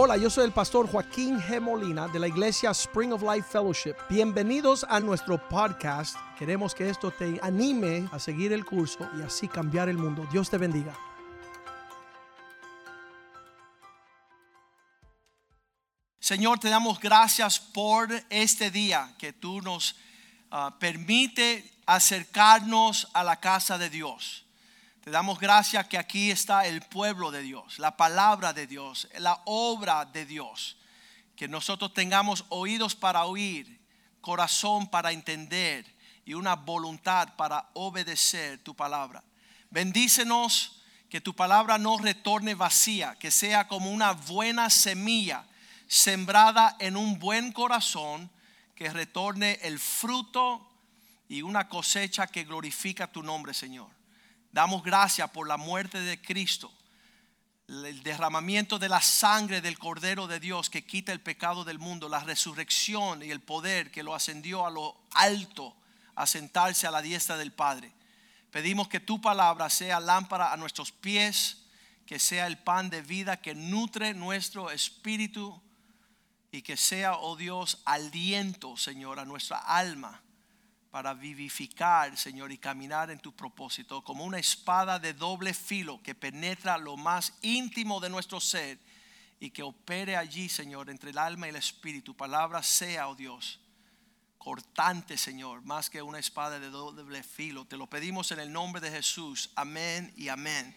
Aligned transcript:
Hola, 0.00 0.16
yo 0.16 0.30
soy 0.30 0.44
el 0.44 0.52
pastor 0.52 0.88
Joaquín 0.88 1.40
G. 1.40 1.60
Molina 1.60 2.06
de 2.06 2.20
la 2.20 2.28
iglesia 2.28 2.70
Spring 2.70 3.12
of 3.12 3.20
Life 3.20 3.48
Fellowship. 3.50 3.96
Bienvenidos 4.08 4.86
a 4.88 5.00
nuestro 5.00 5.48
podcast. 5.48 6.14
Queremos 6.38 6.72
que 6.72 6.88
esto 6.88 7.10
te 7.10 7.40
anime 7.42 8.08
a 8.12 8.20
seguir 8.20 8.52
el 8.52 8.64
curso 8.64 9.10
y 9.18 9.22
así 9.22 9.48
cambiar 9.48 9.88
el 9.88 9.98
mundo. 9.98 10.24
Dios 10.30 10.48
te 10.48 10.56
bendiga. 10.56 10.96
Señor, 16.20 16.60
te 16.60 16.68
damos 16.68 17.00
gracias 17.00 17.58
por 17.58 18.08
este 18.30 18.70
día 18.70 19.16
que 19.18 19.32
tú 19.32 19.60
nos 19.62 19.96
uh, 20.52 20.78
permite 20.78 21.68
acercarnos 21.86 23.08
a 23.14 23.24
la 23.24 23.40
casa 23.40 23.78
de 23.78 23.90
Dios. 23.90 24.47
Te 25.08 25.12
damos 25.12 25.40
gracias 25.40 25.88
que 25.88 25.96
aquí 25.96 26.30
está 26.30 26.66
el 26.66 26.82
pueblo 26.82 27.30
de 27.30 27.40
Dios, 27.40 27.78
la 27.78 27.96
palabra 27.96 28.52
de 28.52 28.66
Dios, 28.66 29.08
la 29.16 29.40
obra 29.46 30.04
de 30.04 30.26
Dios. 30.26 30.76
Que 31.34 31.48
nosotros 31.48 31.94
tengamos 31.94 32.44
oídos 32.50 32.94
para 32.94 33.24
oír, 33.24 33.80
corazón 34.20 34.86
para 34.86 35.12
entender 35.12 35.86
y 36.26 36.34
una 36.34 36.56
voluntad 36.56 37.36
para 37.36 37.70
obedecer 37.72 38.58
tu 38.58 38.76
palabra. 38.76 39.24
Bendícenos 39.70 40.82
que 41.08 41.22
tu 41.22 41.34
palabra 41.34 41.78
no 41.78 41.96
retorne 41.96 42.54
vacía, 42.54 43.16
que 43.18 43.30
sea 43.30 43.66
como 43.66 43.90
una 43.90 44.12
buena 44.12 44.68
semilla 44.68 45.46
sembrada 45.86 46.76
en 46.80 46.98
un 46.98 47.18
buen 47.18 47.52
corazón, 47.52 48.30
que 48.74 48.90
retorne 48.90 49.58
el 49.62 49.78
fruto 49.78 50.70
y 51.30 51.40
una 51.40 51.66
cosecha 51.66 52.26
que 52.26 52.44
glorifica 52.44 53.10
tu 53.10 53.22
nombre, 53.22 53.54
Señor. 53.54 53.97
Damos 54.50 54.82
gracias 54.82 55.30
por 55.30 55.46
la 55.46 55.56
muerte 55.56 56.00
de 56.00 56.20
Cristo, 56.20 56.72
el 57.68 58.02
derramamiento 58.02 58.78
de 58.78 58.88
la 58.88 59.00
sangre 59.02 59.60
del 59.60 59.78
Cordero 59.78 60.26
de 60.26 60.40
Dios 60.40 60.70
que 60.70 60.86
quita 60.86 61.12
el 61.12 61.20
pecado 61.20 61.64
del 61.64 61.78
mundo, 61.78 62.08
la 62.08 62.20
resurrección 62.20 63.22
y 63.22 63.30
el 63.30 63.40
poder 63.40 63.90
que 63.90 64.02
lo 64.02 64.14
ascendió 64.14 64.66
a 64.66 64.70
lo 64.70 64.96
alto 65.12 65.76
a 66.14 66.26
sentarse 66.26 66.86
a 66.86 66.90
la 66.90 67.02
diestra 67.02 67.36
del 67.36 67.52
Padre. 67.52 67.92
Pedimos 68.50 68.88
que 68.88 69.00
tu 69.00 69.20
palabra 69.20 69.68
sea 69.68 70.00
lámpara 70.00 70.52
a 70.52 70.56
nuestros 70.56 70.92
pies, 70.92 71.64
que 72.06 72.18
sea 72.18 72.46
el 72.46 72.56
pan 72.56 72.88
de 72.88 73.02
vida 73.02 73.36
que 73.42 73.54
nutre 73.54 74.14
nuestro 74.14 74.70
espíritu 74.70 75.60
y 76.50 76.62
que 76.62 76.78
sea, 76.78 77.16
oh 77.16 77.36
Dios, 77.36 77.82
aliento, 77.84 78.78
Señor, 78.78 79.20
a 79.20 79.26
nuestra 79.26 79.58
alma 79.58 80.22
para 80.90 81.12
vivificar, 81.14 82.16
Señor, 82.16 82.50
y 82.50 82.58
caminar 82.58 83.10
en 83.10 83.20
tu 83.20 83.34
propósito, 83.34 84.02
como 84.02 84.24
una 84.24 84.38
espada 84.38 84.98
de 84.98 85.12
doble 85.12 85.52
filo 85.52 86.02
que 86.02 86.14
penetra 86.14 86.78
lo 86.78 86.96
más 86.96 87.34
íntimo 87.42 88.00
de 88.00 88.08
nuestro 88.08 88.40
ser 88.40 88.78
y 89.38 89.50
que 89.50 89.62
opere 89.62 90.16
allí, 90.16 90.48
Señor, 90.48 90.90
entre 90.90 91.10
el 91.10 91.18
alma 91.18 91.46
y 91.46 91.50
el 91.50 91.56
espíritu. 91.56 92.16
Palabra 92.16 92.62
sea, 92.62 93.08
oh 93.08 93.14
Dios, 93.14 93.60
cortante, 94.38 95.18
Señor, 95.18 95.62
más 95.62 95.90
que 95.90 96.00
una 96.00 96.18
espada 96.18 96.58
de 96.58 96.70
doble 96.70 97.22
filo. 97.22 97.66
Te 97.66 97.76
lo 97.76 97.86
pedimos 97.86 98.32
en 98.32 98.40
el 98.40 98.50
nombre 98.50 98.80
de 98.80 98.90
Jesús. 98.90 99.50
Amén 99.54 100.12
y 100.16 100.28
amén. 100.28 100.74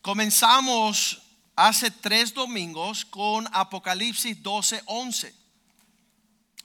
Comenzamos 0.00 1.20
hace 1.56 1.90
tres 1.90 2.32
domingos 2.32 3.04
con 3.04 3.48
Apocalipsis 3.52 4.40
12, 4.42 4.82
11. 4.86 5.41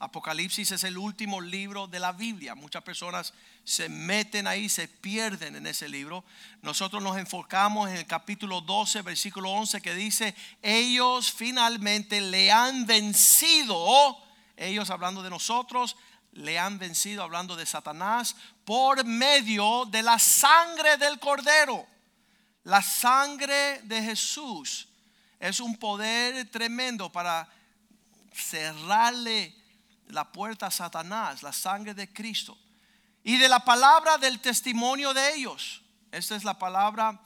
Apocalipsis 0.00 0.70
es 0.70 0.84
el 0.84 0.96
último 0.96 1.40
libro 1.40 1.88
de 1.88 1.98
la 1.98 2.12
Biblia. 2.12 2.54
Muchas 2.54 2.84
personas 2.84 3.34
se 3.64 3.88
meten 3.88 4.46
ahí, 4.46 4.68
se 4.68 4.86
pierden 4.86 5.56
en 5.56 5.66
ese 5.66 5.88
libro. 5.88 6.24
Nosotros 6.62 7.02
nos 7.02 7.18
enfocamos 7.18 7.88
en 7.90 7.96
el 7.96 8.06
capítulo 8.06 8.60
12, 8.60 9.02
versículo 9.02 9.50
11, 9.50 9.80
que 9.80 9.94
dice, 9.94 10.36
ellos 10.62 11.32
finalmente 11.32 12.20
le 12.20 12.52
han 12.52 12.86
vencido, 12.86 14.16
ellos 14.56 14.88
hablando 14.90 15.22
de 15.22 15.30
nosotros, 15.30 15.96
le 16.30 16.60
han 16.60 16.78
vencido, 16.78 17.24
hablando 17.24 17.56
de 17.56 17.66
Satanás, 17.66 18.36
por 18.64 19.04
medio 19.04 19.84
de 19.86 20.02
la 20.04 20.20
sangre 20.20 20.96
del 20.96 21.18
cordero. 21.18 21.84
La 22.62 22.82
sangre 22.82 23.80
de 23.82 24.00
Jesús 24.00 24.88
es 25.40 25.58
un 25.58 25.76
poder 25.76 26.48
tremendo 26.50 27.10
para 27.10 27.48
cerrarle 28.32 29.57
la 30.08 30.30
puerta 30.30 30.66
a 30.66 30.70
Satanás, 30.70 31.42
la 31.42 31.52
sangre 31.52 31.94
de 31.94 32.12
Cristo. 32.12 32.56
Y 33.22 33.36
de 33.36 33.48
la 33.48 33.60
palabra 33.60 34.18
del 34.18 34.40
testimonio 34.40 35.12
de 35.12 35.34
ellos. 35.34 35.82
Esta 36.12 36.36
es 36.36 36.44
la 36.44 36.58
palabra 36.58 37.20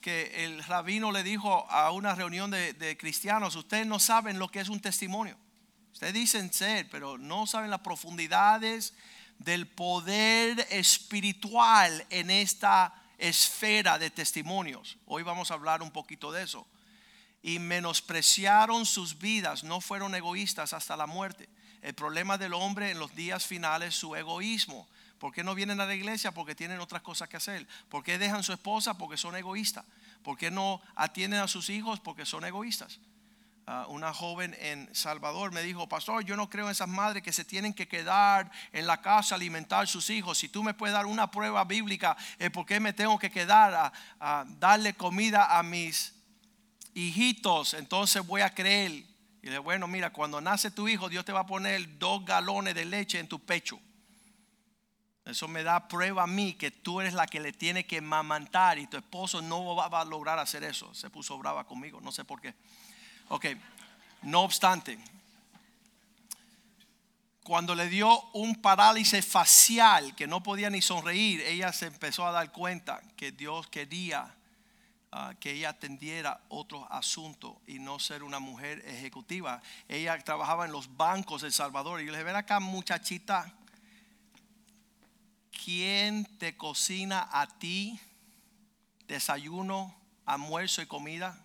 que 0.00 0.44
el 0.44 0.62
rabino 0.64 1.12
le 1.12 1.22
dijo 1.22 1.70
a 1.70 1.90
una 1.92 2.14
reunión 2.14 2.50
de, 2.50 2.96
cristianos. 2.98 3.56
Ustedes 3.56 3.86
no 3.86 3.98
saben 3.98 4.38
lo 4.38 4.48
que 4.48 4.60
es 4.60 4.68
un 4.68 4.80
testimonio. 4.80 5.36
Ustedes 5.92 6.14
dicen 6.14 6.52
ser, 6.52 6.88
pero 6.90 7.18
no 7.18 7.46
saben 7.46 7.70
las 7.70 7.80
profundidades 7.80 8.94
del 9.38 9.66
poder 9.66 10.66
espiritual 10.70 12.04
en 12.10 12.30
esta 12.30 12.94
esfera 13.18 13.98
de 13.98 14.10
testimonios. 14.10 14.98
Hoy 15.06 15.22
vamos 15.22 15.50
a 15.50 15.54
hablar 15.54 15.82
un 15.82 15.90
poquito 15.90 16.32
de 16.32 16.42
eso. 16.42 16.66
Y 17.42 17.58
menospreciaron 17.58 18.86
sus 18.86 19.18
vidas, 19.18 19.64
no 19.64 19.80
fueron 19.80 20.14
egoístas 20.14 20.72
hasta 20.72 20.96
la 20.96 21.06
muerte. 21.06 21.48
El 21.82 21.94
problema 21.94 22.38
del 22.38 22.54
hombre 22.54 22.92
en 22.92 22.98
los 22.98 23.14
días 23.14 23.44
finales 23.44 23.88
es 23.90 23.94
su 23.96 24.14
egoísmo. 24.14 24.88
¿Por 25.18 25.32
qué 25.32 25.44
no 25.44 25.54
vienen 25.54 25.80
a 25.80 25.86
la 25.86 25.94
iglesia? 25.94 26.32
Porque 26.32 26.54
tienen 26.54 26.80
otras 26.80 27.02
cosas 27.02 27.28
que 27.28 27.36
hacer. 27.36 27.66
¿Por 27.88 28.02
qué 28.04 28.18
dejan 28.18 28.42
su 28.42 28.52
esposa? 28.52 28.96
Porque 28.96 29.16
son 29.16 29.36
egoístas. 29.36 29.84
¿Por 30.22 30.38
qué 30.38 30.50
no 30.50 30.80
atienden 30.94 31.40
a 31.40 31.48
sus 31.48 31.70
hijos? 31.70 32.00
Porque 32.00 32.24
son 32.24 32.44
egoístas. 32.44 33.00
Ah, 33.66 33.86
una 33.88 34.12
joven 34.12 34.56
en 34.60 34.92
Salvador 34.92 35.52
me 35.52 35.62
dijo, 35.62 35.88
pastor, 35.88 36.24
yo 36.24 36.36
no 36.36 36.50
creo 36.50 36.66
en 36.66 36.72
esas 36.72 36.88
madres 36.88 37.22
que 37.22 37.32
se 37.32 37.44
tienen 37.44 37.72
que 37.72 37.86
quedar 37.86 38.50
en 38.72 38.86
la 38.86 39.00
casa 39.00 39.34
alimentar 39.34 39.84
a 39.84 39.86
sus 39.86 40.10
hijos. 40.10 40.38
Si 40.38 40.48
tú 40.48 40.62
me 40.62 40.74
puedes 40.74 40.94
dar 40.94 41.06
una 41.06 41.30
prueba 41.30 41.64
bíblica, 41.64 42.16
¿por 42.52 42.66
qué 42.66 42.80
me 42.80 42.92
tengo 42.92 43.18
que 43.18 43.30
quedar 43.30 43.92
a 44.18 44.44
darle 44.58 44.94
comida 44.94 45.56
a 45.56 45.62
mis 45.62 46.14
hijitos? 46.94 47.74
Entonces 47.74 48.26
voy 48.26 48.40
a 48.40 48.52
creer. 48.54 49.11
Y 49.42 49.50
le 49.50 49.58
bueno, 49.58 49.88
mira, 49.88 50.12
cuando 50.12 50.40
nace 50.40 50.70
tu 50.70 50.88
hijo, 50.88 51.08
Dios 51.08 51.24
te 51.24 51.32
va 51.32 51.40
a 51.40 51.46
poner 51.46 51.98
dos 51.98 52.24
galones 52.24 52.74
de 52.74 52.84
leche 52.84 53.18
en 53.18 53.28
tu 53.28 53.40
pecho. 53.40 53.80
Eso 55.24 55.48
me 55.48 55.62
da 55.62 55.88
prueba 55.88 56.24
a 56.24 56.26
mí 56.26 56.54
que 56.54 56.70
tú 56.70 57.00
eres 57.00 57.14
la 57.14 57.26
que 57.26 57.40
le 57.40 57.52
tiene 57.52 57.84
que 57.84 58.00
mamantar 58.00 58.78
y 58.78 58.86
tu 58.86 58.96
esposo 58.96 59.42
no 59.42 59.76
va 59.76 60.00
a 60.00 60.04
lograr 60.04 60.38
hacer 60.38 60.64
eso. 60.64 60.94
Se 60.94 61.10
puso 61.10 61.38
brava 61.38 61.64
conmigo, 61.64 62.00
no 62.00 62.12
sé 62.12 62.24
por 62.24 62.40
qué. 62.40 62.54
Ok, 63.28 63.46
no 64.22 64.42
obstante, 64.42 64.98
cuando 67.42 67.74
le 67.74 67.88
dio 67.88 68.20
un 68.32 68.54
parálisis 68.60 69.26
facial 69.26 70.14
que 70.14 70.26
no 70.28 70.42
podía 70.42 70.70
ni 70.70 70.80
sonreír, 70.82 71.40
ella 71.40 71.72
se 71.72 71.86
empezó 71.86 72.26
a 72.26 72.32
dar 72.32 72.52
cuenta 72.52 73.00
que 73.16 73.32
Dios 73.32 73.66
quería 73.66 74.32
Ah, 75.14 75.34
que 75.38 75.50
ella 75.50 75.68
atendiera 75.68 76.40
otro 76.48 76.90
asunto 76.90 77.60
y 77.66 77.78
no 77.78 77.98
ser 77.98 78.22
una 78.22 78.38
mujer 78.38 78.82
ejecutiva. 78.86 79.60
Ella 79.86 80.18
trabajaba 80.24 80.64
en 80.64 80.72
los 80.72 80.96
bancos 80.96 81.42
de 81.42 81.48
El 81.48 81.52
Salvador 81.52 82.00
y 82.00 82.06
yo 82.06 82.12
le 82.12 82.16
dije, 82.16 82.24
ven 82.24 82.36
acá 82.36 82.60
muchachita, 82.60 83.52
¿quién 85.64 86.24
te 86.38 86.56
cocina 86.56 87.28
a 87.30 87.46
ti 87.58 88.00
desayuno, 89.06 89.94
almuerzo 90.24 90.80
y 90.80 90.86
comida? 90.86 91.44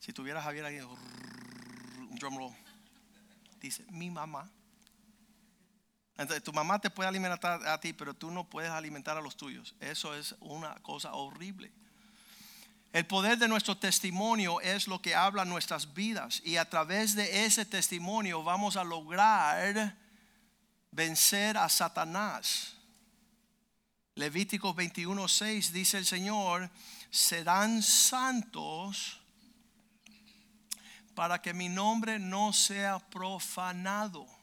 Si 0.00 0.12
tuviera 0.12 0.42
Javier 0.42 0.84
roll, 2.18 2.52
dice, 3.60 3.84
mi 3.90 4.10
mamá. 4.10 4.50
Entonces, 6.18 6.42
tu 6.42 6.52
mamá 6.52 6.80
te 6.80 6.90
puede 6.90 7.08
alimentar 7.08 7.64
a 7.66 7.80
ti, 7.80 7.92
pero 7.92 8.12
tú 8.12 8.32
no 8.32 8.42
puedes 8.42 8.70
alimentar 8.70 9.16
a 9.16 9.20
los 9.20 9.36
tuyos. 9.36 9.76
Eso 9.80 10.14
es 10.14 10.34
una 10.40 10.74
cosa 10.82 11.12
horrible. 11.12 11.70
El 12.92 13.06
poder 13.06 13.38
de 13.38 13.46
nuestro 13.46 13.76
testimonio 13.76 14.60
es 14.60 14.88
lo 14.88 15.00
que 15.00 15.14
habla 15.14 15.44
nuestras 15.44 15.94
vidas 15.94 16.42
y 16.44 16.56
a 16.56 16.68
través 16.68 17.14
de 17.14 17.44
ese 17.44 17.64
testimonio 17.64 18.42
vamos 18.42 18.76
a 18.76 18.82
lograr 18.82 19.94
vencer 20.90 21.56
a 21.56 21.68
Satanás. 21.68 22.74
Levítico 24.14 24.74
21:6 24.74 25.70
dice 25.70 25.98
el 25.98 26.06
Señor, 26.06 26.68
serán 27.10 27.82
santos 27.82 29.20
para 31.14 31.40
que 31.40 31.54
mi 31.54 31.68
nombre 31.68 32.18
no 32.18 32.52
sea 32.52 32.98
profanado. 32.98 34.37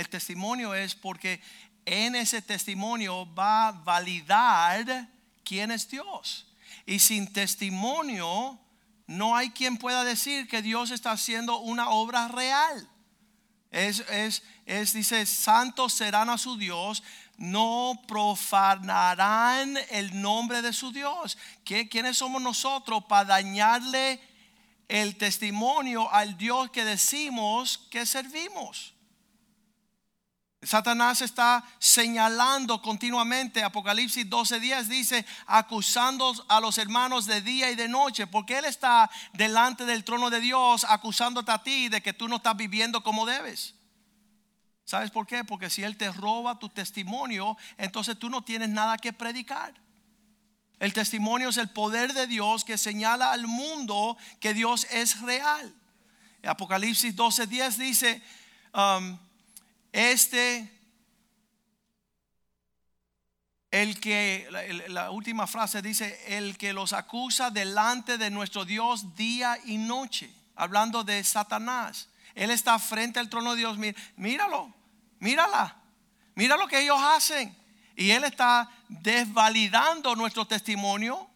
El 0.00 0.08
testimonio 0.08 0.72
es 0.72 0.94
porque 0.94 1.42
en 1.84 2.14
ese 2.14 2.40
testimonio 2.40 3.28
va 3.34 3.68
a 3.68 3.72
validar 3.72 5.06
quién 5.44 5.70
es 5.70 5.90
Dios. 5.90 6.46
Y 6.86 7.00
sin 7.00 7.30
testimonio 7.30 8.58
no 9.06 9.36
hay 9.36 9.50
quien 9.50 9.76
pueda 9.76 10.02
decir 10.02 10.48
que 10.48 10.62
Dios 10.62 10.90
está 10.90 11.10
haciendo 11.12 11.58
una 11.58 11.90
obra 11.90 12.28
real. 12.28 12.88
Es, 13.70 14.00
es, 14.08 14.42
es, 14.64 14.94
dice, 14.94 15.26
santos 15.26 15.92
serán 15.92 16.30
a 16.30 16.38
su 16.38 16.56
Dios, 16.56 17.02
no 17.36 18.00
profanarán 18.08 19.76
el 19.90 20.18
nombre 20.18 20.62
de 20.62 20.72
su 20.72 20.92
Dios. 20.92 21.36
¿Quiénes 21.62 22.16
somos 22.16 22.40
nosotros 22.40 23.04
para 23.04 23.26
dañarle 23.26 24.18
el 24.88 25.16
testimonio 25.16 26.10
al 26.10 26.38
Dios 26.38 26.70
que 26.70 26.86
decimos 26.86 27.86
que 27.90 28.06
servimos. 28.06 28.94
Satanás 30.62 31.22
está 31.22 31.64
señalando 31.78 32.82
continuamente, 32.82 33.62
Apocalipsis 33.62 34.28
12:10 34.28 34.88
dice, 34.88 35.26
acusando 35.46 36.34
a 36.48 36.60
los 36.60 36.76
hermanos 36.76 37.24
de 37.24 37.40
día 37.40 37.70
y 37.70 37.76
de 37.76 37.88
noche, 37.88 38.26
porque 38.26 38.58
Él 38.58 38.66
está 38.66 39.10
delante 39.32 39.86
del 39.86 40.04
trono 40.04 40.28
de 40.28 40.40
Dios 40.40 40.84
acusándote 40.86 41.50
a 41.50 41.62
ti 41.62 41.88
de 41.88 42.02
que 42.02 42.12
tú 42.12 42.28
no 42.28 42.36
estás 42.36 42.56
viviendo 42.58 43.02
como 43.02 43.24
debes. 43.24 43.74
¿Sabes 44.84 45.10
por 45.10 45.26
qué? 45.26 45.44
Porque 45.44 45.70
si 45.70 45.82
Él 45.82 45.96
te 45.96 46.12
roba 46.12 46.58
tu 46.58 46.68
testimonio, 46.68 47.56
entonces 47.78 48.18
tú 48.18 48.28
no 48.28 48.42
tienes 48.42 48.68
nada 48.68 48.98
que 48.98 49.14
predicar. 49.14 49.72
El 50.78 50.92
testimonio 50.92 51.48
es 51.48 51.56
el 51.56 51.70
poder 51.70 52.12
de 52.12 52.26
Dios 52.26 52.64
que 52.64 52.76
señala 52.76 53.32
al 53.32 53.46
mundo 53.46 54.18
que 54.40 54.52
Dios 54.52 54.86
es 54.90 55.22
real. 55.22 55.74
Apocalipsis 56.42 57.16
12:10 57.16 57.76
dice, 57.76 58.22
um, 58.74 59.18
este, 59.92 60.70
el 63.70 64.00
que, 64.00 64.48
la, 64.88 65.10
última 65.10 65.46
frase 65.46 65.82
dice, 65.82 66.36
el 66.36 66.58
que 66.58 66.72
los 66.72 66.92
acusa 66.92 67.50
delante 67.50 68.18
de 68.18 68.30
nuestro 68.30 68.64
Dios 68.64 69.14
día 69.14 69.58
y 69.64 69.78
noche, 69.78 70.34
hablando 70.56 71.04
de 71.04 71.22
Satanás. 71.22 72.08
Él 72.34 72.50
está 72.50 72.78
frente 72.78 73.20
al 73.20 73.28
trono 73.28 73.52
de 73.52 73.58
Dios, 73.58 73.78
míralo, 74.16 74.74
mírala, 75.18 75.76
mira 76.34 76.56
lo 76.56 76.66
que 76.66 76.80
ellos 76.80 76.98
hacen. 77.00 77.56
Y 77.96 78.12
Él 78.12 78.24
está 78.24 78.70
desvalidando 78.88 80.16
nuestro 80.16 80.46
testimonio 80.46 81.29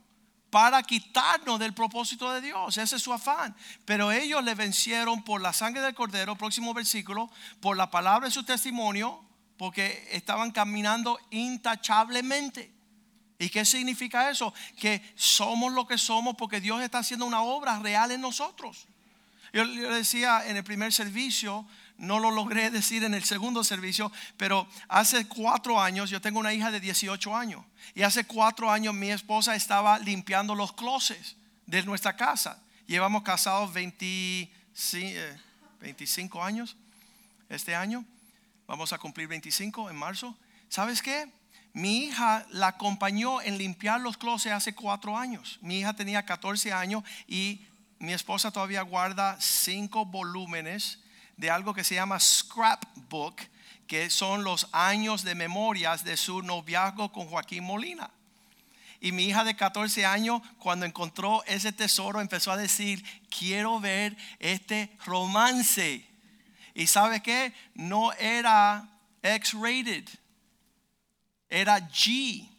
para 0.54 0.84
quitarnos 0.84 1.58
del 1.58 1.74
propósito 1.74 2.32
de 2.32 2.40
Dios. 2.40 2.78
Ese 2.78 2.94
es 2.94 3.02
su 3.02 3.12
afán. 3.12 3.56
Pero 3.84 4.12
ellos 4.12 4.44
le 4.44 4.54
vencieron 4.54 5.24
por 5.24 5.40
la 5.40 5.52
sangre 5.52 5.82
del 5.82 5.96
cordero, 5.96 6.36
próximo 6.36 6.72
versículo, 6.72 7.28
por 7.60 7.76
la 7.76 7.90
palabra 7.90 8.28
de 8.28 8.32
su 8.32 8.44
testimonio, 8.44 9.20
porque 9.56 10.06
estaban 10.12 10.52
caminando 10.52 11.18
intachablemente. 11.32 12.72
¿Y 13.36 13.48
qué 13.48 13.64
significa 13.64 14.30
eso? 14.30 14.54
Que 14.78 15.02
somos 15.16 15.72
lo 15.72 15.88
que 15.88 15.98
somos 15.98 16.36
porque 16.36 16.60
Dios 16.60 16.80
está 16.82 16.98
haciendo 16.98 17.26
una 17.26 17.42
obra 17.42 17.80
real 17.80 18.12
en 18.12 18.20
nosotros. 18.20 18.86
Yo, 19.52 19.64
yo 19.64 19.92
decía 19.92 20.46
en 20.46 20.56
el 20.56 20.62
primer 20.62 20.92
servicio, 20.92 21.66
no 21.98 22.18
lo 22.18 22.30
logré 22.30 22.70
decir 22.70 23.04
en 23.04 23.14
el 23.14 23.24
segundo 23.24 23.62
servicio, 23.64 24.10
pero 24.36 24.68
hace 24.88 25.26
cuatro 25.26 25.80
años, 25.80 26.10
yo 26.10 26.20
tengo 26.20 26.40
una 26.40 26.52
hija 26.52 26.70
de 26.70 26.80
18 26.80 27.36
años, 27.36 27.64
y 27.94 28.02
hace 28.02 28.24
cuatro 28.24 28.70
años 28.70 28.94
mi 28.94 29.10
esposa 29.10 29.54
estaba 29.54 29.98
limpiando 29.98 30.54
los 30.54 30.72
closets 30.72 31.36
de 31.66 31.82
nuestra 31.82 32.16
casa. 32.16 32.58
Llevamos 32.86 33.22
casados 33.22 33.72
25 33.72 34.48
eh, 34.98 36.42
años 36.42 36.76
este 37.48 37.74
año, 37.74 38.04
vamos 38.66 38.92
a 38.92 38.98
cumplir 38.98 39.28
25 39.28 39.90
en 39.90 39.96
marzo. 39.96 40.36
¿Sabes 40.68 41.00
qué? 41.02 41.30
Mi 41.72 42.04
hija 42.04 42.46
la 42.50 42.68
acompañó 42.68 43.40
en 43.42 43.58
limpiar 43.58 44.00
los 44.00 44.16
closets 44.16 44.54
hace 44.54 44.74
cuatro 44.74 45.16
años. 45.16 45.58
Mi 45.60 45.80
hija 45.80 45.94
tenía 45.94 46.24
14 46.24 46.72
años 46.72 47.02
y 47.26 47.66
mi 47.98 48.12
esposa 48.12 48.50
todavía 48.50 48.82
guarda 48.82 49.36
cinco 49.40 50.04
volúmenes 50.04 51.00
de 51.36 51.50
algo 51.50 51.74
que 51.74 51.84
se 51.84 51.94
llama 51.94 52.20
scrapbook, 52.20 53.40
que 53.86 54.10
son 54.10 54.44
los 54.44 54.68
años 54.72 55.24
de 55.24 55.34
memorias 55.34 56.04
de 56.04 56.16
su 56.16 56.42
noviazgo 56.42 57.12
con 57.12 57.26
Joaquín 57.26 57.64
Molina. 57.64 58.10
Y 59.00 59.12
mi 59.12 59.24
hija 59.24 59.44
de 59.44 59.54
14 59.54 60.06
años, 60.06 60.40
cuando 60.58 60.86
encontró 60.86 61.44
ese 61.44 61.72
tesoro, 61.72 62.20
empezó 62.20 62.50
a 62.52 62.56
decir, 62.56 63.04
quiero 63.28 63.78
ver 63.78 64.16
este 64.38 64.96
romance. 65.04 66.06
Y 66.74 66.86
sabe 66.86 67.22
qué? 67.22 67.52
No 67.74 68.12
era 68.14 68.88
X-rated, 69.22 70.08
era 71.50 71.78
G 71.90 72.53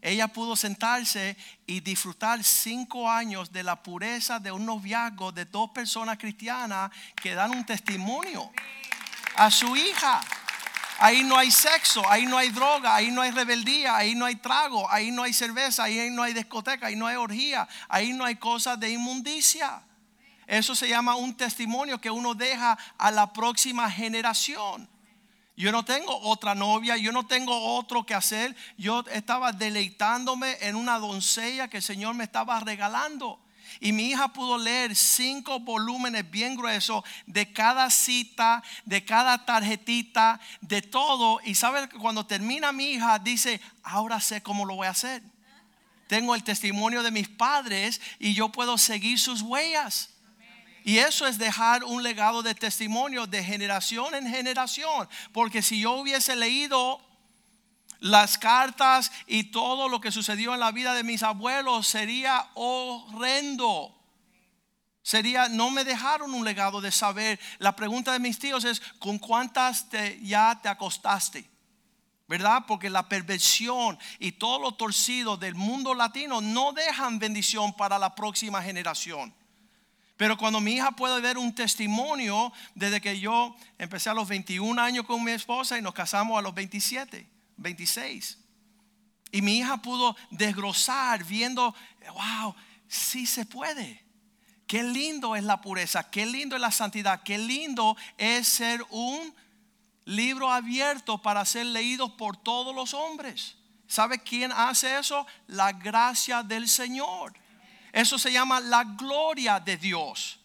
ella 0.00 0.28
pudo 0.28 0.56
sentarse 0.56 1.36
y 1.66 1.80
disfrutar 1.80 2.42
cinco 2.44 3.10
años 3.10 3.52
de 3.52 3.62
la 3.62 3.82
pureza 3.82 4.38
de 4.38 4.52
un 4.52 4.64
noviazgo 4.64 5.32
de 5.32 5.44
dos 5.44 5.70
personas 5.70 6.18
cristianas 6.18 6.90
que 7.16 7.34
dan 7.34 7.50
un 7.50 7.64
testimonio 7.64 8.50
a 9.36 9.50
su 9.50 9.76
hija. 9.76 10.20
Ahí 11.00 11.22
no 11.22 11.38
hay 11.38 11.50
sexo, 11.50 12.02
ahí 12.10 12.26
no 12.26 12.36
hay 12.36 12.48
droga, 12.50 12.96
ahí 12.96 13.10
no 13.10 13.22
hay 13.22 13.30
rebeldía, 13.30 13.96
ahí 13.96 14.16
no 14.16 14.24
hay 14.24 14.36
trago, 14.36 14.90
ahí 14.90 15.12
no 15.12 15.22
hay 15.22 15.32
cerveza, 15.32 15.84
ahí 15.84 16.10
no 16.10 16.24
hay 16.24 16.34
discoteca, 16.34 16.88
ahí 16.88 16.96
no 16.96 17.06
hay 17.06 17.14
orgía, 17.14 17.68
ahí 17.88 18.12
no 18.12 18.24
hay 18.24 18.36
cosas 18.36 18.80
de 18.80 18.90
inmundicia. 18.90 19.80
Eso 20.46 20.74
se 20.74 20.88
llama 20.88 21.14
un 21.14 21.36
testimonio 21.36 22.00
que 22.00 22.10
uno 22.10 22.34
deja 22.34 22.76
a 22.96 23.10
la 23.10 23.32
próxima 23.32 23.88
generación. 23.90 24.88
Yo 25.58 25.72
no 25.72 25.84
tengo 25.84 26.16
otra 26.20 26.54
novia, 26.54 26.96
yo 26.96 27.10
no 27.10 27.26
tengo 27.26 27.74
otro 27.74 28.06
que 28.06 28.14
hacer. 28.14 28.54
Yo 28.76 29.04
estaba 29.10 29.50
deleitándome 29.50 30.56
en 30.60 30.76
una 30.76 31.00
doncella 31.00 31.66
que 31.66 31.78
el 31.78 31.82
Señor 31.82 32.14
me 32.14 32.22
estaba 32.22 32.60
regalando. 32.60 33.40
Y 33.80 33.90
mi 33.90 34.10
hija 34.10 34.28
pudo 34.32 34.56
leer 34.56 34.94
cinco 34.94 35.58
volúmenes 35.58 36.30
bien 36.30 36.54
gruesos 36.54 37.02
de 37.26 37.52
cada 37.52 37.90
cita, 37.90 38.62
de 38.84 39.04
cada 39.04 39.44
tarjetita, 39.44 40.38
de 40.60 40.80
todo. 40.80 41.40
Y 41.44 41.56
sabe 41.56 41.88
que 41.88 41.98
cuando 41.98 42.24
termina 42.24 42.70
mi 42.70 42.92
hija 42.92 43.18
dice, 43.18 43.60
ahora 43.82 44.20
sé 44.20 44.40
cómo 44.40 44.64
lo 44.64 44.76
voy 44.76 44.86
a 44.86 44.90
hacer. 44.90 45.24
Tengo 46.06 46.36
el 46.36 46.44
testimonio 46.44 47.02
de 47.02 47.10
mis 47.10 47.28
padres 47.28 48.00
y 48.20 48.32
yo 48.32 48.50
puedo 48.50 48.78
seguir 48.78 49.18
sus 49.18 49.42
huellas. 49.42 50.10
Y 50.84 50.98
eso 50.98 51.26
es 51.26 51.38
dejar 51.38 51.84
un 51.84 52.02
legado 52.02 52.42
de 52.42 52.54
testimonio 52.54 53.26
de 53.26 53.44
generación 53.44 54.14
en 54.14 54.28
generación. 54.28 55.08
Porque 55.32 55.62
si 55.62 55.80
yo 55.80 55.92
hubiese 55.92 56.36
leído 56.36 57.00
las 58.00 58.38
cartas 58.38 59.10
y 59.26 59.44
todo 59.44 59.88
lo 59.88 60.00
que 60.00 60.12
sucedió 60.12 60.54
en 60.54 60.60
la 60.60 60.72
vida 60.72 60.94
de 60.94 61.04
mis 61.04 61.22
abuelos, 61.22 61.86
sería 61.86 62.48
horrendo. 62.54 63.94
Sería, 65.02 65.48
no 65.48 65.70
me 65.70 65.84
dejaron 65.84 66.34
un 66.34 66.44
legado 66.44 66.80
de 66.80 66.92
saber. 66.92 67.40
La 67.58 67.74
pregunta 67.74 68.12
de 68.12 68.18
mis 68.18 68.38
tíos 68.38 68.64
es, 68.64 68.80
¿con 68.98 69.18
cuántas 69.18 69.88
te, 69.88 70.20
ya 70.22 70.58
te 70.62 70.68
acostaste? 70.68 71.48
¿verdad? 72.28 72.64
Porque 72.66 72.90
la 72.90 73.08
perversión 73.08 73.98
y 74.18 74.32
todo 74.32 74.60
lo 74.60 74.72
torcido 74.72 75.38
del 75.38 75.54
mundo 75.54 75.94
latino 75.94 76.42
no 76.42 76.72
dejan 76.72 77.18
bendición 77.18 77.72
para 77.72 77.98
la 77.98 78.14
próxima 78.14 78.62
generación. 78.62 79.34
Pero 80.18 80.36
cuando 80.36 80.60
mi 80.60 80.72
hija 80.72 80.90
puede 80.90 81.20
ver 81.20 81.38
un 81.38 81.54
testimonio 81.54 82.52
desde 82.74 83.00
que 83.00 83.20
yo 83.20 83.54
empecé 83.78 84.10
a 84.10 84.14
los 84.14 84.28
21 84.28 84.82
años 84.82 85.06
con 85.06 85.22
mi 85.22 85.30
esposa 85.30 85.78
y 85.78 85.80
nos 85.80 85.94
casamos 85.94 86.36
a 86.36 86.42
los 86.42 86.52
27, 86.52 87.24
26. 87.56 88.36
Y 89.30 89.42
mi 89.42 89.58
hija 89.58 89.76
pudo 89.76 90.16
desgrosar 90.30 91.22
viendo, 91.22 91.72
wow, 92.12 92.52
sí 92.88 93.26
se 93.26 93.46
puede. 93.46 94.04
Qué 94.66 94.82
lindo 94.82 95.36
es 95.36 95.44
la 95.44 95.60
pureza, 95.60 96.10
qué 96.10 96.26
lindo 96.26 96.56
es 96.56 96.62
la 96.62 96.72
santidad, 96.72 97.22
qué 97.22 97.38
lindo 97.38 97.96
es 98.16 98.48
ser 98.48 98.84
un 98.90 99.32
libro 100.04 100.50
abierto 100.50 101.22
para 101.22 101.44
ser 101.44 101.66
leído 101.66 102.16
por 102.16 102.36
todos 102.36 102.74
los 102.74 102.92
hombres. 102.92 103.54
¿Sabe 103.86 104.18
quién 104.18 104.50
hace 104.50 104.98
eso? 104.98 105.28
La 105.46 105.70
gracia 105.70 106.42
del 106.42 106.68
Señor. 106.68 107.34
Eso 107.92 108.18
se 108.18 108.32
llama 108.32 108.60
la 108.60 108.84
gloria 108.84 109.60
de 109.60 109.76
Dios. 109.76 110.38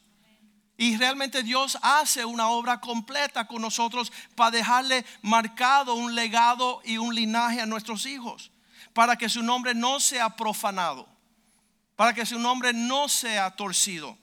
Y 0.78 0.98
realmente 0.98 1.44
Dios 1.44 1.78
hace 1.82 2.26
una 2.26 2.50
obra 2.50 2.82
completa 2.82 3.48
con 3.48 3.62
nosotros 3.62 4.12
para 4.36 4.52
dejarle 4.52 5.06
marcado 5.22 5.96
un 5.96 6.16
legado 6.16 6.82
y 6.84 6.98
un 6.98 7.14
linaje 7.14 7.62
a 7.62 7.66
nuestros 7.66 8.06
hijos. 8.06 8.52
Para 8.94 9.16
que 9.16 9.30
su 9.30 9.44
nombre 9.44 9.74
no 9.74 10.00
sea 10.00 10.36
profanado. 10.36 11.08
Para 11.96 12.14
que 12.14 12.26
su 12.26 12.40
nombre 12.40 12.74
no 12.74 13.08
sea 13.08 13.52
torcido. 13.52 14.18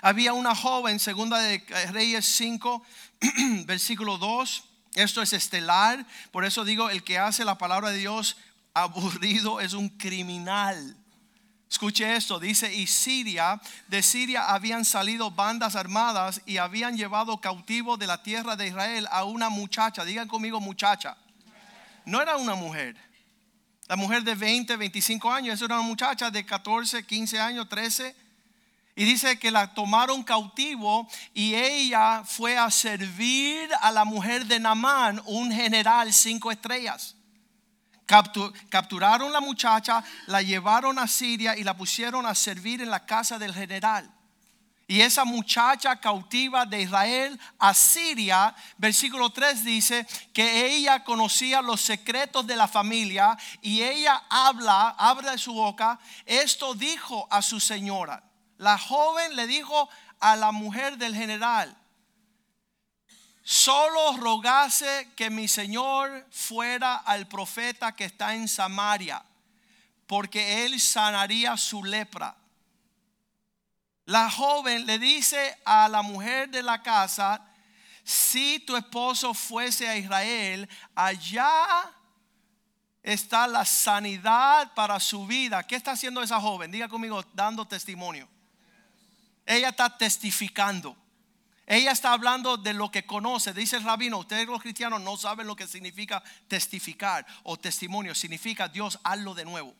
Había 0.00 0.32
una 0.32 0.54
joven, 0.54 1.00
segunda 1.00 1.38
de 1.38 1.58
Reyes 1.90 2.24
5, 2.26 2.82
versículo 3.66 4.16
2. 4.16 4.64
Esto 4.94 5.22
es 5.22 5.32
estelar. 5.32 6.06
Por 6.30 6.44
eso 6.44 6.64
digo, 6.64 6.90
el 6.90 7.04
que 7.04 7.18
hace 7.18 7.44
la 7.44 7.58
palabra 7.58 7.90
de 7.90 7.98
Dios 7.98 8.36
aburrido 8.74 9.60
es 9.60 9.74
un 9.74 9.88
criminal. 9.90 10.96
Escuche 11.70 12.16
esto, 12.16 12.40
dice, 12.40 12.74
y 12.74 12.86
Siria, 12.86 13.60
de 13.88 14.02
Siria 14.02 14.46
habían 14.46 14.86
salido 14.86 15.30
bandas 15.30 15.76
armadas 15.76 16.40
y 16.46 16.56
habían 16.56 16.96
llevado 16.96 17.38
cautivo 17.40 17.98
de 17.98 18.06
la 18.06 18.22
tierra 18.22 18.56
de 18.56 18.68
Israel 18.68 19.06
a 19.10 19.24
una 19.24 19.50
muchacha, 19.50 20.04
digan 20.04 20.28
conmigo 20.28 20.60
muchacha, 20.60 21.16
no 22.06 22.22
era 22.22 22.38
una 22.38 22.54
mujer, 22.54 22.96
la 23.86 23.96
mujer 23.96 24.22
de 24.22 24.34
20, 24.34 24.76
25 24.76 25.30
años, 25.30 25.60
era 25.60 25.74
una 25.78 25.86
muchacha 25.86 26.30
de 26.30 26.44
14, 26.44 27.04
15 27.04 27.38
años, 27.38 27.68
13, 27.68 28.16
y 28.96 29.04
dice 29.04 29.38
que 29.38 29.50
la 29.50 29.72
tomaron 29.74 30.24
cautivo 30.24 31.06
y 31.32 31.54
ella 31.54 32.24
fue 32.24 32.58
a 32.58 32.70
servir 32.70 33.70
a 33.80 33.92
la 33.92 34.04
mujer 34.04 34.46
de 34.46 34.58
Namán, 34.58 35.22
un 35.26 35.52
general 35.52 36.12
cinco 36.12 36.50
estrellas. 36.50 37.14
Captu- 38.08 38.52
capturaron 38.70 39.30
la 39.30 39.40
muchacha, 39.40 40.02
la 40.26 40.40
llevaron 40.40 40.98
a 40.98 41.06
Siria 41.06 41.56
y 41.56 41.62
la 41.62 41.76
pusieron 41.76 42.24
a 42.24 42.34
servir 42.34 42.80
en 42.80 42.90
la 42.90 43.04
casa 43.04 43.38
del 43.38 43.54
general. 43.54 44.10
Y 44.86 45.02
esa 45.02 45.26
muchacha 45.26 45.96
cautiva 46.00 46.64
de 46.64 46.80
Israel 46.80 47.38
a 47.58 47.74
Siria, 47.74 48.54
versículo 48.78 49.28
3 49.28 49.62
dice 49.62 50.06
que 50.32 50.74
ella 50.74 51.04
conocía 51.04 51.60
los 51.60 51.82
secretos 51.82 52.46
de 52.46 52.56
la 52.56 52.66
familia 52.66 53.36
y 53.60 53.82
ella 53.82 54.22
habla, 54.30 54.96
abre 54.98 55.36
su 55.36 55.52
boca, 55.52 56.00
esto 56.24 56.72
dijo 56.72 57.28
a 57.30 57.42
su 57.42 57.60
señora. 57.60 58.24
La 58.56 58.78
joven 58.78 59.36
le 59.36 59.46
dijo 59.46 59.90
a 60.20 60.34
la 60.34 60.50
mujer 60.52 60.96
del 60.96 61.14
general, 61.14 61.76
solo 63.48 64.14
rogase 64.18 65.08
que 65.16 65.30
mi 65.30 65.48
señor 65.48 66.26
fuera 66.30 66.96
al 66.96 67.26
profeta 67.28 67.96
que 67.96 68.04
está 68.04 68.34
en 68.34 68.46
Samaria, 68.46 69.24
porque 70.06 70.66
él 70.66 70.78
sanaría 70.78 71.56
su 71.56 71.82
lepra. 71.82 72.36
La 74.04 74.30
joven 74.30 74.84
le 74.84 74.98
dice 74.98 75.58
a 75.64 75.88
la 75.88 76.02
mujer 76.02 76.50
de 76.50 76.62
la 76.62 76.82
casa, 76.82 77.42
si 78.04 78.58
tu 78.60 78.76
esposo 78.76 79.32
fuese 79.32 79.88
a 79.88 79.96
Israel, 79.96 80.68
allá 80.94 81.90
está 83.02 83.46
la 83.46 83.64
sanidad 83.64 84.74
para 84.74 85.00
su 85.00 85.26
vida. 85.26 85.62
¿Qué 85.62 85.76
está 85.76 85.92
haciendo 85.92 86.22
esa 86.22 86.38
joven? 86.38 86.70
Diga 86.70 86.86
conmigo, 86.86 87.24
dando 87.32 87.66
testimonio. 87.66 88.28
Ella 89.46 89.70
está 89.70 89.96
testificando. 89.96 90.94
Ella 91.70 91.92
está 91.92 92.14
hablando 92.14 92.56
de 92.56 92.72
lo 92.72 92.90
que 92.90 93.04
conoce. 93.04 93.52
Dice 93.52 93.76
el 93.76 93.84
rabino, 93.84 94.16
ustedes 94.16 94.46
los 94.46 94.62
cristianos 94.62 95.02
no 95.02 95.18
saben 95.18 95.46
lo 95.46 95.54
que 95.54 95.66
significa 95.66 96.22
testificar 96.48 97.26
o 97.42 97.58
testimonio. 97.58 98.14
Significa 98.14 98.68
Dios, 98.68 98.98
hazlo 99.04 99.34
de 99.34 99.44
nuevo. 99.44 99.76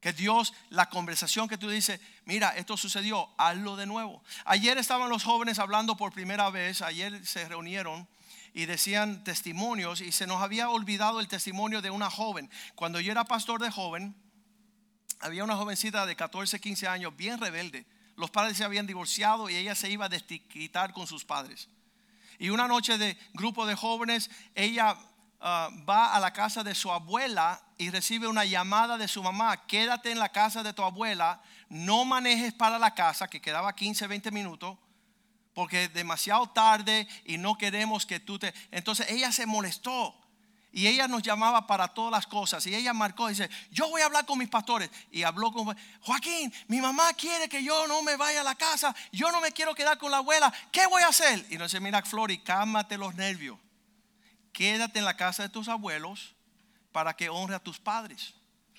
Que 0.00 0.12
Dios, 0.12 0.54
la 0.70 0.88
conversación 0.88 1.48
que 1.48 1.58
tú 1.58 1.68
dices, 1.68 2.00
mira, 2.26 2.50
esto 2.50 2.76
sucedió, 2.76 3.28
hazlo 3.38 3.74
de 3.74 3.86
nuevo. 3.86 4.22
Ayer 4.44 4.78
estaban 4.78 5.10
los 5.10 5.24
jóvenes 5.24 5.58
hablando 5.58 5.96
por 5.96 6.12
primera 6.12 6.48
vez, 6.48 6.80
ayer 6.80 7.26
se 7.26 7.48
reunieron 7.48 8.06
y 8.54 8.66
decían 8.66 9.24
testimonios 9.24 10.00
y 10.00 10.12
se 10.12 10.28
nos 10.28 10.40
había 10.40 10.70
olvidado 10.70 11.18
el 11.18 11.26
testimonio 11.26 11.82
de 11.82 11.90
una 11.90 12.08
joven. 12.08 12.48
Cuando 12.76 13.00
yo 13.00 13.10
era 13.10 13.24
pastor 13.24 13.60
de 13.60 13.72
joven, 13.72 14.14
había 15.18 15.42
una 15.42 15.56
jovencita 15.56 16.06
de 16.06 16.14
14, 16.14 16.60
15 16.60 16.86
años, 16.86 17.16
bien 17.16 17.40
rebelde. 17.40 17.84
Los 18.18 18.30
padres 18.32 18.56
se 18.56 18.64
habían 18.64 18.88
divorciado 18.88 19.48
y 19.48 19.54
ella 19.54 19.76
se 19.76 19.88
iba 19.88 20.06
a 20.06 20.08
desquitar 20.08 20.92
con 20.92 21.06
sus 21.06 21.24
padres. 21.24 21.68
Y 22.36 22.50
una 22.50 22.66
noche 22.66 22.98
de 22.98 23.16
grupo 23.32 23.64
de 23.64 23.76
jóvenes, 23.76 24.28
ella 24.56 24.94
uh, 24.94 25.84
va 25.88 26.12
a 26.12 26.18
la 26.18 26.32
casa 26.32 26.64
de 26.64 26.74
su 26.74 26.90
abuela 26.90 27.62
y 27.78 27.90
recibe 27.90 28.26
una 28.26 28.44
llamada 28.44 28.98
de 28.98 29.06
su 29.06 29.22
mamá, 29.22 29.68
quédate 29.68 30.10
en 30.10 30.18
la 30.18 30.30
casa 30.30 30.64
de 30.64 30.72
tu 30.72 30.82
abuela, 30.82 31.40
no 31.68 32.04
manejes 32.04 32.52
para 32.52 32.80
la 32.80 32.92
casa, 32.92 33.28
que 33.28 33.40
quedaba 33.40 33.76
15, 33.76 34.08
20 34.08 34.32
minutos, 34.32 34.76
porque 35.54 35.84
es 35.84 35.94
demasiado 35.94 36.48
tarde 36.48 37.06
y 37.24 37.38
no 37.38 37.56
queremos 37.56 38.04
que 38.04 38.18
tú 38.18 38.36
te... 38.36 38.52
Entonces 38.72 39.08
ella 39.10 39.30
se 39.30 39.46
molestó 39.46 40.12
y 40.70 40.86
ella 40.86 41.08
nos 41.08 41.22
llamaba 41.22 41.66
para 41.66 41.88
todas 41.88 42.12
las 42.12 42.26
cosas. 42.26 42.66
Y 42.66 42.74
ella 42.74 42.92
marcó, 42.92 43.28
dice, 43.28 43.48
yo 43.70 43.88
voy 43.88 44.02
a 44.02 44.06
hablar 44.06 44.26
con 44.26 44.38
mis 44.38 44.48
pastores. 44.48 44.90
Y 45.10 45.22
habló 45.22 45.50
con 45.50 45.76
Joaquín, 46.00 46.52
mi 46.66 46.80
mamá 46.80 47.12
quiere 47.14 47.48
que 47.48 47.62
yo 47.64 47.86
no 47.86 48.02
me 48.02 48.16
vaya 48.16 48.42
a 48.42 48.44
la 48.44 48.54
casa. 48.54 48.94
Yo 49.10 49.32
no 49.32 49.40
me 49.40 49.52
quiero 49.52 49.74
quedar 49.74 49.98
con 49.98 50.10
la 50.10 50.18
abuela. 50.18 50.52
¿Qué 50.70 50.86
voy 50.86 51.02
a 51.02 51.08
hacer? 51.08 51.46
Y 51.50 51.56
no 51.56 51.64
dice, 51.64 51.80
mira, 51.80 52.02
Flori, 52.02 52.38
cálmate 52.38 52.98
los 52.98 53.14
nervios. 53.14 53.58
Quédate 54.52 54.98
en 54.98 55.04
la 55.04 55.16
casa 55.16 55.42
de 55.42 55.48
tus 55.48 55.68
abuelos 55.68 56.34
para 56.92 57.14
que 57.14 57.28
honre 57.28 57.54
a 57.54 57.60
tus 57.60 57.78
padres. 57.78 58.34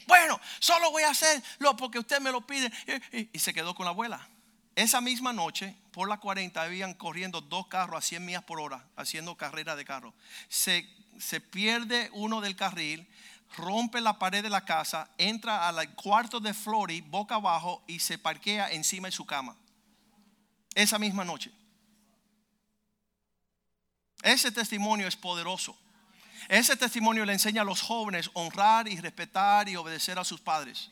Bueno, 0.07 0.39
solo 0.59 0.91
voy 0.91 1.03
a 1.03 1.09
hacerlo 1.09 1.75
porque 1.75 1.99
usted 1.99 2.19
me 2.19 2.31
lo 2.31 2.41
pide. 2.41 2.71
Y 3.33 3.39
se 3.39 3.53
quedó 3.53 3.73
con 3.73 3.85
la 3.85 3.91
abuela. 3.91 4.27
Esa 4.75 5.01
misma 5.01 5.33
noche, 5.33 5.75
por 5.91 6.07
la 6.07 6.17
40, 6.17 6.61
habían 6.61 6.93
corriendo 6.93 7.41
dos 7.41 7.67
carros 7.67 7.97
a 7.97 8.01
100 8.01 8.25
millas 8.25 8.43
por 8.43 8.61
hora, 8.61 8.87
haciendo 8.95 9.35
carrera 9.35 9.75
de 9.75 9.83
carro. 9.83 10.13
Se 10.47 10.87
se 11.19 11.41
pierde 11.41 12.09
uno 12.13 12.41
del 12.41 12.55
carril, 12.55 13.07
rompe 13.57 14.01
la 14.01 14.17
pared 14.17 14.41
de 14.41 14.49
la 14.49 14.65
casa, 14.65 15.09
entra 15.17 15.67
al 15.67 15.93
cuarto 15.95 16.39
de 16.39 16.53
Flori 16.53 17.01
boca 17.01 17.35
abajo 17.35 17.83
y 17.87 17.99
se 17.99 18.17
parquea 18.17 18.71
encima 18.71 19.07
de 19.07 19.11
su 19.11 19.25
cama. 19.25 19.55
Esa 20.73 20.97
misma 20.97 21.25
noche. 21.25 21.51
Ese 24.21 24.51
testimonio 24.51 25.07
es 25.07 25.15
poderoso. 25.15 25.77
Ese 26.47 26.75
testimonio 26.75 27.25
le 27.25 27.33
enseña 27.33 27.61
a 27.61 27.65
los 27.65 27.81
jóvenes 27.81 28.29
honrar 28.33 28.87
y 28.87 28.99
respetar 28.99 29.67
y 29.67 29.75
obedecer 29.75 30.17
a 30.17 30.23
sus 30.23 30.39
padres. 30.39 30.89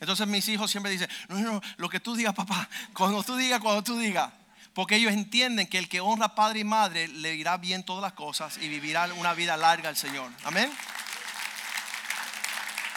Entonces 0.00 0.26
mis 0.26 0.46
hijos 0.48 0.70
siempre 0.70 0.92
dicen, 0.92 1.08
no, 1.28 1.38
no, 1.38 1.60
lo 1.78 1.88
que 1.88 2.00
tú 2.00 2.14
digas, 2.14 2.34
papá, 2.34 2.68
cuando 2.92 3.22
tú 3.22 3.36
digas, 3.36 3.60
cuando 3.60 3.82
tú 3.82 3.98
digas. 3.98 4.32
Porque 4.76 4.96
ellos 4.96 5.14
entienden 5.14 5.68
que 5.68 5.78
el 5.78 5.88
que 5.88 6.00
honra 6.00 6.34
padre 6.34 6.58
y 6.58 6.64
madre 6.64 7.08
le 7.08 7.34
irá 7.34 7.56
bien 7.56 7.82
todas 7.82 8.02
las 8.02 8.12
cosas 8.12 8.58
y 8.58 8.68
vivirá 8.68 9.06
una 9.14 9.32
vida 9.32 9.56
larga 9.56 9.88
al 9.88 9.96
Señor. 9.96 10.30
Amén. 10.44 10.70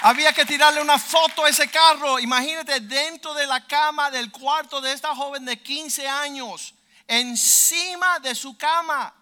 Había 0.01 0.33
que 0.33 0.43
tirarle 0.43 0.81
una 0.81 1.00
foto 1.00 1.45
a 1.45 1.50
ese 1.50 1.69
carro. 1.69 2.19
Imagínate 2.19 2.81
dentro 2.81 3.33
de 3.33 3.48
la 3.48 3.65
cama 3.65 4.12
del 4.12 4.29
cuarto 4.29 4.81
de 4.81 4.91
esta 4.91 5.15
joven 5.15 5.45
de 5.45 5.57
15 5.62 6.05
años, 6.05 6.75
encima 7.07 8.19
de 8.19 8.36
su 8.36 8.57
cama. 8.57 9.13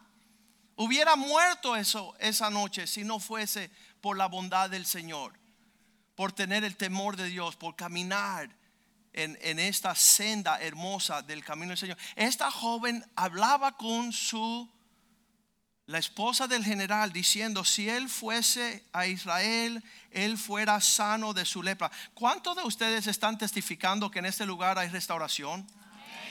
Hubiera 0.77 1.15
muerto 1.15 1.75
eso 1.75 2.15
esa 2.19 2.49
noche 2.49 2.87
si 2.87 3.03
no 3.03 3.19
fuese 3.19 3.69
por 4.01 4.17
la 4.17 4.25
bondad 4.25 4.67
del 4.67 4.87
Señor, 4.87 5.37
por 6.15 6.31
tener 6.31 6.63
el 6.63 6.75
temor 6.75 7.17
de 7.17 7.25
Dios, 7.25 7.55
por 7.55 7.75
caminar 7.75 8.49
en, 9.17 9.59
esta 9.59 9.95
senda 9.95 10.62
hermosa 10.62 11.21
del 11.21 11.43
camino 11.43 11.69
del 11.69 11.77
Señor. 11.77 11.97
Esta 12.15 12.51
joven 12.51 13.03
hablaba 13.15 13.75
con 13.75 14.13
su, 14.13 14.69
la 15.88 15.97
esposa 15.97 16.47
del 16.47 16.63
general, 16.63 17.12
diciendo, 17.12 17.65
si 17.65 17.89
él 17.89 18.09
fuese 18.09 18.83
a 18.93 19.07
Israel, 19.07 19.83
él 20.12 20.38
fuera 20.38 20.79
sano 20.79 21.33
de 21.33 21.45
su 21.45 21.63
lepra. 21.63 21.91
¿Cuántos 22.13 22.55
de 22.55 22.63
ustedes 22.63 23.07
están 23.07 23.38
testificando 23.38 24.12
que 24.12 24.19
en 24.19 24.27
este 24.27 24.45
lugar 24.45 24.77
hay 24.77 24.89
restauración? 24.89 25.67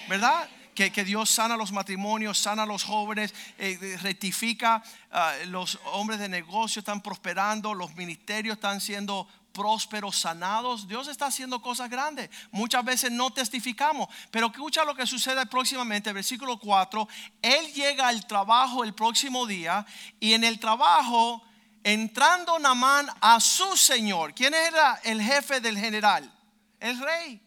¿Verdad? 0.09 0.49
Que, 0.77 0.93
que, 0.93 1.05
Dios 1.05 1.31
sana 1.31 1.57
los 1.57 1.73
matrimonios, 1.73 2.39
sana 2.39 2.67
los 2.67 2.85
jóvenes, 2.85 3.35
eh, 3.59 3.99
rectifica, 4.03 4.83
uh, 5.11 5.49
los 5.49 5.81
hombres 5.87 6.21
de 6.21 6.29
negocio 6.29 6.81
están 6.81 7.01
prosperando, 7.01 7.73
los 7.73 7.97
ministerios 7.97 8.57
están 8.57 8.81
siendo 8.83 9.27
prósperos, 9.57 10.19
sanados. 10.19 10.87
Dios 10.87 11.09
está 11.09 11.27
haciendo 11.27 11.63
cosas 11.63 11.89
grandes. 11.89 12.29
Muchas 12.51 12.85
veces 12.85 13.11
no 13.11 13.31
testificamos, 13.31 14.07
pero 14.31 14.49
escucha 14.49 14.85
lo 14.85 14.95
que 14.95 15.07
sucede 15.07 15.47
próximamente, 15.47 16.13
versículo 16.13 16.59
4. 16.59 17.09
Él 17.41 17.73
llega 17.73 18.09
al 18.09 18.27
trabajo 18.27 18.85
el 18.85 18.95
próximo 18.95 19.47
día 19.47 19.87
y 20.21 20.35
en 20.35 20.45
el 20.45 20.61
trabajo, 20.61 21.43
entrando 21.83 22.59
Namán 22.59 23.09
a 23.23 23.41
su 23.41 23.79
señor. 23.79 24.35
¿Quién 24.35 24.53
era 24.53 25.01
el 25.05 25.23
jefe 25.23 25.61
del 25.61 25.79
general? 25.79 26.31
El 26.79 27.01
rey. 27.01 27.41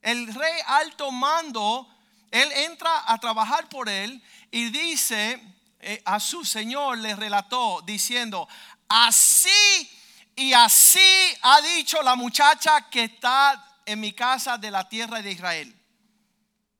El 0.00 0.32
rey 0.32 0.60
alto 0.66 1.10
mando, 1.10 1.88
él 2.30 2.50
entra 2.52 3.02
a 3.06 3.18
trabajar 3.18 3.68
por 3.68 3.88
él 3.88 4.22
y 4.52 4.70
dice 4.70 5.42
eh, 5.80 6.00
a 6.04 6.20
su 6.20 6.44
señor, 6.44 6.98
le 6.98 7.16
relató 7.16 7.82
diciendo, 7.84 8.48
así 8.88 9.90
y 10.36 10.52
así 10.52 11.00
ha 11.42 11.60
dicho 11.60 12.02
la 12.02 12.14
muchacha 12.14 12.88
que 12.88 13.04
está 13.04 13.80
en 13.84 14.00
mi 14.00 14.12
casa 14.12 14.58
de 14.58 14.70
la 14.70 14.88
tierra 14.88 15.20
de 15.20 15.32
Israel. 15.32 15.74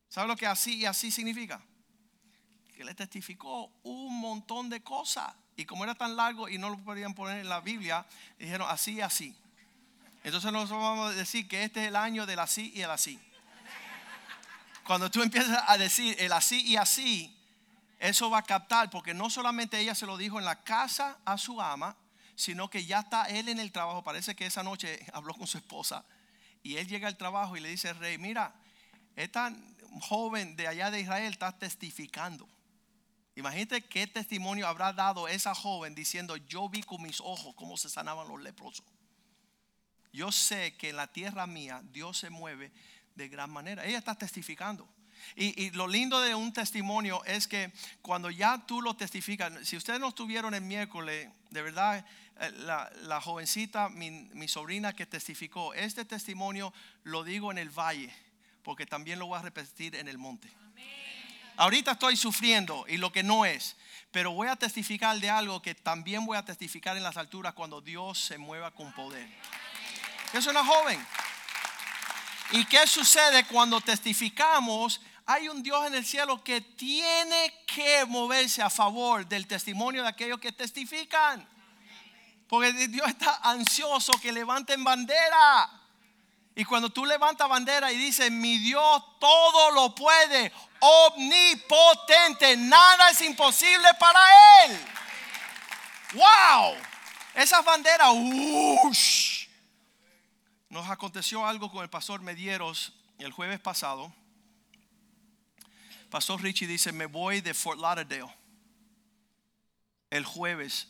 ¿Sabe 0.09 0.28
lo 0.28 0.37
que 0.37 0.47
así 0.47 0.78
y 0.78 0.87
así 0.87 1.11
significa? 1.11 1.61
Que 2.75 2.85
le 2.85 2.94
testificó 2.94 3.71
un 3.82 4.18
montón 4.21 4.68
de 4.68 4.82
cosas. 4.82 5.32
Y 5.56 5.64
como 5.64 5.85
era 5.85 5.94
tan 5.94 6.16
largo 6.16 6.49
y 6.49 6.59
no 6.59 6.71
lo 6.71 6.78
podían 6.78 7.14
poner 7.14 7.40
en 7.40 7.49
la 7.49 7.61
Biblia, 7.61 8.06
dijeron 8.38 8.68
así 8.71 8.94
y 8.94 9.00
así. 9.00 9.37
Entonces 10.25 10.52
nosotros 10.52 10.80
vamos 10.80 11.12
a 11.12 11.14
decir 11.14 11.49
que 11.49 11.64
este 11.64 11.82
es 11.82 11.88
el 11.88 11.97
año 11.97 12.26
del 12.26 12.38
así 12.38 12.73
y 12.75 12.82
el 12.82 12.90
así. 12.90 13.18
Cuando 14.85 15.11
tú 15.11 15.23
empiezas 15.23 15.62
a 15.66 15.78
decir 15.78 16.16
el 16.18 16.32
así 16.32 16.62
y 16.62 16.76
así, 16.76 17.37
eso 17.99 18.30
va 18.30 18.38
a 18.38 18.42
captar, 18.42 18.90
porque 18.90 19.14
no 19.14 19.30
solamente 19.30 19.78
ella 19.78 19.94
se 19.94 20.06
lo 20.06 20.16
dijo 20.16 20.38
en 20.38 20.44
la 20.44 20.62
casa 20.62 21.18
a 21.25 21.38
su 21.38 21.61
ama, 21.61 21.97
sino 22.34 22.68
que 22.70 22.84
ya 22.84 23.00
está 23.00 23.24
él 23.24 23.48
en 23.48 23.58
el 23.58 23.72
trabajo. 23.72 24.02
Parece 24.02 24.34
que 24.34 24.46
esa 24.46 24.62
noche 24.62 25.04
habló 25.12 25.34
con 25.34 25.46
su 25.46 25.58
esposa 25.58 26.04
y 26.62 26.76
él 26.76 26.86
llega 26.88 27.08
al 27.08 27.16
trabajo 27.16 27.56
y 27.56 27.60
le 27.60 27.68
dice 27.68 27.92
rey, 27.92 28.18
mira, 28.18 28.54
esta 29.16 29.54
joven 30.00 30.56
de 30.56 30.68
allá 30.68 30.90
de 30.90 31.00
Israel 31.00 31.32
está 31.32 31.56
testificando. 31.58 32.48
Imagínate 33.34 33.82
qué 33.86 34.06
testimonio 34.06 34.66
habrá 34.66 34.92
dado 34.92 35.26
esa 35.26 35.54
joven 35.54 35.94
diciendo, 35.94 36.36
yo 36.36 36.68
vi 36.68 36.82
con 36.82 37.02
mis 37.02 37.20
ojos 37.20 37.54
cómo 37.56 37.76
se 37.76 37.88
sanaban 37.88 38.28
los 38.28 38.40
leprosos. 38.40 38.84
Yo 40.12 40.30
sé 40.30 40.76
que 40.76 40.90
en 40.90 40.96
la 40.96 41.06
tierra 41.06 41.46
mía 41.46 41.80
Dios 41.90 42.18
se 42.18 42.28
mueve 42.28 42.70
de 43.14 43.28
gran 43.28 43.50
manera. 43.50 43.84
Ella 43.84 43.98
está 43.98 44.14
testificando. 44.14 44.86
Y, 45.36 45.70
lo 45.70 45.88
lindo 45.88 46.20
de 46.20 46.34
un 46.34 46.52
testimonio 46.52 47.24
es 47.24 47.48
que 47.48 47.72
cuando 48.02 48.30
ya 48.30 48.58
tú 48.66 48.82
lo 48.82 48.94
testificas, 48.94 49.52
si 49.66 49.76
ustedes 49.76 50.00
no 50.00 50.08
estuvieron 50.08 50.54
el 50.54 50.62
miércoles, 50.62 51.28
de 51.50 51.62
verdad, 51.62 52.04
eh, 52.40 52.50
la, 53.04 53.20
jovencita, 53.20 53.88
mi, 53.88 54.10
mi, 54.10 54.48
sobrina 54.48 54.92
que 54.92 55.06
testificó, 55.06 55.74
este 55.74 56.04
testimonio 56.04 56.72
lo 57.04 57.24
digo 57.24 57.50
en 57.50 57.58
el 57.58 57.70
valle, 57.70 58.12
porque 58.62 58.86
también 58.86 59.18
lo 59.18 59.26
voy 59.26 59.38
a 59.38 59.42
repetir 59.42 59.96
en 59.96 60.08
el 60.08 60.18
monte. 60.18 60.50
Ahorita 61.56 61.92
estoy 61.92 62.16
sufriendo 62.16 62.86
y 62.88 62.96
lo 62.96 63.12
que 63.12 63.22
no 63.22 63.44
es, 63.44 63.76
pero 64.10 64.32
voy 64.32 64.48
a 64.48 64.56
testificar 64.56 65.18
de 65.18 65.30
algo 65.30 65.60
que 65.62 65.74
también 65.74 66.24
voy 66.24 66.36
a 66.36 66.44
testificar 66.44 66.96
en 66.96 67.02
las 67.02 67.16
alturas 67.16 67.54
cuando 67.54 67.80
Dios 67.80 68.18
se 68.18 68.38
mueva 68.38 68.70
con 68.70 68.92
poder. 68.92 69.28
Es 70.32 70.46
una 70.46 70.64
joven. 70.64 71.04
¿Y 72.52 72.64
qué 72.66 72.86
sucede 72.86 73.44
cuando 73.44 73.80
testificamos? 73.80 75.00
Hay 75.26 75.48
un 75.48 75.62
Dios 75.62 75.86
en 75.86 75.94
el 75.94 76.04
cielo 76.04 76.42
que 76.42 76.60
tiene 76.60 77.54
que 77.66 78.04
moverse 78.06 78.60
a 78.60 78.70
favor 78.70 79.26
del 79.26 79.46
testimonio 79.46 80.02
de 80.02 80.08
aquellos 80.08 80.40
que 80.40 80.52
testifican. 80.52 81.48
Porque 82.48 82.72
Dios 82.88 83.08
está 83.08 83.40
ansioso 83.42 84.12
que 84.20 84.32
levanten 84.32 84.82
bandera. 84.82 85.70
Y 86.54 86.64
cuando 86.64 86.90
tú 86.90 87.06
levantas 87.06 87.48
bandera 87.48 87.90
y 87.92 87.96
dices, 87.96 88.30
mi 88.30 88.58
Dios 88.58 89.02
todo 89.18 89.70
lo 89.70 89.94
puede, 89.94 90.52
omnipotente, 90.80 92.56
nada 92.58 93.08
es 93.10 93.22
imposible 93.22 93.88
para 93.98 94.20
Él. 94.64 94.78
¡Wow! 96.14 96.74
Esas 97.34 97.64
banderas, 97.64 98.10
¡ush! 98.12 99.46
Nos 100.68 100.88
aconteció 100.90 101.46
algo 101.46 101.70
con 101.70 101.82
el 101.82 101.88
pastor 101.88 102.20
Medieros 102.20 102.92
el 103.18 103.32
jueves 103.32 103.60
pasado. 103.60 104.12
Pastor 106.12 106.42
Richie 106.42 106.66
dice, 106.66 106.92
me 106.92 107.07
voy 107.07 107.40
de 107.40 107.54
Fort 107.54 107.81
Lauderdale 107.81 108.31
el 110.11 110.26
jueves. 110.26 110.88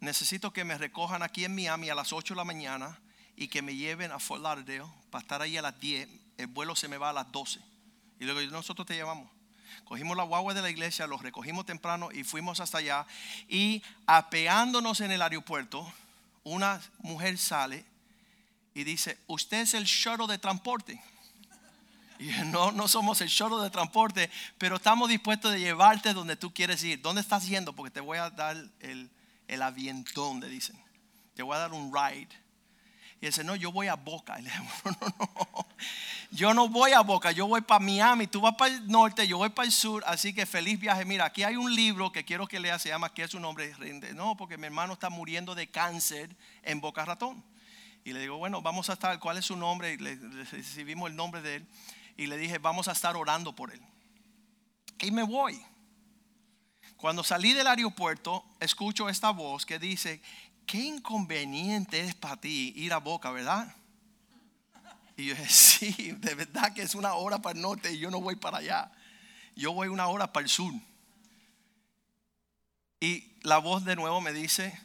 Necesito 0.00 0.50
que 0.54 0.64
me 0.64 0.78
recojan 0.78 1.22
aquí 1.22 1.44
en 1.44 1.54
Miami 1.54 1.90
a 1.90 1.94
las 1.94 2.10
8 2.10 2.32
de 2.32 2.38
la 2.38 2.44
mañana 2.44 2.98
y 3.36 3.48
que 3.48 3.60
me 3.60 3.76
lleven 3.76 4.10
a 4.12 4.18
Fort 4.18 4.42
Lauderdale 4.42 4.90
para 5.10 5.20
estar 5.20 5.42
ahí 5.42 5.58
a 5.58 5.62
las 5.62 5.78
10. 5.78 6.08
El 6.38 6.46
vuelo 6.46 6.74
se 6.74 6.88
me 6.88 6.96
va 6.96 7.10
a 7.10 7.12
las 7.12 7.30
12. 7.30 7.60
Y 8.18 8.24
luego 8.24 8.40
nosotros 8.50 8.86
te 8.86 8.94
llevamos. 8.94 9.30
Cogimos 9.84 10.16
la 10.16 10.22
guagua 10.22 10.54
de 10.54 10.62
la 10.62 10.70
iglesia, 10.70 11.06
los 11.06 11.20
recogimos 11.20 11.66
temprano 11.66 12.08
y 12.10 12.24
fuimos 12.24 12.58
hasta 12.58 12.78
allá. 12.78 13.06
Y 13.48 13.82
apeándonos 14.06 15.02
en 15.02 15.12
el 15.12 15.20
aeropuerto, 15.20 15.86
una 16.44 16.80
mujer 17.00 17.36
sale 17.36 17.84
y 18.72 18.84
dice, 18.84 19.18
usted 19.26 19.60
es 19.60 19.74
el 19.74 19.84
shuttle 19.84 20.28
de 20.28 20.38
transporte. 20.38 20.98
No, 22.46 22.72
no 22.72 22.88
somos 22.88 23.20
el 23.20 23.28
shuttle 23.28 23.62
de 23.62 23.70
transporte, 23.70 24.30
pero 24.58 24.76
estamos 24.76 25.08
dispuestos 25.08 25.52
de 25.52 25.60
llevarte 25.60 26.12
donde 26.12 26.36
tú 26.36 26.52
quieres 26.52 26.82
ir. 26.84 27.00
¿Dónde 27.00 27.20
estás 27.20 27.46
yendo? 27.46 27.72
Porque 27.72 27.90
te 27.90 28.00
voy 28.00 28.18
a 28.18 28.30
dar 28.30 28.56
el, 28.80 29.10
el 29.48 29.62
avientón, 29.62 30.40
le 30.40 30.48
dicen. 30.48 30.76
Te 31.34 31.42
voy 31.42 31.56
a 31.56 31.60
dar 31.60 31.72
un 31.72 31.92
ride. 31.92 32.28
Y 33.20 33.26
dice, 33.26 33.44
no, 33.44 33.54
yo 33.54 33.70
voy 33.70 33.88
a 33.88 33.94
Boca. 33.94 34.36
Y 34.40 34.42
le 34.42 34.50
digo, 34.50 34.64
no, 34.84 34.92
no, 35.00 35.30
no. 35.34 35.66
Yo 36.32 36.54
no 36.54 36.68
voy 36.68 36.92
a 36.92 37.02
Boca, 37.02 37.30
yo 37.30 37.46
voy 37.46 37.60
para 37.60 37.78
Miami, 37.78 38.26
tú 38.26 38.40
vas 38.40 38.54
para 38.54 38.74
el 38.74 38.88
norte, 38.88 39.28
yo 39.28 39.36
voy 39.36 39.50
para 39.50 39.66
el 39.66 39.72
sur, 39.72 40.02
así 40.06 40.32
que 40.32 40.46
feliz 40.46 40.80
viaje. 40.80 41.04
Mira, 41.04 41.26
aquí 41.26 41.42
hay 41.42 41.56
un 41.56 41.74
libro 41.74 42.10
que 42.10 42.24
quiero 42.24 42.46
que 42.46 42.58
lea, 42.58 42.78
se 42.78 42.88
llama 42.88 43.12
¿Qué 43.12 43.24
es 43.24 43.30
su 43.30 43.38
nombre? 43.38 43.74
No, 44.14 44.34
porque 44.34 44.56
mi 44.56 44.64
hermano 44.64 44.94
está 44.94 45.10
muriendo 45.10 45.54
de 45.54 45.66
cáncer 45.66 46.34
en 46.62 46.80
Boca 46.80 47.04
Ratón. 47.04 47.44
Y 48.04 48.14
le 48.14 48.20
digo, 48.20 48.38
bueno, 48.38 48.62
vamos 48.62 48.88
a 48.88 48.94
estar, 48.94 49.18
¿cuál 49.18 49.36
es 49.36 49.44
su 49.44 49.56
nombre? 49.56 49.92
Y 49.92 49.98
le, 49.98 50.16
recibimos 50.50 51.10
el 51.10 51.16
nombre 51.16 51.42
de 51.42 51.56
él. 51.56 51.66
Y 52.16 52.26
le 52.26 52.36
dije, 52.36 52.58
vamos 52.58 52.88
a 52.88 52.92
estar 52.92 53.16
orando 53.16 53.54
por 53.54 53.72
él. 53.72 53.80
Y 55.00 55.10
me 55.10 55.22
voy. 55.22 55.60
Cuando 56.96 57.24
salí 57.24 57.52
del 57.52 57.66
aeropuerto, 57.66 58.44
escucho 58.60 59.08
esta 59.08 59.30
voz 59.30 59.66
que 59.66 59.78
dice, 59.78 60.22
qué 60.66 60.78
inconveniente 60.78 62.00
es 62.00 62.14
para 62.14 62.40
ti 62.40 62.72
ir 62.76 62.92
a 62.92 62.98
Boca, 62.98 63.30
¿verdad? 63.30 63.74
Y 65.16 65.26
yo 65.26 65.34
dije, 65.34 65.48
sí, 65.50 66.12
de 66.12 66.34
verdad 66.34 66.72
que 66.72 66.82
es 66.82 66.94
una 66.94 67.14
hora 67.14 67.40
para 67.40 67.56
el 67.56 67.62
norte 67.62 67.92
y 67.92 67.98
yo 67.98 68.10
no 68.10 68.20
voy 68.20 68.36
para 68.36 68.58
allá. 68.58 68.92
Yo 69.54 69.72
voy 69.72 69.88
una 69.88 70.06
hora 70.06 70.32
para 70.32 70.44
el 70.44 70.48
sur. 70.48 70.72
Y 73.00 73.32
la 73.42 73.58
voz 73.58 73.84
de 73.84 73.96
nuevo 73.96 74.20
me 74.20 74.32
dice, 74.32 74.78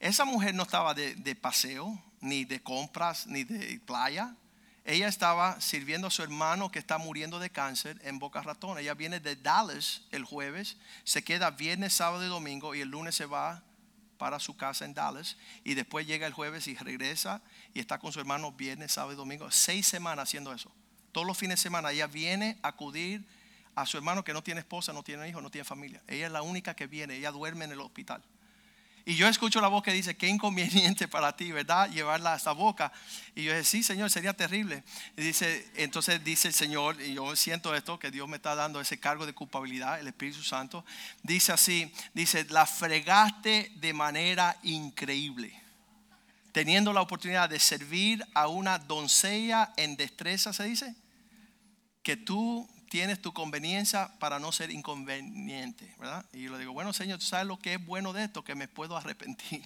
esa 0.00 0.24
mujer 0.24 0.54
no 0.54 0.64
estaba 0.64 0.92
de, 0.92 1.14
de 1.14 1.36
paseo, 1.36 2.02
ni 2.20 2.44
de 2.44 2.62
compras, 2.62 3.26
ni 3.28 3.44
de 3.44 3.78
playa. 3.80 4.34
Ella 4.84 5.08
estaba 5.08 5.60
sirviendo 5.62 6.08
a 6.08 6.10
su 6.10 6.22
hermano 6.22 6.70
que 6.70 6.78
está 6.78 6.98
muriendo 6.98 7.38
de 7.38 7.48
cáncer 7.48 7.98
en 8.04 8.18
Boca 8.18 8.42
Ratón. 8.42 8.78
Ella 8.78 8.92
viene 8.92 9.18
de 9.18 9.34
Dallas 9.34 10.02
el 10.10 10.24
jueves, 10.24 10.76
se 11.04 11.24
queda 11.24 11.50
viernes, 11.50 11.94
sábado 11.94 12.22
y 12.22 12.28
domingo 12.28 12.74
y 12.74 12.82
el 12.82 12.90
lunes 12.90 13.14
se 13.14 13.24
va 13.24 13.62
para 14.18 14.38
su 14.38 14.56
casa 14.56 14.84
en 14.84 14.92
Dallas 14.92 15.38
y 15.64 15.72
después 15.72 16.06
llega 16.06 16.26
el 16.26 16.34
jueves 16.34 16.66
y 16.66 16.76
regresa 16.76 17.40
y 17.72 17.80
está 17.80 17.98
con 17.98 18.12
su 18.12 18.20
hermano 18.20 18.52
viernes, 18.52 18.92
sábado 18.92 19.14
y 19.14 19.16
domingo. 19.16 19.50
Seis 19.50 19.86
semanas 19.86 20.24
haciendo 20.28 20.52
eso. 20.52 20.70
Todos 21.12 21.26
los 21.26 21.38
fines 21.38 21.58
de 21.58 21.62
semana 21.62 21.90
ella 21.90 22.06
viene 22.06 22.58
a 22.62 22.68
acudir 22.68 23.24
a 23.74 23.86
su 23.86 23.96
hermano 23.96 24.22
que 24.22 24.34
no 24.34 24.42
tiene 24.42 24.60
esposa, 24.60 24.92
no 24.92 25.02
tiene 25.02 25.26
hijo, 25.28 25.40
no 25.40 25.50
tiene 25.50 25.64
familia. 25.64 26.02
Ella 26.06 26.26
es 26.26 26.32
la 26.32 26.42
única 26.42 26.74
que 26.74 26.86
viene, 26.86 27.14
ella 27.14 27.30
duerme 27.30 27.64
en 27.64 27.72
el 27.72 27.80
hospital. 27.80 28.22
Y 29.06 29.16
yo 29.16 29.28
escucho 29.28 29.60
la 29.60 29.68
voz 29.68 29.82
que 29.82 29.92
dice, 29.92 30.16
qué 30.16 30.28
inconveniente 30.28 31.08
para 31.08 31.36
ti, 31.36 31.52
¿verdad? 31.52 31.90
Llevarla 31.90 32.32
a 32.32 32.36
esta 32.36 32.52
boca. 32.52 32.90
Y 33.34 33.44
yo 33.44 33.52
dije, 33.52 33.64
sí, 33.64 33.82
Señor, 33.82 34.10
sería 34.10 34.32
terrible. 34.32 34.82
Dice, 35.14 35.70
entonces 35.76 36.24
dice 36.24 36.48
el 36.48 36.54
Señor, 36.54 36.98
y 37.02 37.14
yo 37.14 37.36
siento 37.36 37.74
esto, 37.74 37.98
que 37.98 38.10
Dios 38.10 38.26
me 38.28 38.36
está 38.36 38.54
dando 38.54 38.80
ese 38.80 38.98
cargo 38.98 39.26
de 39.26 39.34
culpabilidad, 39.34 40.00
el 40.00 40.06
Espíritu 40.06 40.42
Santo. 40.42 40.86
Dice 41.22 41.52
así, 41.52 41.92
dice, 42.14 42.46
la 42.48 42.64
fregaste 42.64 43.72
de 43.76 43.92
manera 43.92 44.56
increíble. 44.62 45.60
Teniendo 46.52 46.92
la 46.94 47.02
oportunidad 47.02 47.50
de 47.50 47.60
servir 47.60 48.24
a 48.32 48.48
una 48.48 48.78
doncella 48.78 49.74
en 49.76 49.96
destreza, 49.96 50.54
se 50.54 50.64
dice, 50.64 50.94
que 52.02 52.16
tú 52.16 52.66
tienes 52.94 53.20
tu 53.20 53.32
conveniencia 53.32 54.08
para 54.20 54.38
no 54.38 54.52
ser 54.52 54.70
inconveniente, 54.70 55.92
¿verdad? 55.98 56.24
Y 56.32 56.42
yo 56.42 56.52
le 56.52 56.60
digo, 56.60 56.72
bueno, 56.72 56.92
Señor, 56.92 57.18
tú 57.18 57.24
sabes 57.24 57.44
lo 57.44 57.58
que 57.58 57.74
es 57.74 57.84
bueno 57.84 58.12
de 58.12 58.22
esto, 58.22 58.44
que 58.44 58.54
me 58.54 58.68
puedo 58.68 58.96
arrepentir. 58.96 59.64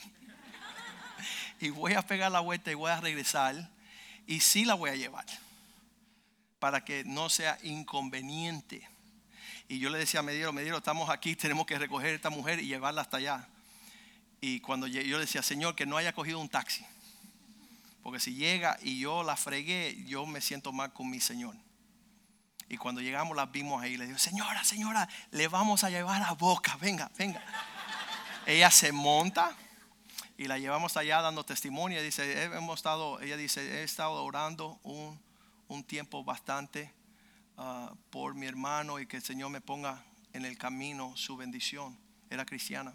y 1.60 1.68
voy 1.68 1.92
a 1.92 2.00
pegar 2.00 2.32
la 2.32 2.40
vuelta 2.40 2.70
y 2.70 2.74
voy 2.74 2.90
a 2.90 3.02
regresar. 3.02 3.68
Y 4.26 4.40
sí 4.40 4.64
la 4.64 4.72
voy 4.72 4.88
a 4.88 4.96
llevar, 4.96 5.26
para 6.58 6.86
que 6.86 7.04
no 7.04 7.28
sea 7.28 7.58
inconveniente. 7.64 8.88
Y 9.68 9.78
yo 9.78 9.90
le 9.90 9.98
decía 9.98 10.20
a 10.20 10.22
Mediro, 10.22 10.50
Mediro, 10.54 10.78
estamos 10.78 11.10
aquí, 11.10 11.36
tenemos 11.36 11.66
que 11.66 11.78
recoger 11.78 12.12
a 12.12 12.14
esta 12.14 12.30
mujer 12.30 12.60
y 12.60 12.66
llevarla 12.66 13.02
hasta 13.02 13.18
allá. 13.18 13.46
Y 14.40 14.60
cuando 14.60 14.86
yo 14.86 15.02
le 15.02 15.26
decía, 15.26 15.42
Señor, 15.42 15.74
que 15.74 15.84
no 15.84 15.98
haya 15.98 16.14
cogido 16.14 16.38
un 16.38 16.48
taxi. 16.48 16.82
Porque 18.02 18.20
si 18.20 18.36
llega 18.36 18.78
y 18.80 18.98
yo 18.98 19.22
la 19.22 19.36
fregué, 19.36 20.02
yo 20.06 20.24
me 20.24 20.40
siento 20.40 20.72
mal 20.72 20.94
con 20.94 21.10
mi 21.10 21.20
Señor. 21.20 21.54
Y 22.68 22.76
cuando 22.76 23.00
llegamos 23.00 23.36
las 23.36 23.50
vimos 23.50 23.82
ahí. 23.82 23.96
Le 23.96 24.06
digo, 24.06 24.18
señora, 24.18 24.62
señora, 24.64 25.08
le 25.30 25.48
vamos 25.48 25.84
a 25.84 25.90
llevar 25.90 26.22
a 26.22 26.32
boca. 26.32 26.76
Venga, 26.76 27.10
venga. 27.16 27.42
ella 28.46 28.70
se 28.70 28.92
monta 28.92 29.56
y 30.36 30.46
la 30.46 30.58
llevamos 30.58 30.96
allá 30.96 31.22
dando 31.22 31.44
testimonio. 31.44 32.02
Dice, 32.02 32.44
hemos 32.44 32.78
estado, 32.78 33.20
ella 33.20 33.36
dice, 33.36 33.80
he 33.80 33.84
estado 33.84 34.22
orando 34.22 34.78
un, 34.82 35.18
un 35.68 35.82
tiempo 35.84 36.24
bastante 36.24 36.92
uh, 37.56 37.94
por 38.10 38.34
mi 38.34 38.46
hermano 38.46 38.98
y 38.98 39.06
que 39.06 39.16
el 39.16 39.22
Señor 39.22 39.50
me 39.50 39.60
ponga 39.60 40.04
en 40.32 40.44
el 40.44 40.58
camino 40.58 41.16
su 41.16 41.36
bendición. 41.36 41.98
Era 42.30 42.44
cristiana. 42.44 42.94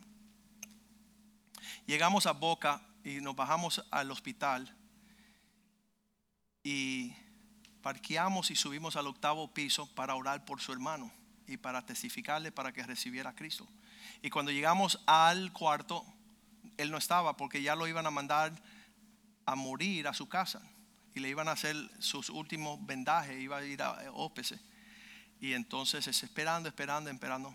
Llegamos 1.87 2.27
a 2.27 2.31
Boca 2.33 2.81
y 3.03 3.21
nos 3.21 3.35
bajamos 3.35 3.83
al 3.91 4.11
hospital. 4.11 4.75
Y 6.63 7.13
parqueamos 7.83 8.49
y 8.49 8.55
subimos 8.55 8.95
al 8.95 9.05
octavo 9.05 9.53
piso 9.53 9.85
para 9.93 10.15
orar 10.15 10.45
por 10.45 10.61
su 10.61 10.71
hermano 10.71 11.11
y 11.45 11.57
para 11.57 11.85
testificarle 11.85 12.51
para 12.51 12.71
que 12.71 12.81
recibiera 12.81 13.31
a 13.31 13.35
Cristo. 13.35 13.67
Y 14.21 14.29
cuando 14.29 14.51
llegamos 14.51 14.99
al 15.05 15.51
cuarto, 15.51 16.05
él 16.77 16.89
no 16.89 16.97
estaba 16.97 17.37
porque 17.37 17.61
ya 17.61 17.75
lo 17.75 17.85
iban 17.85 18.07
a 18.07 18.11
mandar 18.11 18.53
a 19.45 19.55
morir 19.55 20.07
a 20.07 20.13
su 20.13 20.29
casa 20.29 20.61
y 21.13 21.19
le 21.19 21.27
iban 21.27 21.49
a 21.49 21.51
hacer 21.51 21.75
sus 21.99 22.29
últimos 22.29 22.83
vendajes, 22.85 23.39
iba 23.39 23.57
a 23.57 23.65
ir 23.65 23.81
a 23.81 23.99
ópese. 24.13 24.59
Y 25.41 25.51
entonces 25.53 26.07
es 26.07 26.23
esperando, 26.23 26.69
esperando, 26.69 27.09
esperando. 27.09 27.53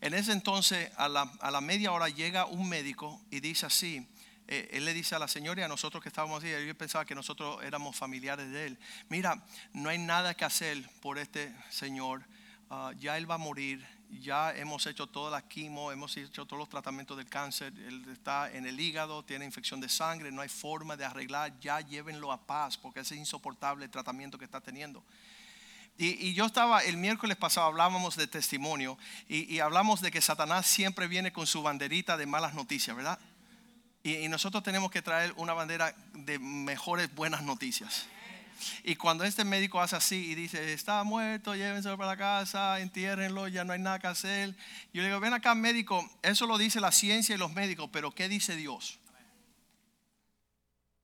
En 0.00 0.14
ese 0.14 0.32
entonces, 0.32 0.90
a 0.96 1.08
la, 1.08 1.22
a 1.40 1.50
la 1.50 1.60
media 1.60 1.90
hora, 1.90 2.08
llega 2.08 2.46
un 2.46 2.68
médico 2.68 3.20
y 3.30 3.40
dice 3.40 3.66
así, 3.66 4.08
eh, 4.48 4.68
él 4.72 4.84
le 4.84 4.92
dice 4.92 5.14
a 5.14 5.18
la 5.18 5.28
señora 5.28 5.60
y 5.60 5.64
a 5.64 5.68
nosotros 5.68 6.02
que 6.02 6.08
estábamos 6.08 6.42
ahí, 6.42 6.66
yo 6.66 6.74
pensaba 6.76 7.04
que 7.04 7.14
nosotros 7.14 7.62
éramos 7.62 7.96
familiares 7.96 8.50
de 8.50 8.66
él, 8.66 8.78
mira, 9.08 9.44
no 9.72 9.88
hay 9.88 9.98
nada 9.98 10.34
que 10.34 10.44
hacer 10.44 10.88
por 11.00 11.18
este 11.18 11.54
señor, 11.70 12.22
ah, 12.70 12.92
ya 12.98 13.16
él 13.16 13.30
va 13.30 13.36
a 13.36 13.38
morir, 13.38 13.86
ya 14.20 14.54
hemos 14.54 14.86
hecho 14.86 15.06
toda 15.06 15.30
la 15.30 15.42
quimo, 15.42 15.92
hemos 15.92 16.16
hecho 16.16 16.44
todos 16.44 16.58
los 16.58 16.68
tratamientos 16.68 17.16
del 17.16 17.28
cáncer, 17.28 17.72
él 17.78 18.04
está 18.10 18.52
en 18.52 18.66
el 18.66 18.78
hígado, 18.78 19.24
tiene 19.24 19.44
infección 19.44 19.80
de 19.80 19.88
sangre, 19.88 20.30
no 20.30 20.42
hay 20.42 20.48
forma 20.48 20.96
de 20.96 21.04
arreglar, 21.04 21.58
ya 21.60 21.80
llévenlo 21.80 22.32
a 22.32 22.46
paz 22.46 22.76
porque 22.76 23.00
es 23.00 23.12
insoportable 23.12 23.84
el 23.84 23.90
tratamiento 23.90 24.38
que 24.38 24.44
está 24.44 24.60
teniendo. 24.60 25.02
Y, 25.98 26.32
yo 26.32 26.46
estaba, 26.46 26.80
el 26.80 26.96
miércoles 26.96 27.36
pasado 27.36 27.66
hablábamos 27.66 28.16
de 28.16 28.26
testimonio 28.26 28.98
y, 29.28 29.54
y 29.54 29.60
hablamos 29.60 30.00
de 30.00 30.10
que 30.10 30.20
Satanás 30.22 30.66
siempre 30.66 31.06
viene 31.06 31.32
con 31.32 31.46
su 31.46 31.62
banderita 31.62 32.16
de 32.16 32.26
malas 32.26 32.54
noticias, 32.54 32.96
¿verdad? 32.96 33.18
Y, 34.02 34.28
nosotros 34.28 34.62
tenemos 34.62 34.90
que 34.90 35.02
traer 35.02 35.32
una 35.36 35.52
bandera 35.52 35.94
de 36.12 36.38
mejores 36.38 37.14
buenas 37.14 37.42
noticias. 37.42 38.06
Y 38.84 38.96
cuando 38.96 39.24
este 39.24 39.44
médico 39.44 39.80
hace 39.80 39.96
así 39.96 40.30
y 40.30 40.34
dice, 40.34 40.72
está 40.72 41.02
muerto, 41.04 41.54
llévenselo 41.54 41.96
para 41.96 42.10
la 42.10 42.16
casa, 42.16 42.80
entiérrenlo, 42.80 43.48
ya 43.48 43.64
no 43.64 43.72
hay 43.72 43.78
nada 43.80 43.98
que 43.98 44.06
hacer. 44.06 44.54
Yo 44.92 45.02
le 45.02 45.08
digo, 45.08 45.20
ven 45.20 45.34
acá 45.34 45.54
médico, 45.54 46.08
eso 46.22 46.46
lo 46.46 46.58
dice 46.58 46.80
la 46.80 46.92
ciencia 46.92 47.34
y 47.34 47.38
los 47.38 47.52
médicos, 47.52 47.90
pero 47.92 48.12
¿qué 48.12 48.28
dice 48.28 48.56
Dios? 48.56 48.98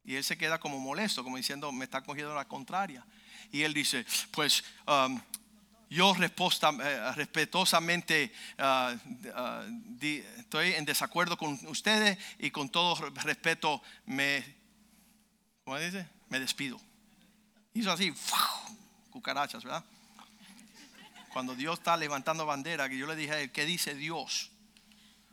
Y 0.05 0.17
él 0.17 0.25
se 0.25 0.39
queda 0.39 0.59
como 0.59 0.79
molesto, 0.79 1.23
como 1.23 1.37
diciendo, 1.37 1.71
me 1.71 1.85
está 1.85 2.03
cogiendo 2.03 2.35
la 2.35 2.47
contraria. 2.47 3.05
Y 3.53 3.63
él 3.63 3.75
dice, 3.75 4.07
pues 4.33 4.65
um, 4.87 5.21
yo 5.91 6.15
resposta, 6.15 6.71
eh, 6.83 7.13
respetuosamente 7.15 8.33
uh, 8.59 8.97
di- 9.99 10.23
estoy 10.39 10.73
en 10.75 10.85
desacuerdo 10.85 11.37
con 11.37 11.59
ustedes 11.67 12.19
y 12.39 12.51
con 12.51 12.69
todo 12.69 12.95
respeto 13.25 13.83
me, 14.07 14.45
¿cómo 15.65 15.79
dice? 15.79 16.07
Me 16.29 16.41
despido. 16.41 16.81
Hizo 17.75 17.91
así, 17.93 18.13
cucarachas, 19.11 19.65
¿verdad? 19.65 19.85
Cuando 21.33 21.55
Dios 21.55 21.79
está 21.79 21.97
levantando 21.97 22.45
bandera, 22.47 22.89
que 22.89 22.99
yo 22.99 23.07
le 23.07 23.15
dije 23.17 23.51
¿qué 23.53 23.65
dice 23.65 23.95
Dios? 23.95 24.51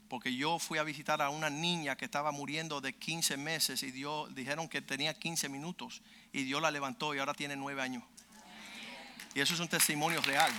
Porque 0.07 0.35
yo 0.35 0.59
fui 0.59 0.77
a 0.77 0.83
visitar 0.83 1.21
a 1.21 1.29
una 1.29 1.49
niña 1.49 1.95
que 1.95 2.05
estaba 2.05 2.31
muriendo 2.31 2.79
de 2.79 2.93
15 2.93 3.37
meses 3.37 3.81
y 3.81 3.91
Dios 3.91 4.33
dijeron 4.35 4.69
que 4.69 4.81
tenía 4.81 5.13
15 5.13 5.49
minutos 5.49 6.01
y 6.31 6.43
Dios 6.43 6.61
la 6.61 6.69
levantó 6.69 7.15
y 7.15 7.19
ahora 7.19 7.33
tiene 7.33 7.55
9 7.55 7.81
años. 7.81 8.03
Y 9.35 9.41
eso 9.41 9.53
es 9.53 9.59
un 9.59 9.67
testimonio 9.67 10.21
real. 10.21 10.51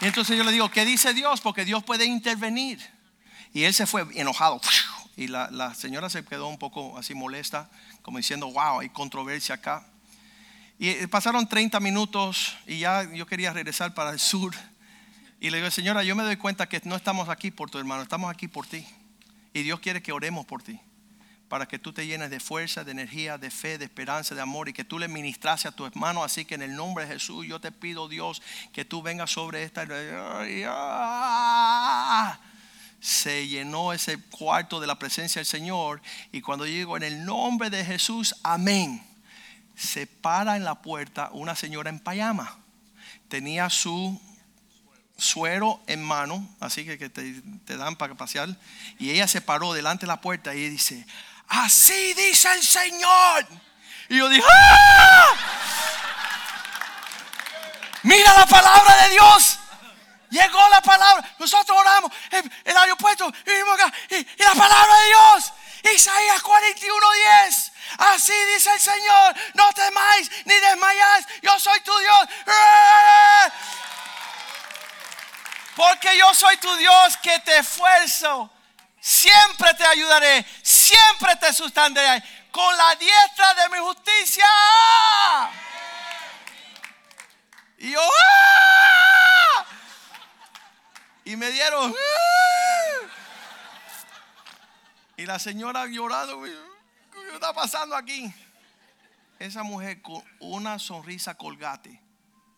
Y 0.00 0.06
entonces 0.06 0.38
yo 0.38 0.44
le 0.44 0.52
digo, 0.52 0.70
¿qué 0.70 0.84
dice 0.84 1.12
Dios? 1.12 1.40
Porque 1.40 1.64
Dios 1.64 1.82
puede 1.82 2.06
intervenir. 2.06 2.78
Y 3.52 3.64
él 3.64 3.74
se 3.74 3.86
fue 3.86 4.06
enojado. 4.14 4.60
Y 5.16 5.26
la, 5.26 5.74
señora 5.74 6.08
se 6.08 6.24
quedó 6.24 6.46
un 6.46 6.58
poco 6.58 6.96
así 6.96 7.14
molesta, 7.14 7.68
como 8.02 8.18
diciendo, 8.18 8.46
wow, 8.52 8.78
hay 8.80 8.90
controversia 8.90 9.56
acá. 9.56 9.84
Y 10.78 10.90
eh, 10.90 11.08
pasaron 11.08 11.48
30 11.48 11.80
minutos 11.80 12.56
y 12.68 12.78
ya 12.78 13.02
yo 13.12 13.26
quería 13.26 13.52
regresar 13.52 13.94
para 13.94 14.10
el 14.10 14.20
sur. 14.20 14.54
Y 15.40 15.50
le 15.50 15.58
digo, 15.58 15.70
señora, 15.72 16.04
yo 16.04 16.14
me 16.14 16.22
doy 16.22 16.36
cuenta 16.36 16.68
que 16.68 16.80
no 16.84 16.94
estamos 16.94 17.28
aquí 17.28 17.50
por 17.50 17.68
tu 17.68 17.78
hermano, 17.78 18.02
estamos 18.02 18.30
aquí 18.30 18.46
por 18.46 18.64
ti. 18.68 18.86
Y 19.52 19.64
Dios 19.64 19.80
quiere 19.80 20.00
que 20.00 20.12
oremos 20.12 20.46
por 20.46 20.62
ti, 20.62 20.78
para 21.48 21.66
que 21.66 21.78
tú 21.78 21.92
te 21.92 22.06
llenes 22.06 22.30
de 22.30 22.40
fuerza, 22.40 22.84
de 22.84 22.92
energía, 22.92 23.38
de 23.38 23.50
fe, 23.50 23.78
de 23.78 23.86
esperanza, 23.86 24.34
de 24.34 24.42
amor 24.42 24.68
y 24.68 24.74
que 24.74 24.84
tú 24.84 24.98
le 24.98 25.08
ministrase 25.08 25.66
a 25.66 25.72
tu 25.72 25.86
hermano. 25.86 26.22
Así 26.22 26.44
que 26.44 26.54
en 26.56 26.62
el 26.62 26.76
nombre 26.76 27.06
de 27.06 27.14
Jesús 27.14 27.46
yo 27.46 27.60
te 27.60 27.72
pido, 27.72 28.08
Dios, 28.08 28.42
que 28.72 28.84
tú 28.84 29.02
vengas 29.02 29.30
sobre 29.30 29.62
esta... 29.62 29.86
Ah. 30.66 32.38
Se 33.00 33.46
llenó 33.46 33.92
ese 33.92 34.20
cuarto 34.20 34.80
de 34.80 34.88
la 34.88 34.98
presencia 34.98 35.38
del 35.38 35.46
Señor 35.46 36.02
y 36.32 36.40
cuando 36.40 36.66
yo 36.66 36.72
digo 36.72 36.96
en 36.96 37.04
el 37.04 37.24
nombre 37.24 37.70
de 37.70 37.84
Jesús, 37.84 38.34
amén, 38.42 39.06
se 39.76 40.08
para 40.08 40.56
en 40.56 40.64
la 40.64 40.82
puerta 40.82 41.30
una 41.32 41.54
señora 41.54 41.90
en 41.90 42.00
payama. 42.00 42.58
Tenía 43.28 43.70
su 43.70 44.20
suero 45.16 45.80
en 45.86 46.02
mano, 46.02 46.48
así 46.58 46.84
que, 46.84 46.98
que 46.98 47.08
te, 47.08 47.40
te 47.64 47.76
dan 47.76 47.94
para 47.94 48.16
pasear. 48.16 48.56
Y 48.98 49.10
ella 49.10 49.28
se 49.28 49.40
paró 49.40 49.72
delante 49.72 50.06
de 50.06 50.08
la 50.08 50.20
puerta 50.20 50.54
y 50.56 50.68
dice, 50.68 51.06
así 51.48 52.14
dice 52.14 52.52
el 52.52 52.62
Señor. 52.62 53.46
Y 54.08 54.18
yo 54.18 54.28
dije, 54.28 54.44
¡ah! 54.48 55.34
Mira 58.02 58.32
la 58.34 58.46
palabra 58.46 58.96
de 59.04 59.10
Dios. 59.10 59.58
Llegó 60.30 60.68
la 60.68 60.80
palabra. 60.80 61.28
Nosotros 61.38 61.76
oramos 61.78 62.12
en 62.30 62.52
el 62.64 62.76
aeropuerto 62.76 63.32
y 63.46 64.14
y 64.14 64.42
la 64.42 64.54
palabra 64.54 64.98
de 64.98 65.06
Dios. 65.06 65.52
Isaías 65.94 66.42
41:10. 66.42 67.72
Así 67.98 68.32
dice 68.54 68.72
el 68.72 68.80
Señor. 68.80 69.36
No 69.54 69.72
temáis 69.72 70.30
ni 70.44 70.54
desmayáis. 70.54 71.26
Yo 71.42 71.58
soy 71.58 71.80
tu 71.80 71.96
Dios. 71.98 72.28
¡Eh! 72.46 73.52
Porque 75.76 76.16
yo 76.18 76.34
soy 76.34 76.56
tu 76.58 76.74
Dios 76.76 77.16
que 77.18 77.38
te 77.40 77.58
esfuerzo. 77.58 78.50
Siempre 79.08 79.72
te 79.72 79.86
ayudaré. 79.86 80.44
Siempre 80.62 81.34
te 81.36 81.50
sustentaré. 81.54 82.22
Con 82.50 82.76
la 82.76 82.94
diestra 82.96 83.54
de 83.54 83.68
mi 83.70 83.78
justicia. 83.78 84.44
Y 87.78 87.92
yo. 87.92 88.02
¡ah! 88.02 89.64
Y 91.24 91.36
me 91.36 91.50
dieron. 91.50 91.90
¡ah! 91.90 93.06
Y 95.16 95.24
la 95.24 95.38
señora 95.38 95.86
llorando. 95.86 96.42
¿Qué 96.42 97.32
está 97.32 97.54
pasando 97.54 97.96
aquí? 97.96 98.30
Esa 99.38 99.62
mujer 99.62 100.02
con 100.02 100.22
una 100.38 100.78
sonrisa 100.78 101.34
colgate. 101.34 102.02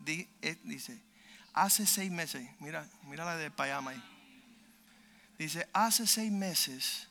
eh, 0.04 0.58
Dice, 0.64 1.00
hace 1.54 1.86
seis 1.86 2.10
meses, 2.10 2.44
mira, 2.58 2.88
mira 3.02 3.24
la 3.24 3.36
de 3.36 3.52
payama 3.52 3.92
ahí. 3.92 4.19
Dice, 5.40 5.66
hace 5.72 6.06
seis 6.06 6.30
meses 6.30 7.08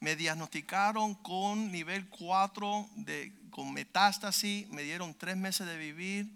me 0.00 0.16
diagnosticaron 0.16 1.14
con 1.14 1.70
nivel 1.70 2.08
4 2.08 2.88
de, 2.96 3.32
con 3.52 3.72
metástasis, 3.72 4.66
me 4.70 4.82
dieron 4.82 5.14
tres 5.14 5.36
meses 5.36 5.68
de 5.68 5.76
vivir. 5.76 6.26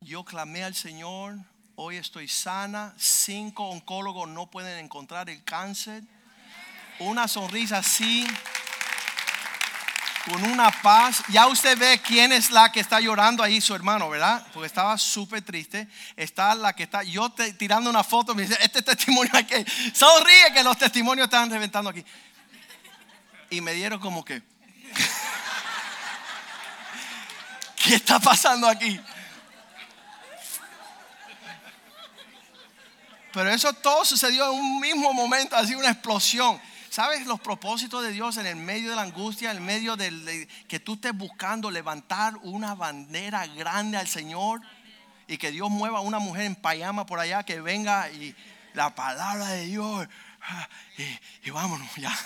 Yo 0.00 0.24
clamé 0.24 0.64
al 0.64 0.74
Señor, 0.74 1.36
hoy 1.76 1.98
estoy 1.98 2.26
sana. 2.26 2.92
Cinco 2.98 3.68
oncólogos 3.68 4.28
no 4.28 4.50
pueden 4.50 4.84
encontrar 4.84 5.30
el 5.30 5.44
cáncer. 5.44 6.02
Una 6.98 7.28
sonrisa 7.28 7.78
así, 7.78 8.26
con 10.24 10.44
una 10.44 10.70
paz. 10.70 11.22
Ya 11.28 11.46
usted 11.46 11.76
ve 11.78 12.00
quién 12.00 12.32
es 12.32 12.50
la 12.50 12.70
que 12.70 12.80
está 12.80 13.00
llorando 13.00 13.42
ahí, 13.42 13.60
su 13.60 13.74
hermano, 13.74 14.08
¿verdad? 14.08 14.46
Porque 14.52 14.66
estaba 14.66 14.96
súper 14.98 15.42
triste. 15.42 15.88
Está 16.16 16.54
la 16.54 16.72
que 16.72 16.84
está, 16.84 17.02
yo 17.02 17.30
tirando 17.30 17.90
una 17.90 18.04
foto, 18.04 18.34
me 18.34 18.42
dice, 18.42 18.56
este 18.60 18.82
testimonio 18.82 19.32
hay 19.34 19.44
que, 19.44 19.64
sonríe 19.92 20.52
que 20.52 20.62
los 20.62 20.78
testimonios 20.78 21.26
están 21.26 21.50
reventando 21.50 21.90
aquí. 21.90 22.04
Y 23.50 23.60
me 23.60 23.74
dieron 23.74 24.00
como 24.00 24.24
que, 24.24 24.42
¿qué 27.84 27.96
está 27.96 28.18
pasando 28.20 28.68
aquí? 28.68 29.00
Pero 33.32 33.50
eso 33.50 33.72
todo 33.72 34.04
sucedió 34.04 34.52
en 34.52 34.60
un 34.60 34.80
mismo 34.80 35.12
momento, 35.12 35.56
así 35.56 35.74
una 35.74 35.90
explosión. 35.90 36.60
¿Sabes 36.92 37.26
los 37.26 37.40
propósitos 37.40 38.02
de 38.02 38.12
Dios 38.12 38.36
en 38.36 38.44
el 38.44 38.56
medio 38.56 38.90
de 38.90 38.96
la 38.96 39.00
angustia, 39.00 39.50
en 39.50 39.56
el 39.56 39.62
medio 39.62 39.96
del, 39.96 40.26
de 40.26 40.46
que 40.68 40.78
tú 40.78 40.92
estés 40.92 41.16
buscando 41.16 41.70
levantar 41.70 42.36
una 42.42 42.74
bandera 42.74 43.46
grande 43.46 43.96
al 43.96 44.06
Señor 44.06 44.60
y 45.26 45.38
que 45.38 45.50
Dios 45.50 45.70
mueva 45.70 46.00
a 46.00 46.02
una 46.02 46.18
mujer 46.18 46.44
en 46.44 46.54
payama 46.54 47.06
por 47.06 47.18
allá 47.18 47.44
que 47.44 47.62
venga 47.62 48.10
y 48.10 48.36
la 48.74 48.94
palabra 48.94 49.46
de 49.46 49.64
Dios 49.64 50.06
ah, 50.42 50.68
y, 50.98 51.48
y 51.48 51.50
vámonos 51.50 51.88
ya. 51.96 52.14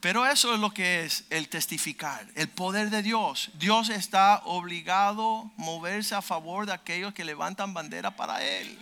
Pero 0.00 0.24
eso 0.24 0.54
es 0.54 0.58
lo 0.58 0.70
que 0.70 1.04
es 1.04 1.26
el 1.28 1.50
testificar, 1.50 2.26
el 2.34 2.48
poder 2.48 2.88
de 2.88 3.02
Dios. 3.02 3.50
Dios 3.58 3.90
está 3.90 4.40
obligado 4.46 5.42
a 5.42 5.60
moverse 5.60 6.14
a 6.14 6.22
favor 6.22 6.64
de 6.64 6.72
aquellos 6.72 7.12
que 7.12 7.26
levantan 7.26 7.74
bandera 7.74 8.16
para 8.16 8.42
Él. 8.42 8.78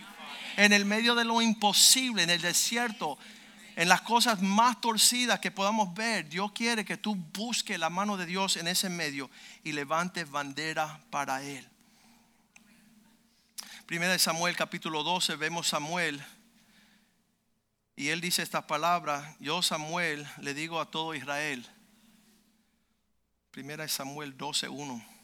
En 0.55 0.71
el 0.71 0.85
medio 0.85 1.15
de 1.15 1.25
lo 1.25 1.41
imposible, 1.41 2.23
en 2.23 2.29
el 2.29 2.41
desierto, 2.41 3.19
en 3.77 3.89
las 3.89 4.01
cosas 4.01 4.41
más 4.41 4.81
torcidas 4.81 5.39
que 5.39 5.51
podamos 5.51 5.93
ver, 5.93 6.27
Dios 6.27 6.51
quiere 6.51 6.83
que 6.83 6.97
tú 6.97 7.15
busques 7.15 7.77
la 7.77 7.91
mano 7.91 8.17
de 8.17 8.25
Dios 8.25 8.57
en 8.57 8.67
ese 8.67 8.89
medio 8.89 9.29
y 9.63 9.71
levantes 9.71 10.27
bandera 10.31 10.99
para 11.11 11.43
Él. 11.43 11.69
Primera 13.85 14.13
de 14.13 14.19
Samuel 14.19 14.55
capítulo 14.55 15.03
12 15.03 15.35
vemos 15.35 15.67
Samuel 15.67 16.25
y 17.95 18.09
él 18.09 18.19
dice 18.19 18.41
esta 18.41 18.65
palabra, 18.65 19.35
yo 19.39 19.61
Samuel 19.61 20.27
le 20.41 20.55
digo 20.55 20.81
a 20.81 20.89
todo 20.89 21.13
Israel. 21.13 21.63
Primera 23.51 23.83
de 23.83 23.89
Samuel 23.89 24.35
12:1. 24.35 25.16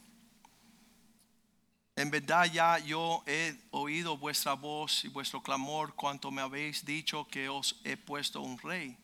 En 1.96 2.10
verdad 2.10 2.46
ya 2.52 2.80
yo 2.80 3.24
he 3.28 3.56
oído 3.70 4.18
vuestra 4.18 4.54
voz 4.54 5.06
y 5.06 5.10
vuestro 5.10 5.44
clamor 5.44 5.94
cuanto 5.94 6.32
me 6.32 6.42
habéis 6.42 6.84
dicho 6.86 7.28
que 7.28 7.50
os 7.50 7.80
he 7.84 7.98
puesto 7.98 8.42
un 8.42 8.58
rey. 8.58 8.98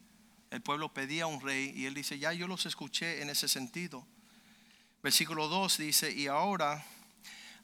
El 0.49 0.61
pueblo 0.61 0.91
pedía 0.91 1.27
un 1.27 1.39
rey 1.39 1.71
y 1.75 1.85
él 1.85 1.93
dice, 1.93 2.17
ya 2.17 2.33
yo 2.33 2.47
los 2.47 2.65
escuché 2.65 3.21
en 3.21 3.29
ese 3.29 3.47
sentido. 3.47 4.07
Versículo 5.03 5.47
2 5.47 5.77
dice, 5.77 6.11
y 6.11 6.25
ahora 6.25 6.83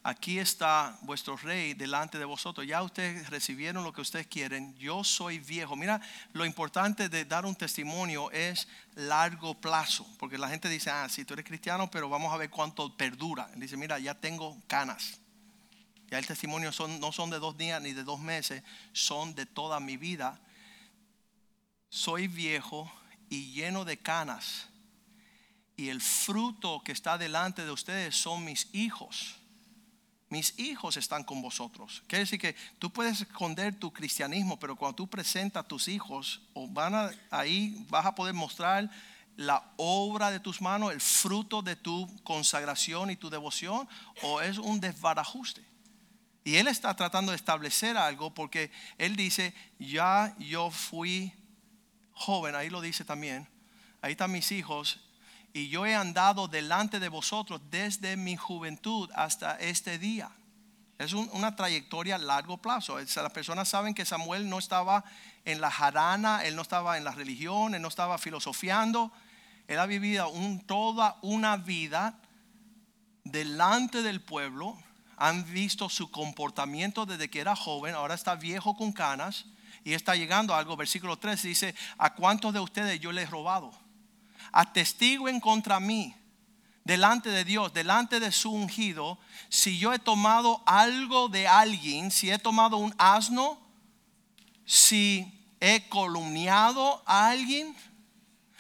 aquí 0.06 0.38
está 0.38 1.00
vuestro 1.02 1.36
rey 1.36 1.74
delante 1.74 2.20
de 2.20 2.26
vosotros. 2.26 2.68
Ya 2.68 2.84
ustedes 2.84 3.28
recibieron 3.32 3.84
lo 3.84 3.92
que 3.92 4.02
ustedes 4.02 4.28
quieren. 4.28 4.76
Yo 4.78 5.04
soy 5.04 5.40
viejo. 5.40 5.76
Mira, 5.76 6.00
lo 6.32 6.46
importante 6.46 7.10
de 7.10 7.26
dar 7.26 7.44
un 7.44 7.56
testimonio 7.56 8.30
es 8.30 8.68
largo 8.94 9.60
plazo. 9.60 10.06
Porque 10.20 10.38
la 10.38 10.48
gente 10.48 10.70
dice, 10.70 10.92
ah, 10.92 11.10
sí, 11.10 11.26
tú 11.26 11.34
eres 11.34 11.46
cristiano, 11.46 11.90
pero 11.90 12.08
vamos 12.08 12.32
a 12.32 12.38
ver 12.38 12.52
cuánto 12.52 12.96
perdura. 12.96 13.50
Él 13.56 13.62
dice, 13.62 13.78
mira, 13.78 13.98
ya 13.98 14.14
tengo 14.14 14.62
canas. 14.68 15.20
Ya 16.12 16.20
el 16.20 16.28
testimonio 16.28 16.72
son, 16.72 17.00
no 17.00 17.12
son 17.12 17.32
de 17.32 17.40
dos 17.40 17.58
días 17.58 17.82
ni 17.82 17.94
de 17.94 18.04
dos 18.04 18.20
meses, 18.20 18.62
son 18.94 19.34
de 19.34 19.48
toda 19.48 19.80
mi 19.80 19.98
vida. 19.98 20.40
Soy 21.90 22.28
viejo 22.28 22.92
y 23.28 23.54
lleno 23.54 23.86
de 23.86 23.98
canas. 23.98 24.68
Y 25.76 25.90
el 25.90 26.00
fruto 26.00 26.84
que 26.86 26.92
está 26.92 27.18
delante 27.18 27.66
de 27.66 27.72
ustedes 27.72 28.16
son 28.16 28.46
mis 28.46 28.70
hijos 28.72 29.40
mis 30.36 30.54
hijos 30.60 30.98
están 30.98 31.24
con 31.24 31.42
vosotros. 31.42 32.04
Quiere 32.08 32.26
decir 32.26 32.38
que 32.38 32.58
tú 32.78 32.90
puedes 32.90 33.22
esconder 33.22 33.74
tu 33.80 33.94
cristianismo, 33.94 34.60
pero 34.60 34.76
cuando 34.76 34.98
tú 34.98 35.08
presentas 35.08 35.64
a 35.64 35.68
tus 35.68 35.88
hijos, 35.88 36.42
o 36.54 36.68
van 36.68 36.94
a, 36.94 37.12
ahí 37.32 37.86
vas 37.90 38.06
a 38.06 38.14
poder 38.14 38.34
mostrar 38.34 38.92
la 39.38 39.64
obra 39.78 40.32
de 40.32 40.42
tus 40.42 40.60
manos, 40.62 40.92
el 40.92 41.00
fruto 41.00 41.62
de 41.62 41.78
tu 41.78 42.14
consagración 42.26 43.12
y 43.12 43.16
tu 43.16 43.30
devoción, 43.30 43.88
o 44.24 44.42
es 44.42 44.58
un 44.58 44.82
desbarajuste. 44.82 45.64
Y 46.44 46.58
él 46.58 46.68
está 46.68 46.94
tratando 46.98 47.32
de 47.32 47.38
establecer 47.38 47.96
algo 47.96 48.34
porque 48.34 48.72
él 48.98 49.16
dice, 49.16 49.54
ya 49.80 50.36
yo 50.38 50.70
fui 50.70 51.32
joven, 52.12 52.56
ahí 52.56 52.70
lo 52.70 52.82
dice 52.82 53.06
también, 53.06 53.48
ahí 54.02 54.12
están 54.12 54.34
mis 54.34 54.52
hijos, 54.52 55.00
y 55.56 55.70
yo 55.70 55.86
he 55.86 55.96
andado 55.96 56.50
delante 56.50 57.00
de 57.00 57.08
vosotros 57.08 57.62
desde 57.72 58.18
mi 58.18 58.36
juventud 58.36 59.10
hasta 59.16 59.58
este 59.58 59.98
día. 59.98 60.30
Es 60.98 61.14
una 61.14 61.56
trayectoria 61.56 62.16
a 62.16 62.18
largo 62.18 62.58
plazo. 62.58 63.00
las 63.00 63.32
personas 63.32 63.70
saben 63.70 63.94
que 63.94 64.04
Samuel 64.04 64.50
no 64.50 64.60
estaba 64.60 65.06
en 65.46 65.62
la 65.62 65.72
jarana, 65.72 66.44
él 66.44 66.58
no 66.58 66.62
estaba 66.62 66.98
en 66.98 67.06
la 67.06 67.12
religión, 67.12 67.74
él 67.74 67.82
no 67.82 67.88
estaba 67.88 68.18
filosofiando. 68.18 69.14
Él 69.70 69.80
ha 69.80 69.86
vivido 69.86 70.30
toda 70.66 71.20
una 71.22 71.56
vida 71.56 72.20
delante 73.24 74.02
del 74.02 74.20
pueblo. 74.20 74.78
Han 75.16 75.50
visto 75.54 75.88
su 75.88 76.12
comportamiento 76.12 77.06
desde 77.06 77.30
que 77.30 77.40
era 77.40 77.56
joven, 77.56 77.96
ahora 77.96 78.14
está 78.14 78.36
viejo 78.36 78.76
con 78.76 78.92
canas 78.92 79.46
y 79.86 79.94
está 79.94 80.18
llegando 80.18 80.54
a 80.54 80.60
algo. 80.60 80.76
Versículo 80.76 81.18
3 81.18 81.42
dice, 81.44 81.76
¿a 81.98 82.14
cuántos 82.14 82.54
de 82.54 82.60
ustedes 82.60 83.00
yo 83.00 83.14
les 83.14 83.30
he 83.30 83.32
robado? 83.32 83.85
Atestiguen 84.52 85.40
contra 85.40 85.80
mí 85.80 86.16
delante 86.86 87.30
de 87.30 87.44
Dios, 87.44 87.74
delante 87.74 88.20
de 88.20 88.32
su 88.32 88.52
ungido, 88.52 89.18
si 89.50 89.78
yo 89.80 89.92
he 89.92 90.00
tomado 90.00 90.62
algo 90.66 91.28
de 91.28 91.48
alguien, 91.48 92.12
si 92.12 92.30
he 92.32 92.38
tomado 92.38 92.78
un 92.78 92.94
asno, 93.00 93.60
si 94.66 95.50
he 95.60 95.90
columniado 95.90 97.04
a 97.08 97.30
alguien. 97.30 97.76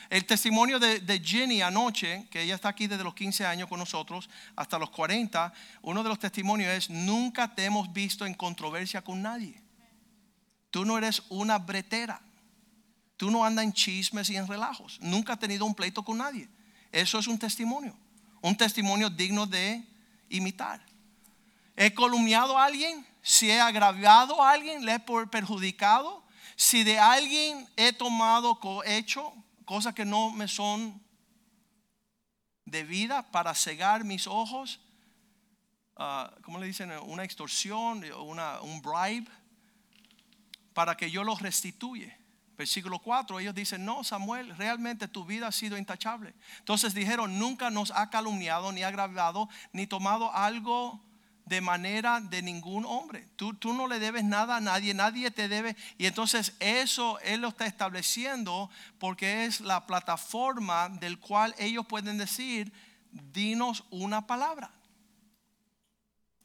El 0.10 0.26
testimonio 0.26 0.80
de, 0.80 1.22
Jenny 1.24 1.62
anoche, 1.62 2.28
que 2.32 2.42
ella 2.42 2.56
está 2.56 2.70
aquí 2.70 2.88
desde 2.88 3.04
los 3.04 3.14
15 3.14 3.46
años 3.46 3.70
con 3.70 3.80
nosotros 3.80 4.30
hasta 4.56 4.80
los 4.80 4.90
40, 4.90 5.54
uno 5.84 6.04
de 6.04 6.10
los 6.10 6.20
testimonios 6.20 6.72
es, 6.72 6.90
nunca 6.90 7.54
te 7.54 7.66
hemos 7.66 7.94
visto 7.94 8.26
en 8.26 8.34
controversia 8.34 9.04
con 9.04 9.22
nadie. 9.22 9.62
Tú 10.72 10.84
no 10.84 10.98
eres 10.98 11.22
una 11.30 11.60
bretera. 11.60 12.22
Tú 13.18 13.32
no 13.32 13.46
andas 13.46 13.64
en 13.64 13.74
chismes 13.74 14.30
y 14.30 14.36
en 14.36 14.48
relajos. 14.48 15.00
Nunca 15.02 15.34
has 15.34 15.40
tenido 15.40 15.66
un 15.66 15.74
pleito 15.74 16.04
con 16.04 16.18
nadie. 16.18 16.50
Eso 16.92 17.18
es 17.18 17.28
un 17.28 17.40
testimonio. 17.40 17.98
Un 18.42 18.56
testimonio 18.58 19.10
digno 19.10 19.46
de 19.46 19.84
imitar. 20.30 20.86
He 21.76 21.94
columniado 21.94 22.58
a 22.58 22.66
alguien. 22.66 23.06
Si 23.22 23.50
he 23.50 23.60
agraviado 23.60 24.42
a 24.42 24.52
alguien, 24.52 24.86
le 24.86 24.96
he 24.96 25.00
perjudicado. 25.00 26.24
Si 26.56 26.84
de 26.84 27.00
alguien 27.00 27.68
he 27.76 27.92
tomado, 27.92 28.60
hecho 28.86 29.34
cosas 29.66 29.94
que 29.94 30.06
no 30.06 30.30
me 30.32 30.48
son 30.48 31.02
de 32.66 32.84
vida 32.84 33.24
para 33.32 33.54
cegar 33.56 34.04
mis 34.04 34.28
ojos. 34.28 34.80
Uh, 35.98 36.42
¿Cómo 36.42 36.60
le 36.60 36.68
dicen? 36.68 36.92
Una 37.04 37.24
extorsión, 37.24 38.04
una, 38.14 38.62
un 38.62 38.82
bribe. 38.82 39.32
Para 40.74 40.96
que 40.98 41.10
yo 41.10 41.24
los 41.24 41.42
restituye. 41.42 42.25
Versículo 42.58 43.00
4, 43.00 43.40
ellos 43.40 43.54
dicen, 43.54 43.84
no, 43.84 44.04
Samuel, 44.04 44.56
realmente 44.58 45.08
tu 45.08 45.26
vida 45.26 45.48
ha 45.48 45.52
sido 45.52 45.78
intachable. 45.78 46.34
Entonces 46.60 46.94
dijeron, 46.94 47.38
nunca 47.38 47.70
nos 47.70 47.92
ha 47.92 48.10
calumniado, 48.10 48.72
ni 48.72 48.84
agravado, 48.84 49.50
ni 49.74 49.88
tomado 49.88 50.34
algo 50.34 51.02
de 51.46 51.62
manera 51.62 52.22
de 52.22 52.42
ningún 52.42 52.86
hombre. 52.86 53.28
Tú, 53.36 53.54
tú 53.54 53.74
no 53.74 53.88
le 53.88 54.00
debes 54.00 54.24
nada 54.24 54.58
a 54.58 54.62
nadie, 54.62 54.94
nadie 54.94 55.32
te 55.32 55.48
debe. 55.48 55.76
Y 55.98 56.06
entonces 56.06 56.56
eso 56.60 57.20
Él 57.20 57.42
lo 57.42 57.50
está 57.50 57.66
estableciendo 57.66 58.70
porque 59.00 59.46
es 59.46 59.62
la 59.62 59.86
plataforma 59.86 60.90
del 60.90 61.20
cual 61.20 61.54
ellos 61.58 61.86
pueden 61.86 62.18
decir, 62.18 62.74
dinos 63.12 63.84
una 63.92 64.26
palabra. 64.26 64.72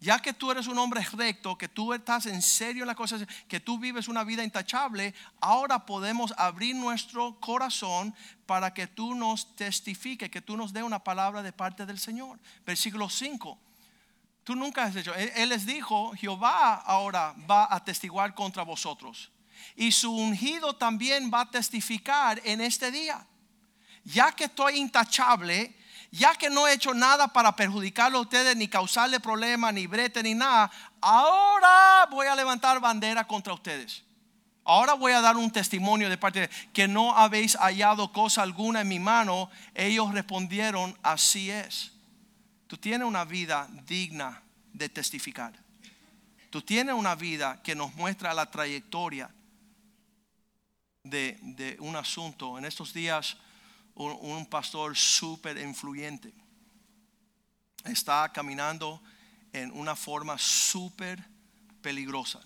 Ya 0.00 0.18
que 0.18 0.32
tú 0.32 0.50
eres 0.50 0.66
un 0.66 0.78
hombre 0.78 1.06
recto, 1.12 1.58
que 1.58 1.68
tú 1.68 1.92
estás 1.92 2.24
en 2.24 2.40
serio 2.40 2.84
en 2.84 2.86
las 2.86 2.96
cosas, 2.96 3.26
que 3.46 3.60
tú 3.60 3.78
vives 3.78 4.08
una 4.08 4.24
vida 4.24 4.42
intachable, 4.42 5.14
ahora 5.40 5.84
podemos 5.84 6.32
abrir 6.38 6.74
nuestro 6.74 7.38
corazón 7.38 8.14
para 8.46 8.72
que 8.72 8.86
tú 8.86 9.14
nos 9.14 9.54
testifiques, 9.56 10.30
que 10.30 10.40
tú 10.40 10.56
nos 10.56 10.72
dé 10.72 10.82
una 10.82 11.04
palabra 11.04 11.42
de 11.42 11.52
parte 11.52 11.84
del 11.84 11.98
Señor. 11.98 12.40
Versículo 12.64 13.10
5. 13.10 13.58
Tú 14.42 14.56
nunca 14.56 14.84
has 14.84 14.96
hecho. 14.96 15.14
Él, 15.14 15.50
les 15.50 15.66
dijo, 15.66 16.12
Jehová 16.16 16.76
ahora 16.76 17.34
va 17.48 17.68
a 17.70 17.84
testiguar 17.84 18.34
contra 18.34 18.62
vosotros. 18.62 19.30
Y 19.76 19.92
su 19.92 20.10
ungido 20.10 20.74
también 20.74 21.30
va 21.32 21.42
a 21.42 21.50
testificar 21.50 22.40
en 22.44 22.62
este 22.62 22.90
día. 22.90 23.26
Ya 24.04 24.32
que 24.32 24.44
estoy 24.44 24.78
intachable, 24.78 25.76
ya 26.10 26.34
que 26.34 26.50
no 26.50 26.66
he 26.66 26.74
hecho 26.74 26.92
nada 26.92 27.28
para 27.28 27.54
perjudicarlo 27.54 28.18
a 28.18 28.22
ustedes, 28.22 28.56
ni 28.56 28.68
causarle 28.68 29.20
problemas, 29.20 29.72
ni 29.72 29.86
brete, 29.86 30.22
ni 30.22 30.34
nada, 30.34 30.70
ahora 31.00 32.06
voy 32.10 32.26
a 32.26 32.34
levantar 32.34 32.80
bandera 32.80 33.26
contra 33.26 33.52
ustedes. 33.52 34.02
Ahora 34.64 34.94
voy 34.94 35.12
a 35.12 35.20
dar 35.20 35.36
un 35.36 35.50
testimonio 35.50 36.08
de 36.08 36.18
parte 36.18 36.40
de 36.40 36.50
que 36.72 36.86
no 36.86 37.16
habéis 37.16 37.56
hallado 37.56 38.12
cosa 38.12 38.42
alguna 38.42 38.82
en 38.82 38.88
mi 38.88 38.98
mano. 38.98 39.50
Ellos 39.74 40.12
respondieron, 40.12 40.96
así 41.02 41.50
es. 41.50 41.92
Tú 42.66 42.76
tienes 42.76 43.06
una 43.06 43.24
vida 43.24 43.68
digna 43.86 44.42
de 44.72 44.88
testificar. 44.88 45.52
Tú 46.50 46.62
tienes 46.62 46.94
una 46.94 47.14
vida 47.14 47.60
que 47.62 47.74
nos 47.74 47.94
muestra 47.94 48.34
la 48.34 48.50
trayectoria 48.50 49.30
de 51.04 51.76
un 51.80 51.96
asunto. 51.96 52.58
En 52.58 52.64
estos 52.64 52.92
días 52.92 53.38
un, 54.00 54.46
pastor 54.46 54.96
súper 54.96 55.58
influyente. 55.58 56.32
Está 57.84 58.30
caminando 58.32 59.02
en 59.52 59.70
una 59.72 59.94
forma 59.94 60.38
súper 60.38 61.22
peligrosa. 61.82 62.40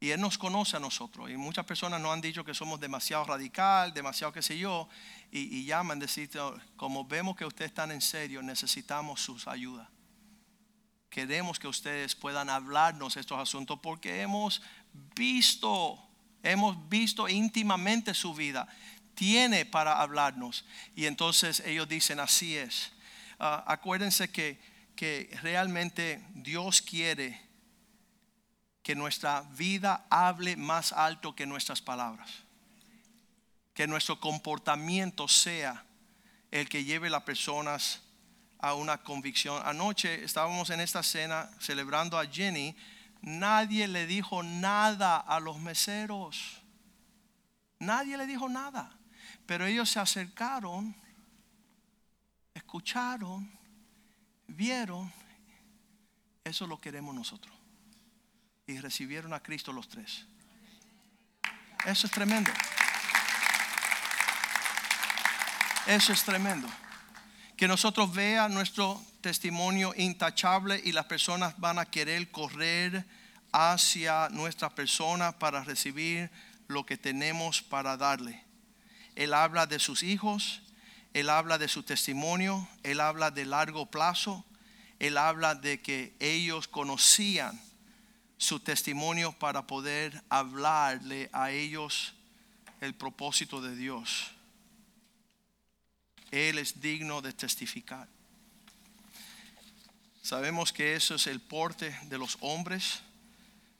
Y 0.00 0.10
Él 0.10 0.20
nos 0.20 0.36
conoce 0.36 0.76
a 0.76 0.80
nosotros. 0.80 1.30
Y 1.30 1.36
muchas 1.36 1.64
personas 1.64 2.00
nos 2.00 2.12
han 2.12 2.20
dicho 2.20 2.44
que 2.44 2.54
somos 2.54 2.80
demasiado 2.80 3.24
radical, 3.24 3.94
demasiado 3.94 4.32
qué 4.32 4.42
sé 4.42 4.58
yo. 4.58 4.88
Y, 5.30 5.64
llaman, 5.64 5.98
decir, 5.98 6.28
como 6.76 7.04
vemos 7.04 7.36
que 7.36 7.44
ustedes 7.44 7.70
están 7.70 7.92
en 7.92 8.00
serio, 8.00 8.42
necesitamos 8.42 9.20
sus 9.20 9.46
ayudas. 9.46 9.88
Queremos 11.08 11.58
que 11.58 11.68
ustedes 11.68 12.16
puedan 12.16 12.50
hablarnos 12.50 13.16
estos 13.16 13.38
asuntos 13.38 13.78
porque 13.80 14.22
hemos 14.22 14.62
visto, 15.14 16.02
hemos 16.42 16.88
visto 16.88 17.28
íntimamente 17.28 18.14
su 18.14 18.34
vida 18.34 18.66
tiene 19.14 19.64
para 19.64 20.00
hablarnos. 20.00 20.64
Y 20.94 21.06
entonces 21.06 21.60
ellos 21.60 21.88
dicen, 21.88 22.20
así 22.20 22.56
es. 22.56 22.92
Ah, 23.38 23.64
acuérdense 23.66 24.30
que, 24.30 24.60
que 24.96 25.36
realmente 25.42 26.24
Dios 26.34 26.82
quiere 26.82 27.40
que 28.82 28.94
nuestra 28.94 29.42
vida 29.56 30.06
hable 30.10 30.56
más 30.56 30.92
alto 30.92 31.34
que 31.34 31.46
nuestras 31.46 31.80
palabras. 31.80 32.30
Que 33.74 33.86
nuestro 33.86 34.20
comportamiento 34.20 35.28
sea 35.28 35.84
el 36.50 36.68
que 36.68 36.84
lleve 36.84 37.08
a 37.08 37.12
las 37.12 37.22
personas 37.22 38.02
a 38.58 38.74
una 38.74 38.98
convicción. 38.98 39.60
Anoche 39.66 40.22
estábamos 40.24 40.70
en 40.70 40.80
esta 40.80 41.02
cena 41.02 41.50
celebrando 41.58 42.18
a 42.18 42.26
Jenny. 42.26 42.76
Nadie 43.20 43.88
le 43.88 44.06
dijo 44.06 44.42
nada 44.42 45.16
a 45.16 45.40
los 45.40 45.58
meseros. 45.58 46.60
Nadie 47.78 48.16
le 48.16 48.26
dijo 48.26 48.48
nada. 48.48 48.96
Pero 49.46 49.66
ellos 49.66 49.90
se 49.90 50.00
acercaron, 50.00 50.94
escucharon, 52.54 53.50
vieron. 54.46 55.12
Eso 56.44 56.66
lo 56.66 56.80
queremos 56.80 57.14
nosotros. 57.14 57.54
Y 58.66 58.78
recibieron 58.78 59.32
a 59.32 59.40
Cristo 59.40 59.72
los 59.72 59.88
tres. 59.88 60.26
Eso 61.84 62.06
es 62.06 62.12
tremendo. 62.12 62.50
Eso 65.86 66.12
es 66.12 66.22
tremendo 66.22 66.68
Que 67.56 67.66
nosotros 67.66 68.14
vean 68.14 68.54
nuestro 68.54 69.02
testimonio 69.20 69.92
intachable 69.96 70.80
y 70.84 70.92
las 70.92 71.06
personas 71.06 71.58
van 71.58 71.78
a 71.78 71.86
querer 71.86 72.30
correr 72.30 73.04
hacia 73.52 74.28
nuestra 74.30 74.70
persona 74.70 75.32
para 75.32 75.62
recibir 75.62 76.30
lo 76.68 76.86
que 76.86 76.96
tenemos 76.96 77.62
para 77.62 77.96
darle. 77.96 78.42
Él 79.16 79.34
habla 79.34 79.66
de 79.66 79.78
sus 79.78 80.02
hijos, 80.02 80.62
él 81.12 81.28
habla 81.28 81.58
de 81.58 81.68
su 81.68 81.82
testimonio, 81.82 82.68
él 82.82 83.00
habla 83.00 83.30
de 83.30 83.44
largo 83.44 83.86
plazo, 83.86 84.44
él 84.98 85.18
habla 85.18 85.54
de 85.54 85.80
que 85.80 86.14
ellos 86.20 86.68
conocían 86.68 87.60
su 88.38 88.60
testimonio 88.60 89.32
para 89.32 89.66
poder 89.66 90.22
hablarle 90.28 91.28
a 91.32 91.50
ellos 91.50 92.14
el 92.80 92.94
propósito 92.94 93.60
de 93.60 93.76
Dios. 93.76 94.32
Él 96.30 96.58
es 96.58 96.80
digno 96.80 97.20
de 97.20 97.32
testificar. 97.32 98.08
Sabemos 100.22 100.72
que 100.72 100.94
eso 100.94 101.16
es 101.16 101.26
el 101.26 101.40
porte 101.40 101.96
de 102.04 102.16
los 102.16 102.38
hombres 102.40 103.02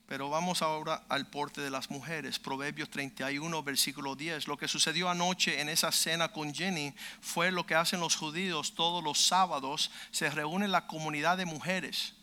pero 0.06 0.28
vamos 0.28 0.62
ahora 0.62 1.04
al 1.08 1.28
porte 1.28 1.60
de 1.60 1.70
las 1.70 1.90
mujeres. 1.90 2.38
Proverbios 2.38 2.90
31, 2.90 3.62
versículo 3.62 4.14
10. 4.14 4.46
Lo 4.46 4.56
que 4.56 4.68
sucedió 4.68 5.08
anoche 5.08 5.60
en 5.60 5.68
esa 5.68 5.90
cena 5.92 6.32
con 6.32 6.54
Jenny 6.54 6.94
fue 7.20 7.50
lo 7.50 7.64
que 7.64 7.74
hacen 7.74 8.00
los 8.00 8.16
judíos 8.16 8.74
todos 8.74 9.02
los 9.02 9.26
sábados. 9.26 9.90
Se 10.10 10.28
reúne 10.30 10.68
la 10.68 10.86
comunidad 10.86 11.38
de 11.38 11.46
mujeres 11.46 12.14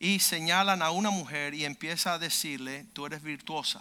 y 0.00 0.18
señalan 0.18 0.82
a 0.82 0.90
una 0.90 1.10
mujer 1.10 1.54
y 1.54 1.64
empieza 1.64 2.14
a 2.14 2.18
decirle, 2.18 2.86
tú 2.92 3.06
eres 3.06 3.22
virtuosa. 3.22 3.80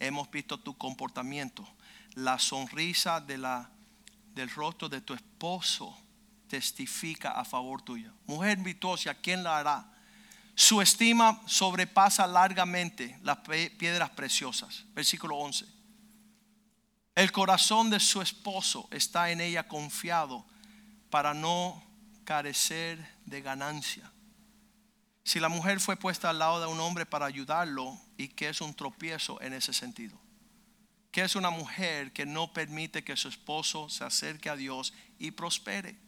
Hemos 0.00 0.30
visto 0.30 0.58
tu 0.58 0.78
comportamiento. 0.78 1.68
La 2.14 2.38
sonrisa 2.38 3.20
de 3.20 3.36
la, 3.36 3.70
del 4.34 4.48
rostro 4.48 4.88
de 4.88 5.02
tu 5.02 5.12
esposo 5.12 5.94
testifica 6.48 7.32
a 7.32 7.44
favor 7.44 7.82
tuyo. 7.82 8.12
Mujer 8.26 8.56
virtuosa, 8.58 9.14
¿quién 9.14 9.42
la 9.42 9.58
hará? 9.58 9.91
Su 10.62 10.80
estima 10.80 11.42
sobrepasa 11.46 12.24
largamente 12.24 13.18
las 13.24 13.38
piedras 13.38 14.10
preciosas. 14.10 14.84
Versículo 14.94 15.36
11. 15.38 15.66
El 17.16 17.32
corazón 17.32 17.90
de 17.90 17.98
su 17.98 18.22
esposo 18.22 18.86
está 18.92 19.32
en 19.32 19.40
ella 19.40 19.66
confiado 19.66 20.46
para 21.10 21.34
no 21.34 21.82
carecer 22.22 23.04
de 23.26 23.42
ganancia. 23.42 24.08
Si 25.24 25.40
la 25.40 25.48
mujer 25.48 25.80
fue 25.80 25.96
puesta 25.96 26.30
al 26.30 26.38
lado 26.38 26.60
de 26.60 26.68
un 26.68 26.78
hombre 26.78 27.06
para 27.06 27.26
ayudarlo 27.26 28.00
y 28.16 28.28
que 28.28 28.48
es 28.48 28.60
un 28.60 28.72
tropiezo 28.72 29.42
en 29.42 29.54
ese 29.54 29.72
sentido. 29.72 30.16
Que 31.10 31.22
es 31.22 31.34
una 31.34 31.50
mujer 31.50 32.12
que 32.12 32.24
no 32.24 32.52
permite 32.52 33.02
que 33.02 33.16
su 33.16 33.26
esposo 33.26 33.88
se 33.88 34.04
acerque 34.04 34.48
a 34.48 34.54
Dios 34.54 34.94
y 35.18 35.32
prospere 35.32 35.98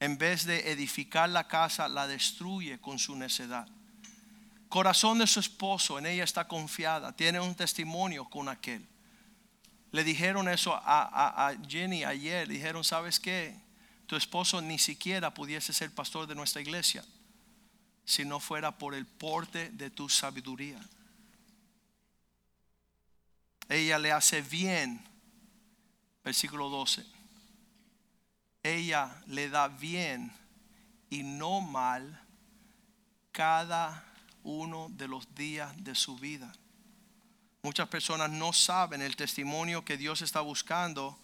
en 0.00 0.16
vez 0.16 0.44
de 0.44 0.70
edificar 0.70 1.28
la 1.28 1.48
casa, 1.48 1.88
la 1.88 2.06
destruye 2.06 2.78
con 2.78 2.98
su 2.98 3.16
necedad. 3.16 3.66
Corazón 4.68 5.18
de 5.18 5.26
su 5.26 5.40
esposo, 5.40 5.98
en 5.98 6.06
ella 6.06 6.24
está 6.24 6.46
confiada, 6.46 7.12
tiene 7.12 7.40
un 7.40 7.54
testimonio 7.54 8.24
con 8.26 8.48
aquel. 8.48 8.86
Le 9.90 10.04
dijeron 10.04 10.48
eso 10.48 10.74
a, 10.74 11.52
Jenny 11.66 12.04
ayer, 12.04 12.46
dijeron, 12.46 12.84
¿sabes 12.84 13.18
qué? 13.18 13.56
Tu 14.06 14.16
esposo 14.16 14.60
ni 14.60 14.78
siquiera 14.78 15.32
pudiese 15.32 15.72
ser 15.72 15.90
pastor 15.94 16.26
de 16.26 16.34
nuestra 16.34 16.60
iglesia 16.60 17.04
si 18.04 18.24
no 18.24 18.40
fuera 18.40 18.72
por 18.78 18.94
el 18.94 19.06
porte 19.06 19.70
de 19.70 19.90
tu 19.90 20.08
sabiduría. 20.08 20.80
Ella 23.68 23.98
le 23.98 24.12
hace 24.12 24.40
bien, 24.40 25.04
versículo 26.24 26.70
12 26.70 27.17
ella 28.62 29.22
le 29.26 29.48
da 29.48 29.68
bien 29.68 30.32
y 31.10 31.22
no 31.22 31.60
mal 31.60 32.22
cada 33.32 34.04
uno 34.42 34.88
de 34.90 35.08
los 35.08 35.34
días 35.34 35.72
de 35.84 35.94
su 35.94 36.16
vida. 36.16 36.52
Muchas 37.62 37.88
personas 37.88 38.30
no 38.30 38.52
saben 38.52 39.02
el 39.02 39.16
testimonio 39.16 39.84
que 39.84 39.96
Dios 39.96 40.22
está 40.22 40.40
buscando. 40.40 41.18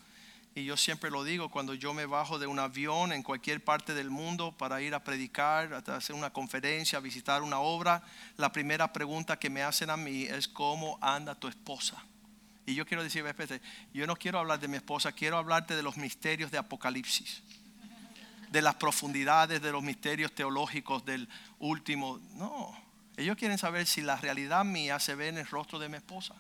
Y 0.56 0.64
yo 0.64 0.76
siempre 0.76 1.10
lo 1.10 1.24
digo, 1.24 1.48
cuando 1.48 1.74
yo 1.74 1.94
me 1.94 2.06
bajo 2.06 2.38
de 2.38 2.46
un 2.46 2.58
avión 2.58 3.12
en 3.12 3.22
cualquier 3.22 3.62
parte 3.64 3.94
del 3.94 4.10
mundo 4.10 4.52
para 4.56 4.80
ir 4.80 4.94
a 4.94 5.02
predicar, 5.02 5.74
a 5.74 5.96
hacer 5.96 6.14
una 6.14 6.32
conferencia, 6.32 6.98
a 6.98 7.02
visitar 7.02 7.42
una 7.42 7.58
obra, 7.58 8.02
la 8.36 8.52
primera 8.52 8.92
pregunta 8.92 9.38
que 9.38 9.50
me 9.50 9.62
hacen 9.62 9.90
a 9.90 9.96
mí 9.96 10.24
es 10.24 10.46
cómo 10.46 10.98
anda 11.00 11.34
tu 11.34 11.48
esposa. 11.48 12.04
Y 12.66 12.74
yo 12.74 12.86
quiero 12.86 13.02
decir, 13.02 13.24
yo 13.92 14.06
no 14.06 14.16
quiero 14.16 14.38
hablar 14.38 14.58
de 14.58 14.68
mi 14.68 14.76
esposa, 14.76 15.12
quiero 15.12 15.36
hablarte 15.36 15.76
de 15.76 15.82
los 15.82 15.96
misterios 15.96 16.50
de 16.50 16.58
Apocalipsis, 16.58 17.42
de 18.50 18.62
las 18.62 18.76
profundidades 18.76 19.60
de 19.60 19.72
los 19.72 19.82
misterios 19.82 20.34
teológicos 20.34 21.04
del 21.04 21.28
último. 21.58 22.18
No, 22.32 22.74
ellos 23.16 23.36
quieren 23.36 23.58
saber 23.58 23.86
si 23.86 24.00
la 24.00 24.16
realidad 24.16 24.64
mía 24.64 24.98
se 24.98 25.14
ve 25.14 25.28
en 25.28 25.38
el 25.38 25.46
rostro 25.46 25.78
de 25.78 25.88
mi 25.88 25.96
esposa. 25.96 26.34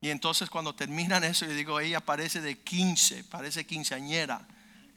Y 0.00 0.10
entonces 0.10 0.50
cuando 0.50 0.74
terminan 0.74 1.22
eso, 1.22 1.46
yo 1.46 1.52
digo, 1.52 1.78
ella 1.78 2.00
parece 2.00 2.40
de 2.40 2.58
15, 2.58 3.24
parece 3.24 3.64
quinceañera. 3.64 4.46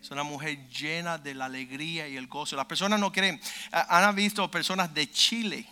Es 0.01 0.09
una 0.09 0.23
mujer 0.23 0.67
llena 0.69 1.17
de 1.17 1.35
la 1.35 1.45
alegría 1.45 2.07
y 2.07 2.15
el 2.15 2.27
gozo. 2.27 2.55
Las 2.55 2.65
personas 2.65 2.99
no 2.99 3.11
creen. 3.11 3.39
Han 3.71 4.15
visto 4.15 4.49
personas 4.49 4.93
de 4.93 5.11
Chile, 5.11 5.67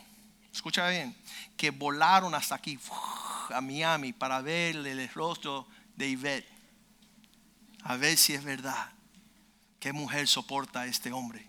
escucha 0.52 0.88
bien, 0.90 1.16
que 1.56 1.72
volaron 1.72 2.36
hasta 2.36 2.56
aquí 2.56 2.78
a 3.52 3.62
Miami 3.62 4.14
para 4.14 4.42
ver 4.42 4.76
el 4.76 5.10
rostro 5.10 5.68
de 5.96 6.10
Ivette. 6.10 6.48
A 7.84 7.98
ver 7.98 8.18
si 8.18 8.34
es 8.34 8.44
verdad. 8.44 8.92
¿Qué 9.80 9.92
mujer 9.92 10.28
soporta 10.28 10.82
a 10.82 10.86
este 10.86 11.12
hombre? 11.12 11.46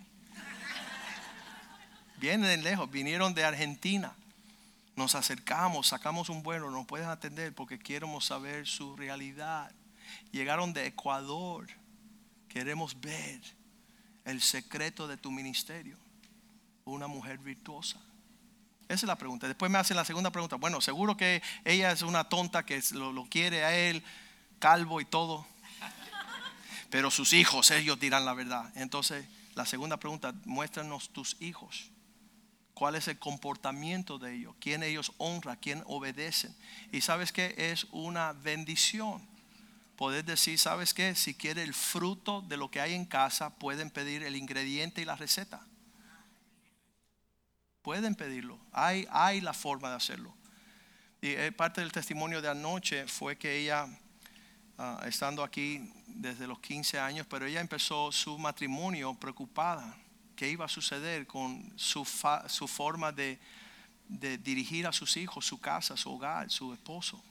Vienen 2.18 2.48
de 2.48 2.56
lejos, 2.56 2.90
vinieron 2.90 3.34
de 3.34 3.44
Argentina. 3.44 4.12
Nos 4.96 5.14
acercamos, 5.14 5.88
sacamos 5.88 6.28
un 6.28 6.42
vuelo, 6.42 6.70
no 6.70 6.86
pueden 6.86 7.08
atender 7.08 7.54
porque 7.54 7.78
queremos 7.78 8.24
saber 8.24 8.66
su 8.66 8.96
realidad. 8.96 9.72
Llegaron 10.32 10.72
de 10.72 10.86
Ecuador. 10.86 11.68
Queremos 12.48 13.00
ver 13.00 13.40
el 14.24 14.40
secreto 14.40 15.06
de 15.08 15.16
tu 15.16 15.30
ministerio. 15.30 15.96
Una 16.84 17.06
mujer 17.06 17.38
virtuosa. 17.38 18.00
Esa 18.88 19.06
es 19.06 19.08
la 19.08 19.16
pregunta. 19.16 19.48
Después 19.48 19.70
me 19.70 19.78
hacen 19.78 19.96
la 19.96 20.04
segunda 20.04 20.30
pregunta. 20.30 20.56
Bueno, 20.56 20.80
seguro 20.80 21.16
que 21.16 21.42
ella 21.64 21.92
es 21.92 22.02
una 22.02 22.28
tonta 22.28 22.64
que 22.64 22.82
lo, 22.92 23.24
quiere 23.26 23.64
a 23.64 23.74
él, 23.74 24.02
calvo 24.58 25.00
y 25.00 25.04
todo. 25.04 25.46
Pero 26.90 27.10
sus 27.10 27.32
hijos, 27.32 27.70
ellos 27.70 27.98
dirán 27.98 28.24
la 28.24 28.34
verdad. 28.34 28.70
Entonces, 28.76 29.26
la 29.54 29.64
segunda 29.66 29.96
pregunta, 29.96 30.34
muéstranos 30.44 31.10
tus 31.10 31.36
hijos. 31.40 31.90
¿Cuál 32.74 32.96
es 32.96 33.08
el 33.08 33.18
comportamiento 33.18 34.18
de 34.18 34.34
ellos? 34.34 34.54
¿Quién 34.60 34.82
ellos 34.82 35.12
honra? 35.18 35.56
¿Quién 35.56 35.82
obedecen? 35.86 36.54
Y 36.92 37.00
sabes 37.00 37.32
que 37.32 37.54
es 37.56 37.86
una 37.92 38.32
bendición. 38.32 39.26
Poder 39.96 40.24
decir, 40.24 40.58
¿sabes 40.58 40.92
qué? 40.92 41.14
Si 41.14 41.34
quiere 41.34 41.62
el 41.62 41.72
fruto 41.72 42.42
de 42.42 42.56
lo 42.56 42.70
que 42.70 42.80
hay 42.80 42.94
en 42.94 43.06
casa, 43.06 43.50
pueden 43.54 43.90
pedir 43.90 44.24
el 44.24 44.36
ingrediente 44.36 45.00
y 45.00 45.04
la 45.04 45.14
receta. 45.14 45.64
Pueden 47.84 48.14
pedirlo. 48.14 48.58
Hay, 48.72 49.06
hay 49.10 49.42
la 49.42 49.52
forma 49.52 49.90
de 49.90 49.96
hacerlo. 49.96 50.34
Y 51.20 51.32
eh, 51.32 51.52
parte 51.52 51.82
del 51.82 51.92
testimonio 51.92 52.40
de 52.40 52.48
anoche 52.48 53.06
fue 53.06 53.36
que 53.36 53.58
ella, 53.58 53.86
ah, 54.78 55.02
estando 55.06 55.44
aquí 55.44 55.92
desde 56.06 56.46
los 56.46 56.60
15 56.60 56.98
años, 56.98 57.26
pero 57.28 57.44
ella 57.44 57.60
empezó 57.60 58.10
su 58.10 58.38
matrimonio 58.38 59.12
preocupada. 59.12 59.94
¿Qué 60.34 60.48
iba 60.48 60.64
a 60.64 60.68
suceder 60.68 61.26
con 61.26 61.70
su, 61.76 62.08
su 62.46 62.66
forma 62.66 63.12
de, 63.12 63.38
dirigir 64.08 64.86
a 64.86 64.92
sus 64.92 65.18
hijos, 65.18 65.44
su 65.44 65.60
casa, 65.60 65.94
su 65.94 66.10
hogar, 66.10 66.50
su 66.50 66.72
esposo? 66.72 67.22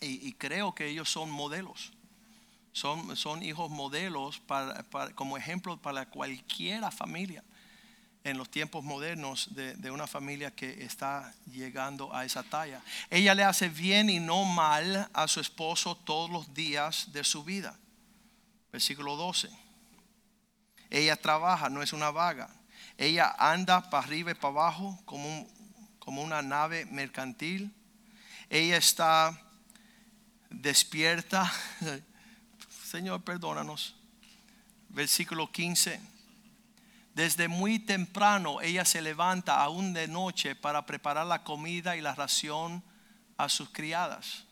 Y, 0.00 0.32
creo 0.32 0.74
que 0.74 0.88
ellos 0.88 1.10
son 1.10 1.30
modelos. 1.30 1.92
Son, 2.72 3.14
son 3.14 3.42
hijos 3.42 3.70
modelos 3.70 4.40
para, 4.40 4.84
como 5.14 5.36
ejemplo 5.36 5.76
para 5.76 6.08
cualquiera 6.08 6.90
familia 6.90 7.44
en 8.24 8.38
los 8.38 8.50
tiempos 8.50 8.82
modernos 8.82 9.50
de, 9.54 9.90
una 9.90 10.06
familia 10.06 10.50
que 10.50 10.82
está 10.82 11.34
llegando 11.52 12.14
a 12.14 12.24
esa 12.24 12.42
talla. 12.42 12.80
Ella 13.10 13.34
le 13.34 13.44
hace 13.44 13.68
bien 13.68 14.08
y 14.08 14.18
no 14.18 14.44
mal 14.46 15.10
a 15.12 15.28
su 15.28 15.40
esposo 15.40 15.94
todos 15.94 16.30
los 16.30 16.54
días 16.54 17.12
de 17.12 17.22
su 17.22 17.44
vida. 17.44 17.78
Versículo 18.72 19.16
12. 19.16 19.50
Ella 20.88 21.16
trabaja, 21.16 21.68
no 21.68 21.82
es 21.82 21.92
una 21.92 22.10
vaga. 22.10 22.48
Ella 22.96 23.36
anda 23.38 23.90
para 23.90 24.04
arriba 24.04 24.30
y 24.30 24.34
para 24.34 24.48
abajo 24.48 24.98
como, 25.04 25.46
como 25.98 26.22
una 26.22 26.40
nave 26.40 26.86
mercantil. 26.86 27.74
Ella 28.48 28.78
está 28.78 29.38
despierta. 30.48 31.52
Señor, 32.90 33.22
perdónanos. 33.22 33.94
Versículo 34.88 35.52
15 35.52 36.13
desde 37.14 37.46
muy 37.46 37.78
temprano 37.78 38.60
ella 38.60 38.84
se 38.84 39.00
levanta 39.00 39.62
aún 39.62 39.92
de 39.92 40.08
noche 40.08 40.56
para 40.56 40.84
preparar 40.84 41.26
la 41.26 41.44
comida 41.44 41.96
y 41.96 42.00
la 42.00 42.14
ración 42.14 42.82
a 43.36 43.48
sus 43.48 43.70
criadas. 43.70 44.44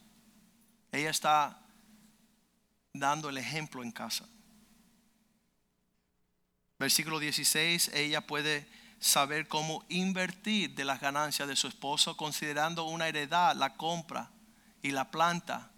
Ella 0.92 1.10
está 1.10 1.60
dando 2.92 3.28
el 3.28 3.38
ejemplo 3.38 3.82
en 3.82 3.90
casa. 3.90 4.28
Versículo 6.78 7.18
16, 7.18 7.92
ella 7.94 8.26
puede 8.26 8.68
saber 9.00 9.48
cómo 9.48 9.84
invertir 9.88 10.74
de 10.74 10.84
las 10.84 11.00
ganancias 11.00 11.48
de 11.48 11.56
su 11.56 11.66
esposo, 11.66 12.16
considerando 12.16 12.84
una 12.84 13.08
heredad, 13.08 13.56
la 13.56 13.74
compra 13.74 14.30
y 14.82 14.92
la 14.92 15.10
planta 15.10 15.70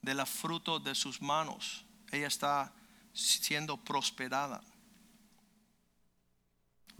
de 0.00 0.14
los 0.14 0.28
frutos 0.30 0.82
de 0.82 0.94
sus 0.94 1.20
manos. 1.20 1.84
Ella 2.10 2.26
está 2.26 2.72
siendo 3.12 3.76
prosperada. 3.76 4.62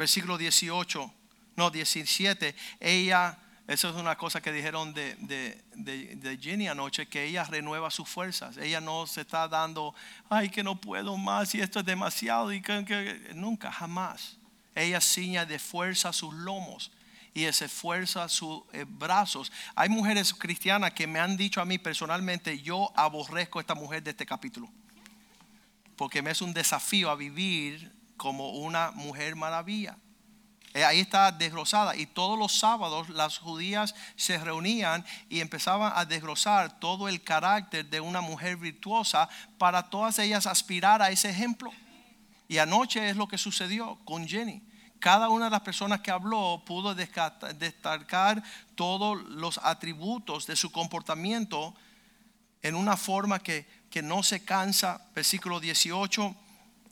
Versículo 0.00 0.38
18, 0.38 1.12
no 1.56 1.70
17, 1.70 2.56
ella, 2.80 3.38
eso 3.68 3.90
es 3.90 3.96
una 3.96 4.16
cosa 4.16 4.40
que 4.40 4.50
dijeron 4.50 4.94
de, 4.94 5.14
de, 5.16 5.62
de, 5.74 6.38
Jenny 6.38 6.68
anoche, 6.68 7.06
que 7.06 7.26
ella 7.26 7.44
renueva 7.44 7.90
sus 7.90 8.08
fuerzas. 8.08 8.56
Ella 8.56 8.80
no 8.80 9.06
se 9.06 9.20
está 9.20 9.46
dando, 9.46 9.94
ay, 10.30 10.48
que 10.48 10.62
no 10.62 10.80
puedo 10.80 11.18
más 11.18 11.54
y 11.54 11.60
esto 11.60 11.80
es 11.80 11.84
demasiado 11.84 12.50
y 12.50 12.62
que, 12.62 13.30
nunca, 13.34 13.70
jamás. 13.70 14.38
Ella 14.74 15.02
ciña 15.02 15.44
de 15.44 15.58
fuerza 15.58 16.14
sus 16.14 16.32
lomos 16.32 16.90
y 17.34 17.40
se 17.52 17.66
esfuerza 17.66 18.26
sus 18.30 18.62
eh, 18.72 18.86
brazos. 18.88 19.52
Hay 19.74 19.90
mujeres 19.90 20.32
cristianas 20.32 20.94
que 20.94 21.06
me 21.06 21.20
han 21.20 21.36
dicho 21.36 21.60
a 21.60 21.66
mí 21.66 21.76
personalmente, 21.76 22.58
yo 22.62 22.90
aborrezco 22.96 23.58
a 23.58 23.60
esta 23.60 23.74
mujer 23.74 24.02
de 24.02 24.12
este 24.12 24.24
capítulo, 24.24 24.66
porque 25.94 26.22
me 26.22 26.30
es 26.30 26.40
un 26.40 26.54
desafío 26.54 27.10
a 27.10 27.16
vivir 27.16 27.99
como 28.20 28.50
una 28.50 28.90
mujer 28.90 29.34
maravilla. 29.34 29.96
Eh, 30.74 30.84
ahí 30.84 31.00
está 31.00 31.32
desglosada 31.32 31.96
y 31.96 32.04
todos 32.04 32.38
los 32.38 32.52
sábados 32.52 33.08
las 33.08 33.38
judías 33.38 33.94
se 34.14 34.36
reunían 34.36 35.06
y 35.30 35.40
empezaban 35.40 35.94
a 35.96 36.04
desglosar 36.04 36.78
todo 36.78 37.08
el 37.08 37.22
carácter 37.22 37.88
de 37.88 37.98
una 37.98 38.20
mujer 38.20 38.58
virtuosa 38.58 39.26
para 39.56 39.88
todas 39.88 40.18
ellas 40.18 40.46
aspirar 40.46 41.00
a 41.00 41.08
ese 41.08 41.30
ejemplo. 41.30 41.72
Y 42.46 42.58
anoche 42.58 43.08
es 43.08 43.16
lo 43.16 43.26
que 43.26 43.38
sucedió 43.38 43.98
con 44.04 44.28
Jenny 44.28 44.62
cada 44.98 45.30
una 45.30 45.46
de 45.46 45.52
las 45.52 45.62
personas 45.62 46.02
que 46.02 46.10
habló 46.10 46.62
pudo 46.66 46.94
destacar 46.94 48.42
todos 48.74 49.22
los 49.30 49.56
atributos 49.62 50.46
de 50.46 50.56
su 50.56 50.70
comportamiento 50.70 51.74
en 52.60 52.74
una 52.74 52.98
forma 52.98 53.38
que, 53.38 53.66
que 53.90 54.02
no 54.02 54.22
se 54.22 54.44
cansa. 54.44 55.00
Versículo 55.14 55.58
18, 55.58 56.36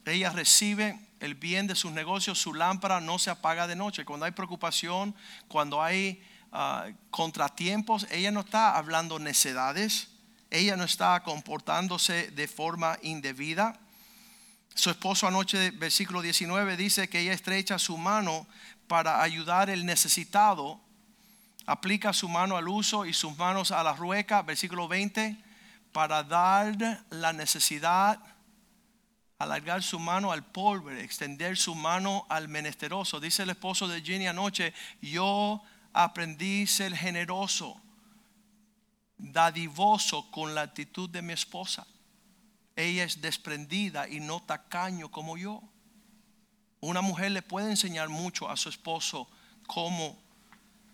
ella 0.06 0.30
recibe 0.30 1.07
el 1.20 1.34
bien 1.34 1.66
de 1.66 1.74
sus 1.74 1.92
negocios, 1.92 2.38
su 2.38 2.54
lámpara 2.54 3.00
no 3.00 3.18
se 3.18 3.30
apaga 3.30 3.66
de 3.66 3.76
noche. 3.76 4.04
Cuando 4.04 4.26
hay 4.26 4.32
preocupación, 4.32 5.14
cuando 5.48 5.82
hay 5.82 6.22
ah, 6.52 6.86
contratiempos, 7.10 8.06
ella 8.10 8.30
no 8.30 8.40
está 8.40 8.76
hablando 8.76 9.18
necedades, 9.18 10.08
ella 10.50 10.76
no 10.76 10.84
está 10.84 11.22
comportándose 11.22 12.30
de 12.30 12.48
forma 12.48 12.98
indebida 13.02 13.78
su 14.78 14.90
esposo 14.90 15.26
anoche, 15.26 15.72
versículo 15.72 16.22
19, 16.22 16.76
dice 16.76 17.08
que 17.08 17.18
ella 17.18 17.32
estrecha 17.32 17.80
su 17.80 17.98
mano 17.98 18.46
para 18.86 19.22
ayudar 19.22 19.70
el 19.70 19.84
necesitado, 19.84 20.80
aplica 21.66 22.12
su 22.12 22.28
mano 22.28 22.56
al 22.56 22.68
uso 22.68 23.04
y 23.04 23.12
sus 23.12 23.36
manos 23.36 23.72
a 23.72 23.82
la 23.82 23.94
rueca, 23.94 24.42
versículo 24.42 24.86
20, 24.86 25.36
para 25.90 26.22
dar 26.22 27.02
la 27.10 27.32
necesidad, 27.32 28.20
alargar 29.39 29.82
su 29.82 29.99
mano 29.99 30.32
al 30.32 30.45
pobre, 30.45 31.03
extender 31.03 31.57
su 31.57 31.74
mano 31.74 32.26
al 32.28 32.49
menesteroso. 32.49 33.20
Dice 33.20 33.45
el 33.45 33.51
esposo 33.51 33.89
de 33.89 34.03
Jenny 34.03 34.26
anoche, 34.26 34.74
yo 35.01 35.62
aprendí 35.93 36.64
a 36.64 36.66
ser 36.66 36.97
generoso, 36.97 37.80
dadivoso 39.16 40.30
con 40.30 40.55
la 40.55 40.62
actitud 40.62 41.09
de 41.09 41.22
mi 41.22 41.32
esposa 41.32 41.86
ella 42.78 43.03
es 43.03 43.20
desprendida 43.20 44.09
y 44.09 44.20
no 44.20 44.41
tacaño 44.41 45.11
como 45.11 45.36
yo. 45.36 45.61
Una 46.78 47.01
mujer 47.01 47.32
le 47.32 47.43
puede 47.43 47.70
enseñar 47.70 48.09
mucho 48.09 48.49
a 48.49 48.57
su 48.57 48.68
esposo 48.68 49.28
cómo 49.66 50.16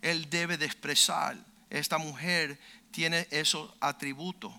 él 0.00 0.30
debe 0.30 0.56
de 0.56 0.64
expresar. 0.64 1.36
Esta 1.68 1.98
mujer 1.98 2.58
tiene 2.90 3.28
esos 3.30 3.70
atributos. 3.80 4.54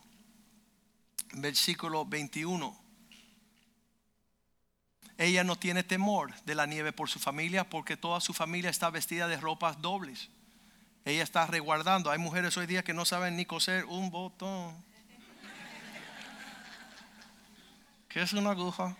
Versículo 1.33 2.05
21. 2.05 2.84
Ella 5.17 5.43
no 5.43 5.55
tiene 5.55 5.83
temor 5.83 6.33
de 6.41 6.55
la 6.55 6.65
nieve 6.65 6.91
por 6.91 7.09
su 7.09 7.19
familia 7.19 7.69
porque 7.69 7.95
toda 7.95 8.19
su 8.19 8.33
familia 8.33 8.69
está 8.69 8.89
vestida 8.89 9.27
de 9.27 9.37
ropas 9.37 9.81
dobles. 9.81 10.29
Ella 11.05 11.23
está 11.23 11.47
reguardando. 11.47 12.11
Hay 12.11 12.17
mujeres 12.17 12.57
hoy 12.57 12.65
día 12.65 12.83
que 12.83 12.93
no 12.93 13.05
saben 13.05 13.37
ni 13.37 13.45
coser 13.45 13.85
un 13.85 14.09
botón. 14.09 14.75
¿Qué 18.09 18.21
es 18.21 18.33
una 18.33 18.51
aguja? 18.51 18.95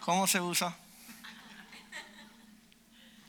¿Cómo 0.00 0.26
se 0.26 0.40
usa? 0.40 0.76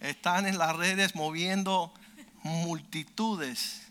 Están 0.01 0.45
en 0.45 0.57
las 0.57 0.75
redes 0.75 1.15
moviendo 1.15 1.93
multitudes. 2.43 3.87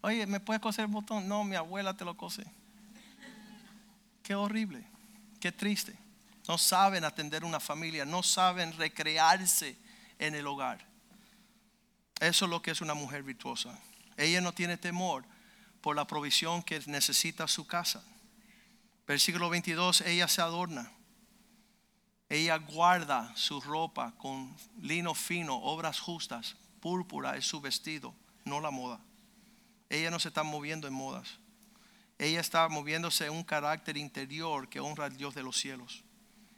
Oye, 0.00 0.26
¿me 0.26 0.40
puedes 0.40 0.62
coser 0.62 0.86
el 0.86 0.90
botón? 0.90 1.28
No, 1.28 1.44
mi 1.44 1.56
abuela 1.56 1.94
te 1.94 2.04
lo 2.04 2.16
cose. 2.16 2.44
Qué 4.22 4.34
horrible, 4.34 4.84
qué 5.40 5.52
triste. 5.52 6.05
No 6.48 6.58
saben 6.58 7.04
atender 7.04 7.44
una 7.44 7.60
familia, 7.60 8.04
no 8.04 8.22
saben 8.22 8.76
recrearse 8.76 9.76
en 10.18 10.34
el 10.34 10.46
hogar. 10.46 10.86
Eso 12.20 12.44
es 12.44 12.50
lo 12.50 12.62
que 12.62 12.70
es 12.70 12.80
una 12.80 12.94
mujer 12.94 13.22
virtuosa. 13.22 13.78
Ella 14.16 14.40
no 14.40 14.52
tiene 14.52 14.76
temor 14.76 15.24
por 15.80 15.96
la 15.96 16.06
provisión 16.06 16.62
que 16.62 16.80
necesita 16.86 17.46
su 17.48 17.66
casa. 17.66 18.02
Versículo 19.06 19.50
22, 19.50 20.00
ella 20.02 20.28
se 20.28 20.40
adorna. 20.40 20.90
Ella 22.28 22.56
guarda 22.56 23.32
su 23.36 23.60
ropa 23.60 24.14
con 24.16 24.56
lino 24.80 25.14
fino, 25.14 25.56
obras 25.56 26.00
justas, 26.00 26.56
púrpura 26.80 27.36
es 27.36 27.46
su 27.46 27.60
vestido, 27.60 28.14
no 28.44 28.60
la 28.60 28.70
moda. 28.70 29.00
Ella 29.88 30.10
no 30.10 30.18
se 30.18 30.28
está 30.28 30.42
moviendo 30.42 30.88
en 30.88 30.94
modas. 30.94 31.38
Ella 32.18 32.40
está 32.40 32.68
moviéndose 32.68 33.26
en 33.26 33.32
un 33.32 33.44
carácter 33.44 33.96
interior 33.96 34.68
que 34.68 34.80
honra 34.80 35.04
al 35.04 35.16
Dios 35.16 35.34
de 35.34 35.42
los 35.42 35.56
cielos. 35.56 36.02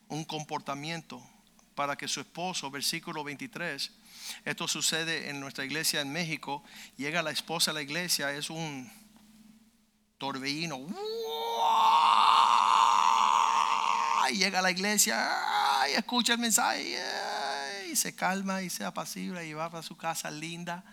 Un 0.08 0.24
comportamiento 0.24 1.22
para 1.74 1.96
que 1.96 2.08
su 2.08 2.20
esposo, 2.20 2.70
versículo 2.70 3.22
23, 3.24 3.92
esto 4.44 4.66
sucede 4.68 5.30
en 5.30 5.40
nuestra 5.40 5.64
iglesia 5.64 6.00
en 6.00 6.12
México, 6.12 6.64
llega 6.96 7.22
la 7.22 7.30
esposa 7.30 7.70
a 7.70 7.74
la 7.74 7.82
iglesia, 7.82 8.32
es 8.32 8.50
un 8.50 8.90
torbellino 10.18 10.78
llega 14.36 14.58
a 14.58 14.62
la 14.62 14.70
iglesia 14.70 15.28
y 15.90 15.94
escucha 15.94 16.34
el 16.34 16.38
mensaje 16.38 16.98
y 17.90 17.96
se 17.96 18.14
calma 18.14 18.62
y 18.62 18.70
se 18.70 18.84
apacible 18.84 19.46
y 19.46 19.52
va 19.52 19.70
para 19.70 19.82
su 19.82 19.96
casa 19.96 20.30
linda. 20.30 20.84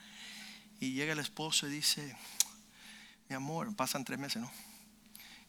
Y 0.80 0.94
llega 0.94 1.14
el 1.14 1.20
esposo 1.20 1.68
y 1.68 1.72
dice, 1.72 2.16
mi 3.30 3.36
amor, 3.36 3.74
pasan 3.76 4.04
tres 4.04 4.20
meses, 4.20 4.42
¿no? 4.42 4.52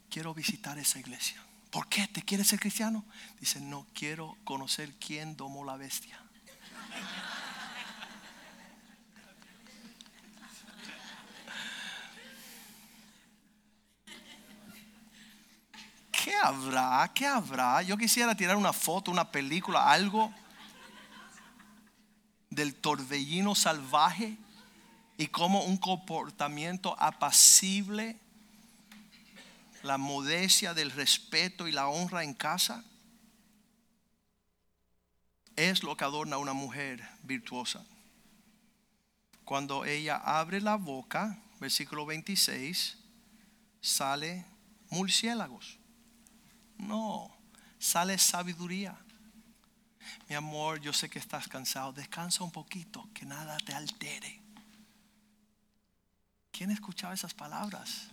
Quiero 0.09 0.33
visitar 0.33 0.77
esa 0.77 0.99
iglesia. 0.99 1.41
¿Por 1.71 1.87
qué? 1.87 2.07
¿Te 2.07 2.21
quieres 2.21 2.47
ser 2.47 2.59
cristiano? 2.59 3.05
Dice, 3.39 3.59
no, 3.61 3.85
quiero 3.93 4.37
conocer 4.43 4.93
quién 4.95 5.35
domó 5.35 5.63
la 5.63 5.77
bestia. 5.77 6.19
¿qué 16.27 16.35
habrá? 16.35 17.09
¿Qué 17.13 17.25
habrá? 17.25 17.81
Yo 17.83 17.95
quisiera 17.95 18.35
tirar 18.35 18.57
una 18.57 18.73
foto, 18.73 19.11
una 19.11 19.31
película, 19.31 19.89
algo 19.89 20.33
del 22.49 22.75
torbellino 22.75 23.55
salvaje 23.55 24.37
y 25.17 25.27
como 25.27 25.63
un 25.63 25.77
comportamiento 25.77 26.97
apacible, 26.99 28.19
la 29.87 29.97
modestia 29.97 30.73
del 30.73 30.91
respeto 30.91 31.67
y 31.67 31.71
la 31.71 31.87
honra 31.87 32.23
en 32.23 32.33
casa, 32.33 32.83
es 35.55 35.81
lo 35.81 35.97
que 35.97 36.03
adorna 36.03 36.35
a 36.35 36.39
una 36.39 36.53
mujer 36.53 37.03
virtuosa. 37.23 37.83
Cuando 39.43 39.85
ella 39.85 40.17
abre 40.17 40.61
la 40.61 40.75
boca, 40.75 41.39
versículo 41.59 42.05
26, 42.05 42.97
sale 43.81 44.45
murciélagos. 44.89 45.79
No, 46.77 47.35
sale 47.79 48.17
sabiduría. 48.17 48.95
Mi 50.29 50.35
amor, 50.35 50.79
yo 50.79 50.93
sé 50.93 51.09
que 51.09 51.19
estás 51.19 51.47
cansado. 51.47 51.93
Descansa 51.93 52.43
un 52.43 52.51
poquito, 52.51 53.09
que 53.13 53.25
nada 53.25 53.57
te 53.57 53.73
altere. 53.73 54.41
¿Quién 56.51 56.71
escuchaba 56.71 57.13
esas 57.13 57.33
palabras? 57.33 58.09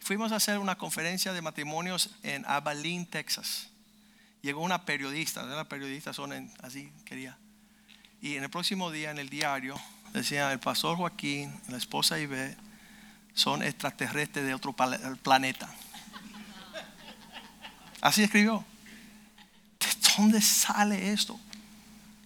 Fuimos 0.00 0.32
a 0.32 0.36
hacer 0.36 0.58
una 0.58 0.76
conferencia 0.76 1.32
de 1.32 1.42
matrimonios 1.42 2.10
en 2.22 2.44
Abilene, 2.46 3.06
Texas. 3.06 3.68
Llegó 4.42 4.62
una 4.62 4.84
periodista, 4.84 5.42
las 5.42 5.66
periodistas 5.66 6.16
son 6.16 6.50
así, 6.62 6.90
quería. 7.04 7.36
Y 8.20 8.36
en 8.36 8.44
el 8.44 8.50
próximo 8.50 8.90
día 8.90 9.10
en 9.10 9.18
el 9.18 9.28
diario 9.28 9.76
decía 10.12 10.52
el 10.52 10.60
pastor 10.60 10.96
Joaquín, 10.96 11.52
la 11.68 11.76
esposa 11.76 12.18
Ibe, 12.18 12.56
son 13.34 13.62
extraterrestres 13.62 14.44
de 14.44 14.54
otro 14.54 14.74
planeta. 15.22 15.68
Así 18.00 18.22
escribió. 18.22 18.64
dónde 20.16 20.40
sale 20.40 21.12
esto? 21.12 21.38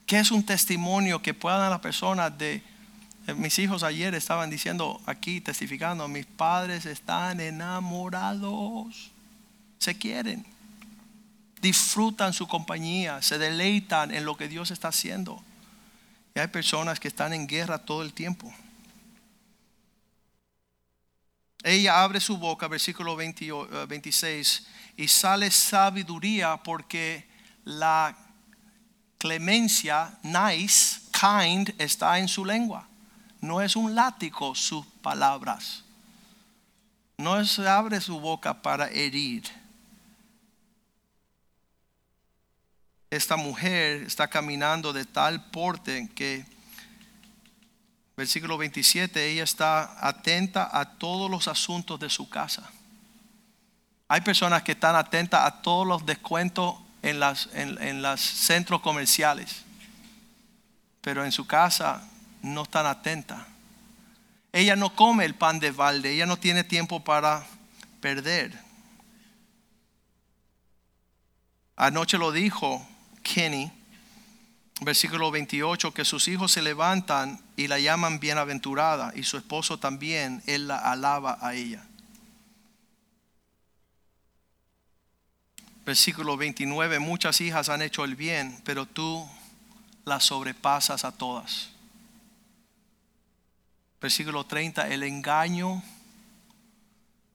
¿Qué 0.06 0.18
es 0.18 0.30
un 0.30 0.44
testimonio 0.44 1.22
que 1.22 1.34
puedan 1.34 1.70
las 1.70 1.80
personas 1.80 2.36
de... 2.36 2.62
eh, 3.26 3.34
Mis 3.34 3.58
hijos 3.58 3.82
ayer 3.82 4.14
estaban 4.14 4.50
diciendo 4.50 5.00
aquí, 5.06 5.40
testificando, 5.40 6.08
mis 6.08 6.26
padres 6.26 6.86
están 6.86 7.40
enamorados, 7.40 9.10
se 9.78 9.96
quieren, 9.96 10.44
disfrutan 11.60 12.32
su 12.32 12.48
compañía, 12.48 13.22
se 13.22 13.38
deleitan 13.38 14.12
en 14.12 14.24
lo 14.24 14.36
que 14.36 14.48
Dios 14.48 14.70
está 14.70 14.88
haciendo. 14.88 15.42
Y 16.34 16.40
hay 16.40 16.48
personas 16.48 16.98
que 16.98 17.08
están 17.08 17.32
en 17.32 17.46
guerra 17.46 17.78
todo 17.78 18.02
el 18.02 18.12
tiempo. 18.12 18.52
Ella 21.62 22.02
abre 22.02 22.18
su 22.18 22.36
boca, 22.38 22.66
versículo 22.66 23.14
20 23.14 23.46
eh, 23.46 23.86
26, 23.88 24.66
y 24.96 25.06
sale 25.06 25.50
sabiduría 25.50 26.56
porque 26.56 27.28
la 27.64 28.16
clemencia, 29.18 30.18
nice, 30.24 31.00
kind, 31.12 31.72
está 31.78 32.18
en 32.18 32.26
su 32.26 32.44
lengua. 32.44 32.88
No 33.42 33.60
es 33.60 33.74
un 33.74 33.96
látigo 33.96 34.54
sus 34.54 34.86
palabras. 35.02 35.82
No 37.18 37.44
se 37.44 37.68
abre 37.68 38.00
su 38.00 38.20
boca 38.20 38.62
para 38.62 38.88
herir. 38.88 39.42
Esta 43.10 43.36
mujer 43.36 44.04
está 44.04 44.28
caminando 44.28 44.92
de 44.92 45.04
tal 45.04 45.50
porte 45.50 46.08
que, 46.14 46.46
versículo 48.16 48.56
27, 48.56 49.32
ella 49.32 49.42
está 49.42 50.06
atenta 50.06 50.70
a 50.72 50.96
todos 50.96 51.28
los 51.28 51.48
asuntos 51.48 51.98
de 51.98 52.08
su 52.08 52.28
casa. 52.28 52.70
Hay 54.06 54.20
personas 54.20 54.62
que 54.62 54.72
están 54.72 54.94
atentas 54.94 55.44
a 55.44 55.62
todos 55.62 55.84
los 55.84 56.06
descuentos 56.06 56.76
en 57.02 57.18
los 57.18 57.48
en, 57.54 58.02
las 58.02 58.20
centros 58.20 58.80
comerciales, 58.80 59.62
pero 61.00 61.24
en 61.24 61.32
su 61.32 61.44
casa 61.44 62.08
no 62.42 62.64
están 62.64 62.86
atentas. 62.86 63.40
Ella 64.52 64.76
no 64.76 64.94
come 64.94 65.24
el 65.24 65.34
pan 65.34 65.60
de 65.60 65.70
balde, 65.70 66.12
ella 66.12 66.26
no 66.26 66.36
tiene 66.36 66.62
tiempo 66.62 67.02
para 67.02 67.46
perder. 68.00 68.58
Anoche 71.76 72.18
lo 72.18 72.32
dijo 72.32 72.86
Kenny, 73.22 73.72
versículo 74.82 75.30
28, 75.30 75.94
que 75.94 76.04
sus 76.04 76.28
hijos 76.28 76.52
se 76.52 76.62
levantan 76.62 77.40
y 77.56 77.66
la 77.66 77.78
llaman 77.78 78.20
bienaventurada 78.20 79.12
y 79.16 79.22
su 79.22 79.38
esposo 79.38 79.78
también, 79.78 80.42
él 80.46 80.68
la 80.68 80.78
alaba 80.78 81.38
a 81.40 81.54
ella. 81.54 81.82
Versículo 85.84 86.36
29, 86.36 86.98
muchas 87.00 87.40
hijas 87.40 87.68
han 87.68 87.82
hecho 87.82 88.04
el 88.04 88.14
bien, 88.14 88.60
pero 88.64 88.86
tú 88.86 89.28
las 90.04 90.24
sobrepasas 90.24 91.04
a 91.04 91.12
todas. 91.12 91.71
Versículo 94.02 94.44
30, 94.44 94.88
el 94.88 95.04
engaño 95.04 95.80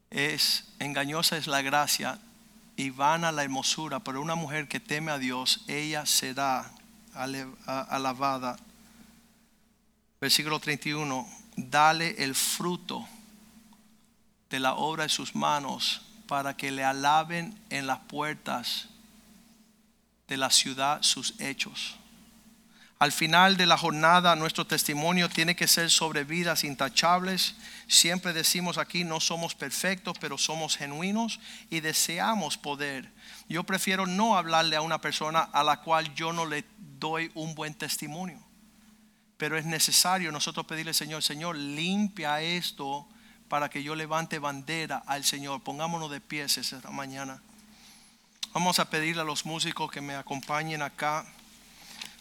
es, 0.09 0.65
engañosa 0.79 1.37
es 1.37 1.47
la 1.47 1.61
gracia 1.61 2.19
y 2.75 2.89
vana 2.89 3.31
la 3.31 3.43
hermosura, 3.43 4.01
pero 4.01 4.21
una 4.21 4.35
mujer 4.35 4.67
que 4.67 4.81
teme 4.81 5.13
a 5.13 5.17
Dios, 5.17 5.63
ella 5.69 6.05
será 6.05 6.69
alabada. 7.13 8.57
Versículo 10.19 10.59
31, 10.59 11.25
dale 11.55 12.21
el 12.21 12.35
fruto 12.35 13.07
de 14.49 14.59
la 14.59 14.73
obra 14.73 15.03
de 15.03 15.09
sus 15.09 15.35
manos 15.35 16.01
para 16.27 16.57
que 16.57 16.71
le 16.71 16.83
alaben 16.83 17.57
en 17.69 17.87
las 17.87 17.99
puertas 17.99 18.89
de 20.27 20.35
la 20.35 20.49
ciudad 20.49 21.01
sus 21.01 21.39
hechos. 21.39 21.95
Al 22.99 23.11
final 23.11 23.57
de 23.57 23.67
la 23.67 23.77
jornada, 23.77 24.35
nuestro 24.35 24.65
testimonio 24.65 25.29
tiene 25.29 25.55
que 25.55 25.67
ser 25.67 25.91
sobre 25.91 26.23
vidas 26.23 26.63
intachables. 26.63 27.55
Siempre 27.87 28.33
decimos 28.33 28.79
aquí, 28.79 29.03
no 29.03 29.19
somos 29.19 29.53
perfectos, 29.53 30.17
pero 30.19 30.37
somos 30.39 30.77
genuinos 30.77 31.39
y 31.69 31.79
deseamos 31.81 32.57
poder. 32.57 33.11
Yo 33.49 33.63
prefiero 33.63 34.07
no 34.07 34.35
hablarle 34.35 34.75
a 34.75 34.81
una 34.81 34.99
persona 34.99 35.41
a 35.41 35.63
la 35.63 35.81
cual 35.81 36.11
yo 36.15 36.33
no 36.33 36.47
le 36.47 36.65
doy 36.99 37.31
un 37.35 37.53
buen 37.53 37.75
testimonio. 37.75 38.39
Pero 39.37 39.59
es 39.59 39.65
necesario 39.65 40.31
nosotros 40.31 40.65
pedirle, 40.65 40.95
Señor, 40.95 41.21
Señor, 41.21 41.55
limpia 41.55 42.41
esto 42.41 43.07
para 43.47 43.69
que 43.69 43.83
yo 43.83 43.93
levante 43.93 44.39
bandera 44.39 45.03
al 45.05 45.23
Señor. 45.23 45.61
Pongámonos 45.61 46.09
de 46.09 46.19
pies 46.19 46.57
esta 46.57 46.89
mañana. 46.89 47.43
Vamos 48.53 48.79
a 48.79 48.89
pedirle 48.89 49.21
a 49.21 49.25
los 49.25 49.45
músicos 49.45 49.91
que 49.91 50.01
me 50.01 50.15
acompañen 50.15 50.81
acá. 50.81 51.27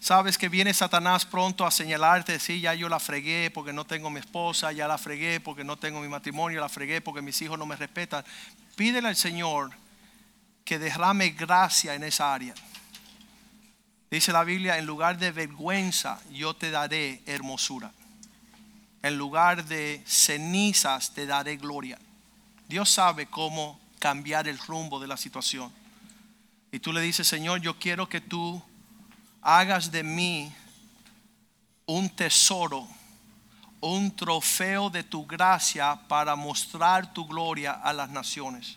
Sabes 0.07 0.39
que 0.39 0.49
viene 0.49 0.73
Satanás 0.73 1.27
pronto 1.27 1.67
a 1.67 1.71
señalarte, 1.73 2.39
sí, 2.39 2.61
ya 2.61 2.75
yo 2.75 2.89
la 2.89 3.01
fregué 3.01 3.51
porque 3.51 3.73
no 3.73 3.85
tengo 3.85 4.09
mi 4.09 4.21
esposa, 4.21 4.71
ya 4.71 4.87
la 4.87 4.99
fregué 4.99 5.41
porque 5.41 5.65
no 5.65 5.79
tengo 5.79 6.01
mi 6.01 6.07
matrimonio, 6.07 6.61
la 6.61 6.69
fregué 6.69 7.01
porque 7.01 7.23
mis 7.23 7.43
hijos 7.43 7.59
no 7.59 7.67
me 7.67 7.75
respetan. 7.75 8.25
Pídele 8.77 9.09
al 9.09 9.17
Señor 9.17 9.73
que 10.65 10.79
derrame 10.79 11.31
gracia 11.31 11.97
en 11.97 12.05
esa 12.05 12.33
área. 12.33 12.55
Dice 14.09 14.31
la 14.31 14.45
Biblia, 14.45 14.79
en 14.79 14.87
lugar 14.87 15.19
de 15.19 15.33
vergüenza 15.33 16.21
yo 16.31 16.55
te 16.55 16.71
daré 16.71 17.21
hermosura. 17.27 17.91
En 19.03 19.19
lugar 19.19 19.65
de 19.65 20.05
cenizas 20.07 21.15
te 21.15 21.27
daré 21.27 21.57
gloria. 21.57 21.99
Dios 22.69 22.91
sabe 22.91 23.27
cómo 23.27 23.81
cambiar 23.99 24.47
el 24.47 24.59
rumbo 24.61 25.01
de 25.01 25.09
la 25.09 25.17
situación. 25.17 25.73
Y 26.71 26.79
tú 26.79 26.93
le 26.93 27.01
dices, 27.01 27.27
Señor, 27.27 27.61
yo 27.61 27.77
quiero 27.81 28.09
que 28.09 28.21
tú 28.21 28.63
hagas 29.47 29.93
de 29.93 30.03
mí 30.03 30.53
un 31.87 32.11
tesoro, 32.11 32.89
un 33.81 34.11
trofeo 34.11 34.91
de 34.91 35.05
tu 35.05 35.25
gracia 35.25 36.01
para 36.09 36.35
mostrar 36.35 37.13
tu 37.13 37.25
gloria 37.29 37.71
a 37.71 37.93
las 37.93 38.11
naciones. 38.11 38.77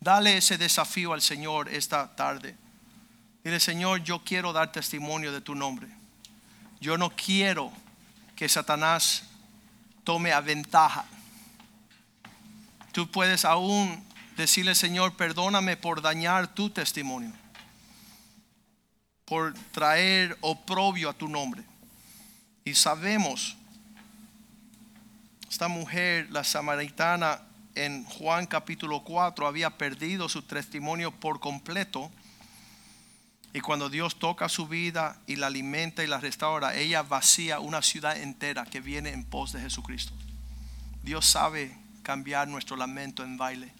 Dale 0.00 0.38
ese 0.38 0.56
desafío 0.56 1.12
al 1.12 1.20
Señor 1.20 1.68
esta 1.68 2.16
tarde. 2.16 2.56
Dile, 3.44 3.60
Señor, 3.60 4.02
yo 4.02 4.24
quiero 4.24 4.54
dar 4.54 4.72
testimonio 4.72 5.32
de 5.32 5.42
tu 5.42 5.54
nombre. 5.54 5.86
Yo 6.80 6.96
no 6.96 7.10
quiero 7.10 7.70
que 8.36 8.48
Satanás 8.48 9.24
tome 10.02 10.32
a 10.32 10.40
ventaja. 10.40 11.04
Tú 12.92 13.10
puedes 13.10 13.44
aún 13.44 14.02
decirle, 14.38 14.74
Señor, 14.74 15.14
perdóname 15.14 15.76
por 15.76 16.00
dañar 16.00 16.54
tu 16.54 16.70
testimonio 16.70 17.43
por 19.24 19.54
traer 19.72 20.36
oprobio 20.40 21.10
a 21.10 21.14
tu 21.14 21.28
nombre. 21.28 21.62
Y 22.64 22.74
sabemos, 22.74 23.56
esta 25.50 25.68
mujer, 25.68 26.28
la 26.30 26.44
samaritana, 26.44 27.40
en 27.74 28.04
Juan 28.04 28.46
capítulo 28.46 29.02
4, 29.02 29.46
había 29.46 29.70
perdido 29.70 30.28
su 30.28 30.42
testimonio 30.42 31.10
por 31.10 31.40
completo. 31.40 32.10
Y 33.52 33.60
cuando 33.60 33.88
Dios 33.88 34.18
toca 34.18 34.48
su 34.48 34.66
vida 34.66 35.16
y 35.26 35.36
la 35.36 35.46
alimenta 35.46 36.02
y 36.02 36.06
la 36.06 36.18
restaura, 36.18 36.74
ella 36.74 37.02
vacía 37.02 37.60
una 37.60 37.82
ciudad 37.82 38.16
entera 38.16 38.64
que 38.64 38.80
viene 38.80 39.10
en 39.10 39.24
pos 39.24 39.52
de 39.52 39.60
Jesucristo. 39.60 40.12
Dios 41.02 41.26
sabe 41.26 41.76
cambiar 42.02 42.48
nuestro 42.48 42.76
lamento 42.76 43.22
en 43.22 43.36
baile. 43.36 43.72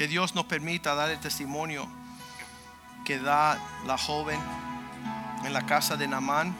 Que 0.00 0.08
Dios 0.08 0.34
nos 0.34 0.46
permita 0.46 0.94
dar 0.94 1.10
el 1.10 1.18
testimonio 1.18 1.86
que 3.04 3.18
da 3.18 3.58
la 3.84 3.98
joven 3.98 4.40
en 5.44 5.52
la 5.52 5.66
casa 5.66 5.98
de 5.98 6.08
Namán, 6.08 6.56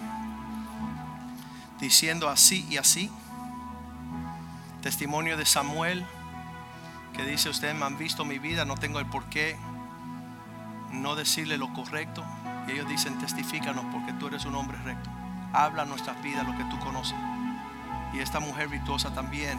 diciendo 1.81 2.29
así 2.29 2.67
y 2.69 2.77
así. 2.77 3.11
Testimonio 4.83 5.39
de 5.39 5.47
Samuel, 5.47 6.05
que 7.15 7.25
dice, 7.25 7.49
ustedes 7.49 7.75
me 7.75 7.87
han 7.87 7.97
visto 7.97 8.27
mi 8.27 8.39
vida, 8.39 8.67
no 8.67 8.77
tengo 8.77 8.99
el 8.99 9.07
por 9.07 9.25
qué 9.31 9.57
no 10.93 11.17
decirle 11.17 11.57
lo 11.57 11.73
correcto. 11.73 12.23
Y 12.69 12.73
ellos 12.73 12.91
dicen, 12.91 13.19
testifícanos 13.21 13.87
porque 13.91 14.13
tú 14.13 14.27
eres 14.27 14.45
un 14.45 14.55
hombre 14.55 14.77
recto. 14.85 15.09
Habla 15.55 15.87
nuestras 15.87 16.23
vidas 16.23 16.47
lo 16.47 16.55
que 16.59 16.65
tú 16.65 16.79
conoces. 16.81 17.17
Y 18.13 18.19
esta 18.19 18.39
mujer 18.39 18.69
virtuosa 18.69 19.15
también, 19.15 19.59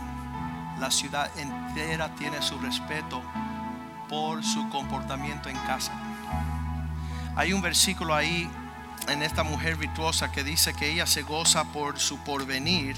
la 0.79 0.91
ciudad 0.91 1.35
entera 1.35 2.13
tiene 2.13 2.43
su 2.43 2.59
respeto 2.59 3.23
por 4.11 4.43
su 4.43 4.69
comportamiento 4.69 5.49
en 5.49 5.55
casa. 5.59 5.93
Hay 7.35 7.53
un 7.53 7.61
versículo 7.61 8.13
ahí 8.13 8.47
en 9.07 9.23
esta 9.23 9.43
mujer 9.43 9.77
virtuosa 9.77 10.31
que 10.31 10.43
dice 10.43 10.73
que 10.73 10.91
ella 10.91 11.07
se 11.07 11.23
goza 11.23 11.63
por 11.71 11.97
su 11.97 12.19
porvenir. 12.19 12.97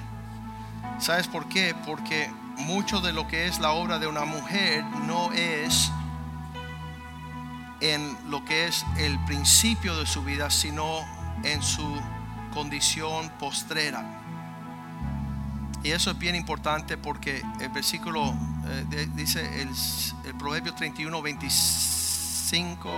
¿Sabes 0.99 1.27
por 1.27 1.47
qué? 1.47 1.75
Porque 1.85 2.29
mucho 2.57 2.99
de 2.99 3.13
lo 3.13 3.27
que 3.27 3.47
es 3.47 3.59
la 3.59 3.71
obra 3.71 3.99
de 3.99 4.07
una 4.07 4.25
mujer 4.25 4.83
no 5.05 5.31
es 5.33 5.91
en 7.79 8.17
lo 8.29 8.43
que 8.43 8.67
es 8.67 8.83
el 8.97 9.17
principio 9.25 9.95
de 9.97 10.07
su 10.07 10.23
vida, 10.23 10.49
sino 10.49 11.05
en 11.43 11.61
su 11.61 12.01
condición 12.53 13.29
postrera. 13.39 14.22
Y 15.83 15.91
eso 15.91 16.11
es 16.11 16.17
bien 16.17 16.35
importante 16.35 16.97
porque 16.97 17.43
el 17.59 17.69
versículo 17.69 18.33
eh, 18.67 19.07
dice 19.15 19.61
el, 19.61 19.69
el 20.25 20.35
Proverbio 20.35 20.73
31, 20.73 21.21
25. 21.21 22.89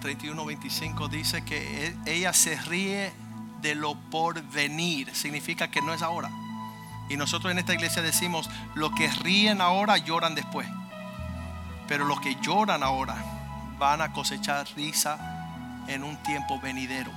31, 0.00 0.44
25 0.44 1.08
dice 1.08 1.42
que 1.42 1.88
e- 1.88 1.96
ella 2.06 2.32
se 2.32 2.56
ríe 2.62 3.12
de 3.60 3.74
lo 3.74 3.94
por 3.94 4.40
venir. 4.42 5.14
Significa 5.14 5.70
que 5.70 5.82
no 5.82 5.92
es 5.92 6.00
ahora. 6.00 6.30
Y 7.10 7.16
nosotros 7.16 7.52
en 7.52 7.58
esta 7.58 7.74
iglesia 7.74 8.00
decimos, 8.00 8.48
los 8.74 8.92
que 8.92 9.08
ríen 9.08 9.60
ahora 9.60 9.98
lloran 9.98 10.34
después. 10.34 10.66
Pero 11.88 12.06
los 12.06 12.20
que 12.20 12.36
lloran 12.40 12.82
ahora 12.82 13.16
van 13.78 14.00
a 14.00 14.12
cosechar 14.12 14.66
risa 14.76 15.84
en 15.88 16.04
un 16.04 16.16
tiempo 16.22 16.60
venidero. 16.60 17.10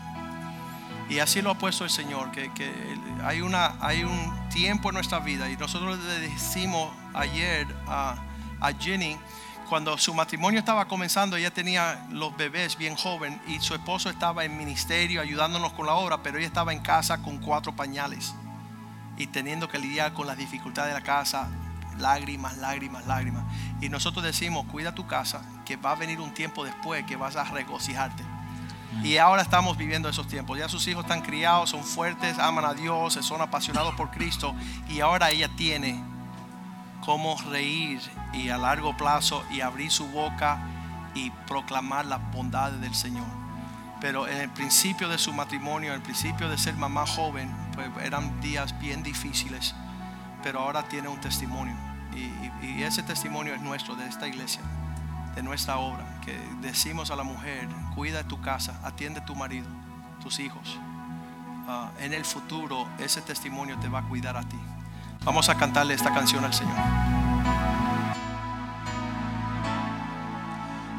Y 1.12 1.20
así 1.20 1.42
lo 1.42 1.52
ha 1.52 1.56
puesto 1.56 1.84
el 1.84 1.90
Señor, 1.90 2.32
que, 2.32 2.50
hay 3.22 3.42
un 3.42 4.50
tiempo 4.50 4.90
en 4.90 4.94
nuestra 4.96 5.20
vida. 5.20 5.50
Y 5.50 5.58
nosotros 5.58 6.00
le 6.00 6.20
decimos 6.22 6.90
ayer 7.14 7.68
a, 7.86 8.16
a 8.62 8.72
Jenny, 8.72 9.18
cuando 9.68 9.98
su 9.98 10.14
matrimonio 10.14 10.58
estaba 10.58 10.88
comenzando, 10.88 11.36
ella 11.36 11.52
tenía 11.52 12.08
los 12.12 12.38
bebés 12.38 12.78
bien 12.78 12.96
joven 12.96 13.42
y 13.46 13.60
su 13.60 13.74
esposo 13.74 14.10
estaba 14.10 14.46
en 14.46 14.58
ministerio 14.58 15.20
ayudándonos 15.20 15.74
con 15.74 15.86
la 15.86 15.96
obra, 15.96 16.24
pero 16.24 16.38
ella 16.38 16.48
estaba 16.48 16.72
en 16.72 16.80
casa 16.80 17.22
con 17.22 17.40
cuatro 17.40 17.76
pañales 17.76 18.34
y 19.18 19.28
teniendo 19.28 19.68
que 19.68 19.80
lidiar 19.80 20.14
con 20.14 20.28
las 20.28 20.38
dificultades 20.38 20.94
de 20.94 21.00
la 21.02 21.06
casa, 21.06 21.50
lágrimas, 21.98 22.58
lágrimas, 22.58 23.06
lágrimas. 23.06 23.44
Y 23.82 23.90
nosotros 23.90 24.24
decimos, 24.24 24.66
cuida 24.66 24.96
tu 24.96 25.06
casa, 25.08 25.42
que 25.66 25.76
va 25.76 25.92
a 25.92 25.96
venir 25.96 26.22
un 26.22 26.34
tiempo 26.34 26.64
después 26.64 27.04
que 27.06 27.18
vas 27.18 27.36
a 27.36 27.44
regocijarte. 27.44 28.31
Y 29.04 29.18
ahora 29.18 29.42
estamos 29.42 29.78
viviendo 29.78 30.10
esos 30.10 30.28
tiempos. 30.28 30.58
Ya 30.58 30.68
sus 30.68 30.88
hijos 30.88 31.04
están 31.04 31.22
criados, 31.22 31.70
son 31.70 31.84
fuertes, 31.84 32.38
aman 32.38 32.66
a 32.66 32.74
Dios, 32.74 33.14
son 33.22 33.42
apasionados 33.42 33.96
por 33.96 34.12
Cristo. 34.12 34.54
Y 34.90 35.00
ahora 35.00 35.32
ella 35.32 35.50
tiene 35.56 36.04
cómo 37.06 37.38
reír 37.50 38.02
y 38.34 38.50
a 38.50 38.58
largo 38.58 38.96
plazo 38.96 39.44
y 39.52 39.62
abrir 39.62 39.92
su 39.92 40.08
boca 40.08 40.60
y 41.16 41.32
proclamar 41.48 42.06
las 42.06 42.20
bondades 42.32 42.80
del 42.82 42.96
Señor. 42.96 43.26
Pero 44.00 44.28
en 44.28 44.38
el 44.38 44.50
principio 44.50 45.10
de 45.10 45.18
su 45.18 45.32
matrimonio, 45.32 45.90
en 45.90 45.98
el 45.98 46.02
principio 46.02 46.50
de 46.50 46.58
ser 46.58 46.76
mamá 46.76 47.06
joven, 47.06 47.52
pues 47.74 47.88
eran 48.04 48.42
días 48.42 48.78
bien 48.80 49.04
difíciles. 49.04 49.76
Pero 50.44 50.60
ahora 50.60 50.84
tiene 50.84 51.08
un 51.08 51.22
testimonio. 51.22 51.76
Y, 52.14 52.84
ese 52.84 53.04
testimonio 53.04 53.54
es 53.54 53.62
nuestro, 53.62 53.96
de 53.96 54.08
esta 54.08 54.28
iglesia, 54.28 54.62
de 55.36 55.44
nuestra 55.44 55.78
obra. 55.78 56.20
Que 56.24 56.38
decimos 56.62 57.12
a 57.12 57.16
la 57.16 57.24
mujer, 57.24 57.68
cuida 57.96 58.24
tu 58.24 58.42
casa, 58.42 58.80
atiende 58.84 59.22
tu 59.22 59.36
marido, 59.36 59.68
tus 60.22 60.40
hijos. 60.40 60.80
Ah, 61.68 61.92
en 62.00 62.14
el 62.14 62.26
futuro 62.26 62.88
ese 63.00 63.22
testimonio 63.22 63.78
te 63.80 63.88
va 63.88 64.00
a 64.00 64.04
cuidar 64.04 64.38
a 64.38 64.44
ti. 64.44 64.60
Vamos 65.24 65.50
a 65.50 65.56
cantarle 65.56 65.94
esta 65.94 66.14
canción 66.14 66.44
al 66.44 66.54
Señor. 66.54 66.76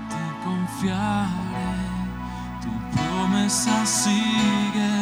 Te 0.08 0.44
confiaré, 0.44 1.28
tu 2.62 2.96
promesa 2.96 3.84
sigue 3.84 5.01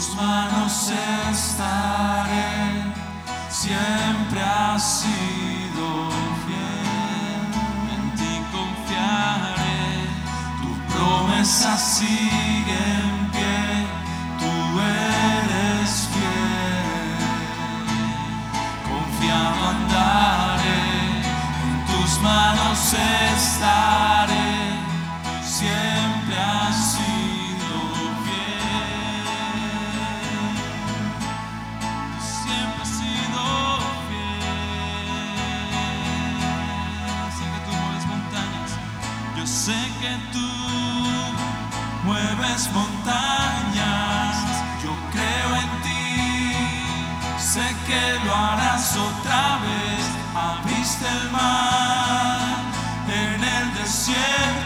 tus 0.00 0.14
manos 0.14 0.90
estaré, 1.30 2.84
siempre 3.50 4.40
has 4.40 5.00
sido 5.00 6.08
fiel. 6.42 7.44
En 7.94 8.04
ti 8.16 8.32
confiaré, 8.50 10.08
tu 10.62 10.70
promesa 10.94 11.76
sigue 11.76 12.99
que 40.00 40.16
tú 40.32 40.50
mueves 42.04 42.70
montañas. 42.72 44.34
Yo 44.82 44.92
creo 45.12 45.48
en 45.62 45.70
ti. 45.84 46.56
Sé 47.38 47.66
que 47.86 48.24
lo 48.24 48.34
harás 48.34 48.96
otra 48.96 49.58
vez. 49.66 50.02
Abriste 50.34 51.06
el 51.06 51.30
mar 51.30 52.56
en 53.08 53.44
el 53.44 53.74
desierto. 53.74 54.59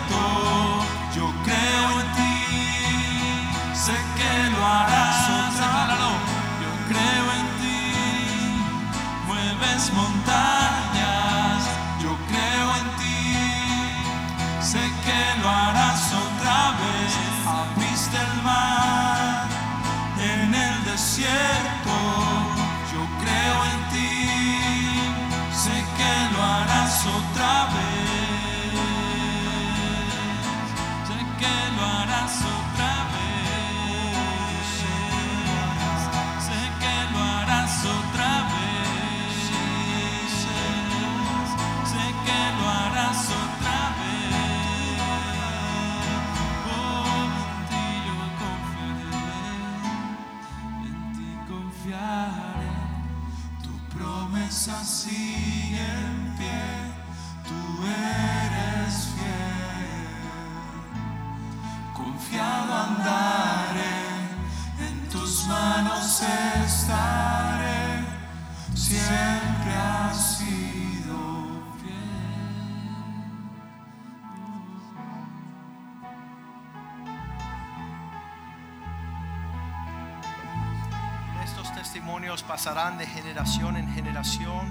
Testimonios 81.95 82.43
pasarán 82.43 82.99
de 82.99 83.07
generación 83.07 83.77
en 83.77 83.89
generación. 83.95 84.67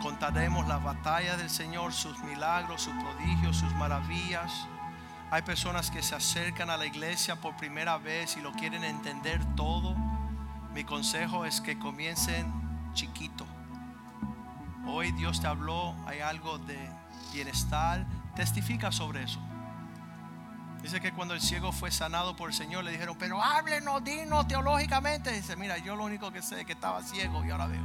Contaremos 0.00 0.68
las 0.68 0.80
batallas 0.80 1.38
del 1.38 1.50
Señor, 1.50 1.92
sus 1.92 2.22
milagros, 2.22 2.82
sus 2.82 2.94
prodigios, 3.02 3.56
sus 3.56 3.74
maravillas. 3.74 4.68
Hay 5.32 5.42
personas 5.42 5.90
que 5.90 6.04
se 6.04 6.14
acercan 6.14 6.70
a 6.70 6.76
la 6.76 6.86
iglesia 6.86 7.34
por 7.40 7.56
primera 7.56 7.98
vez 7.98 8.36
y 8.36 8.42
lo 8.42 8.52
quieren 8.52 8.84
entender 8.84 9.44
todo. 9.56 9.96
Mi 10.72 10.84
consejo 10.84 11.46
es 11.46 11.60
que 11.60 11.80
comiencen 11.80 12.46
chiquito. 12.92 13.44
Hoy 14.86 15.10
Dios 15.10 15.40
te 15.40 15.48
habló, 15.48 15.96
hay 16.06 16.20
algo 16.20 16.58
de 16.58 16.78
bienestar. 17.32 18.06
Testifica 18.36 18.92
sobre 18.92 19.24
eso. 19.24 19.40
Dice 20.84 21.00
que 21.00 21.12
cuando 21.12 21.32
el 21.32 21.40
ciego 21.40 21.72
fue 21.72 21.90
sanado 21.90 22.36
por 22.36 22.50
el 22.50 22.54
Señor 22.54 22.84
le 22.84 22.90
dijeron, 22.90 23.16
pero 23.18 23.42
háblenos, 23.42 24.04
dinos 24.04 24.46
teológicamente. 24.46 25.32
Dice, 25.32 25.56
mira, 25.56 25.78
yo 25.78 25.96
lo 25.96 26.04
único 26.04 26.30
que 26.30 26.42
sé 26.42 26.60
es 26.60 26.66
que 26.66 26.74
estaba 26.74 27.02
ciego 27.02 27.42
y 27.42 27.50
ahora 27.50 27.68
veo. 27.68 27.82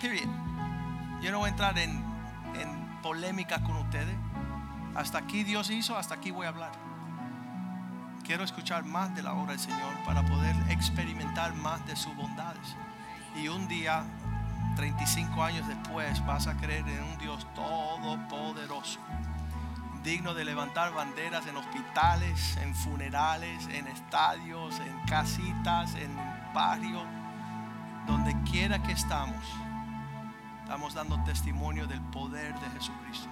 Period. 0.00 0.28
Yo 1.20 1.32
no 1.32 1.40
voy 1.40 1.48
a 1.48 1.50
entrar 1.50 1.76
en, 1.76 1.90
en 2.54 3.00
polémicas 3.02 3.60
con 3.62 3.74
ustedes. 3.78 4.16
Hasta 4.94 5.18
aquí 5.18 5.42
Dios 5.42 5.70
hizo, 5.70 5.98
hasta 5.98 6.14
aquí 6.14 6.30
voy 6.30 6.46
a 6.46 6.50
hablar. 6.50 6.70
Quiero 8.22 8.44
escuchar 8.44 8.84
más 8.84 9.12
de 9.16 9.24
la 9.24 9.32
obra 9.32 9.50
del 9.50 9.60
Señor 9.60 9.92
para 10.06 10.24
poder 10.24 10.54
experimentar 10.70 11.52
más 11.56 11.84
de 11.84 11.96
sus 11.96 12.14
bondades. 12.14 12.76
Y 13.34 13.48
un 13.48 13.66
día 13.66 14.04
35 14.76 15.42
años 15.42 15.66
después 15.66 16.24
vas 16.24 16.46
a 16.46 16.56
creer 16.58 16.86
en 16.86 17.02
un 17.02 17.18
Dios 17.18 17.44
todopoderoso, 17.56 19.00
digno 20.08 20.32
de 20.32 20.42
levantar 20.42 20.94
banderas 20.94 21.46
en 21.48 21.58
hospitales, 21.58 22.56
en 22.62 22.74
funerales, 22.74 23.66
en 23.66 23.86
estadios, 23.88 24.80
en 24.80 24.98
casitas, 25.00 25.94
en 25.96 26.16
barrios, 26.54 27.04
donde 28.06 28.34
quiera 28.50 28.82
que 28.82 28.92
estamos. 28.92 29.44
Estamos 30.62 30.94
dando 30.94 31.22
testimonio 31.24 31.86
del 31.86 32.00
poder 32.00 32.58
de 32.58 32.70
Jesucristo, 32.70 33.28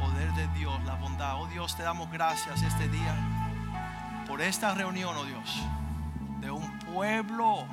poder 0.00 0.32
de 0.32 0.48
Dios, 0.58 0.82
la 0.86 0.96
bondad. 0.96 1.40
Oh 1.40 1.46
Dios, 1.46 1.76
te 1.76 1.84
damos 1.84 2.10
gracias 2.10 2.62
este 2.62 2.88
día 2.88 3.14
por 4.26 4.40
esta 4.40 4.74
reunión, 4.74 5.16
oh 5.16 5.24
Dios, 5.24 5.62
de 6.40 6.50
un 6.50 6.80
pueblo 6.80 7.64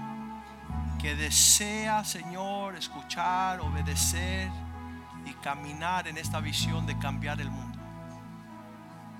que 0.99 1.15
desea, 1.15 2.03
Señor, 2.03 2.75
escuchar, 2.75 3.59
obedecer 3.59 4.51
y 5.25 5.33
caminar 5.41 6.07
en 6.07 6.19
esta 6.19 6.39
visión 6.39 6.85
de 6.85 6.95
cambiar 6.99 7.41
el 7.41 7.49
mundo. 7.49 7.76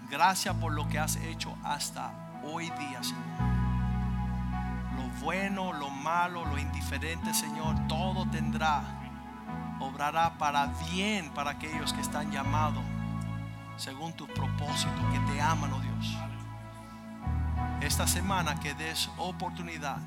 Gracias 0.09 0.55
por 0.55 0.71
lo 0.71 0.87
que 0.87 0.99
has 0.99 1.17
hecho 1.17 1.55
hasta 1.63 2.11
hoy 2.43 2.69
día, 2.71 3.03
Señor. 3.03 3.25
Lo 4.95 5.25
bueno, 5.25 5.73
lo 5.73 5.89
malo, 5.89 6.45
lo 6.45 6.57
indiferente, 6.57 7.33
Señor, 7.33 7.75
todo 7.87 8.25
tendrá, 8.29 8.83
obrará 9.79 10.37
para 10.37 10.67
bien 10.91 11.29
para 11.31 11.51
aquellos 11.51 11.93
que 11.93 12.01
están 12.01 12.31
llamados 12.31 12.83
según 13.77 14.13
tu 14.13 14.25
propósito, 14.27 14.95
que 15.11 15.19
te 15.31 15.39
aman, 15.39 15.71
oh 15.71 15.79
Dios. 15.79 16.17
Esta 17.81 18.07
semana 18.07 18.59
que 18.59 18.73
des 18.73 19.09
oportunidad 19.17 19.97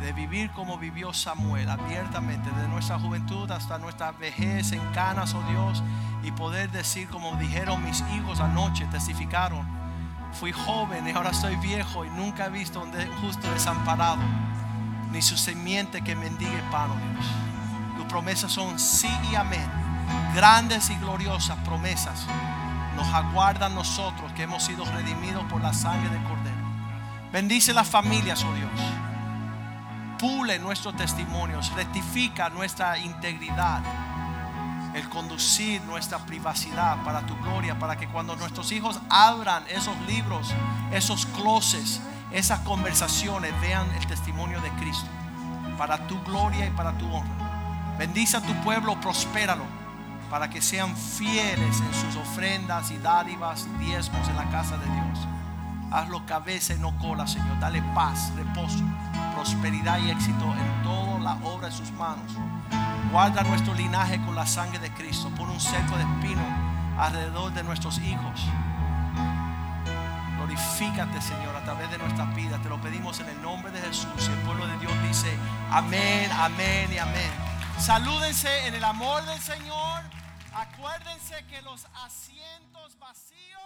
de 0.00 0.12
vivir 0.12 0.50
como 0.52 0.78
vivió 0.78 1.12
Samuel, 1.12 1.68
abiertamente, 1.68 2.50
de 2.50 2.68
nuestra 2.68 2.98
juventud 2.98 3.50
hasta 3.50 3.78
nuestra 3.78 4.12
vejez 4.12 4.72
en 4.72 4.80
canas, 4.92 5.34
oh 5.34 5.42
Dios, 5.50 5.82
y 6.22 6.30
poder 6.32 6.70
decir 6.70 7.08
como 7.08 7.34
dijeron 7.36 7.84
mis 7.84 8.02
hijos 8.14 8.40
anoche, 8.40 8.86
testificaron, 8.86 9.66
fui 10.32 10.52
joven 10.52 11.06
y 11.08 11.10
ahora 11.10 11.32
soy 11.32 11.56
viejo 11.56 12.04
y 12.04 12.10
nunca 12.10 12.46
he 12.46 12.50
visto 12.50 12.80
un 12.80 12.92
justo 13.20 13.50
desamparado, 13.52 14.22
ni 15.10 15.20
su 15.20 15.36
semiente 15.36 16.02
que 16.02 16.14
mendigue 16.14 16.62
pan, 16.70 16.90
oh 16.90 17.12
Dios. 17.12 17.26
Tus 17.96 18.06
promesas 18.06 18.52
son 18.52 18.78
sí 18.78 19.10
y 19.32 19.34
amén, 19.34 19.68
grandes 20.34 20.90
y 20.90 20.96
gloriosas 20.96 21.56
promesas. 21.64 22.26
Nos 22.94 23.08
aguardan 23.14 23.74
nosotros 23.74 24.32
que 24.32 24.42
hemos 24.44 24.64
sido 24.64 24.84
redimidos 24.84 25.44
por 25.44 25.60
la 25.60 25.72
sangre 25.72 26.08
del 26.10 26.22
Cordero. 26.24 26.68
Bendice 27.32 27.72
las 27.72 27.88
familias, 27.88 28.44
oh 28.44 28.54
Dios 28.54 29.07
pule 30.18 30.58
nuestros 30.58 30.96
testimonios, 30.96 31.72
rectifica 31.74 32.50
nuestra 32.50 32.98
integridad, 32.98 33.82
el 34.94 35.08
conducir 35.08 35.80
nuestra 35.82 36.18
privacidad 36.18 37.02
para 37.04 37.24
tu 37.24 37.36
gloria, 37.38 37.78
para 37.78 37.96
que 37.96 38.08
cuando 38.08 38.34
nuestros 38.36 38.72
hijos 38.72 39.00
abran 39.08 39.64
esos 39.68 39.98
libros, 40.06 40.52
esos 40.90 41.26
closets, 41.26 42.00
esas 42.32 42.60
conversaciones, 42.60 43.58
vean 43.60 43.88
el 43.94 44.06
testimonio 44.06 44.60
de 44.60 44.70
Cristo, 44.72 45.06
para 45.76 46.06
tu 46.08 46.20
gloria 46.24 46.66
y 46.66 46.70
para 46.70 46.92
tu 46.98 47.06
honra. 47.06 47.96
Bendice 47.98 48.36
a 48.36 48.40
tu 48.40 48.52
pueblo, 48.62 49.00
prospéralo, 49.00 49.64
para 50.30 50.50
que 50.50 50.60
sean 50.60 50.96
fieles 50.96 51.80
en 51.80 51.94
sus 51.94 52.16
ofrendas 52.16 52.90
y 52.90 52.98
dádivas 52.98 53.66
diezmos 53.78 54.28
en 54.28 54.36
la 54.36 54.50
casa 54.50 54.76
de 54.76 54.86
Dios. 54.86 55.37
Hazlo 55.90 56.24
cabeza 56.26 56.74
y 56.74 56.78
no 56.78 56.96
cola, 56.98 57.26
Señor. 57.26 57.58
Dale 57.60 57.82
paz, 57.94 58.32
reposo, 58.36 58.84
prosperidad 59.34 59.98
y 59.98 60.10
éxito 60.10 60.44
en 60.44 60.82
toda 60.82 61.18
la 61.18 61.34
obra 61.44 61.68
de 61.68 61.74
sus 61.74 61.90
manos. 61.92 62.32
Guarda 63.10 63.42
nuestro 63.42 63.72
linaje 63.74 64.20
con 64.22 64.34
la 64.34 64.46
sangre 64.46 64.78
de 64.78 64.92
Cristo. 64.92 65.30
Pon 65.36 65.48
un 65.50 65.60
cerco 65.60 65.96
de 65.96 66.02
espino 66.02 66.42
alrededor 66.98 67.52
de 67.52 67.62
nuestros 67.62 67.98
hijos. 67.98 68.44
Glorifícate, 70.36 71.20
Señor, 71.20 71.56
a 71.56 71.64
través 71.64 71.90
de 71.90 71.98
nuestra 71.98 72.26
vida. 72.26 72.58
Te 72.62 72.68
lo 72.68 72.80
pedimos 72.80 73.18
en 73.20 73.28
el 73.28 73.40
nombre 73.40 73.72
de 73.72 73.80
Jesús. 73.80 74.28
Y 74.28 74.32
el 74.32 74.38
pueblo 74.40 74.66
de 74.66 74.76
Dios 74.78 74.92
dice 75.06 75.34
amén, 75.70 76.30
amén 76.32 76.92
y 76.92 76.98
amén. 76.98 77.30
Salúdense 77.78 78.66
en 78.66 78.74
el 78.74 78.84
amor 78.84 79.24
del 79.24 79.40
Señor. 79.40 80.02
Acuérdense 80.52 81.44
que 81.46 81.62
los 81.62 81.86
asientos 82.04 82.98
vacíos. 82.98 83.57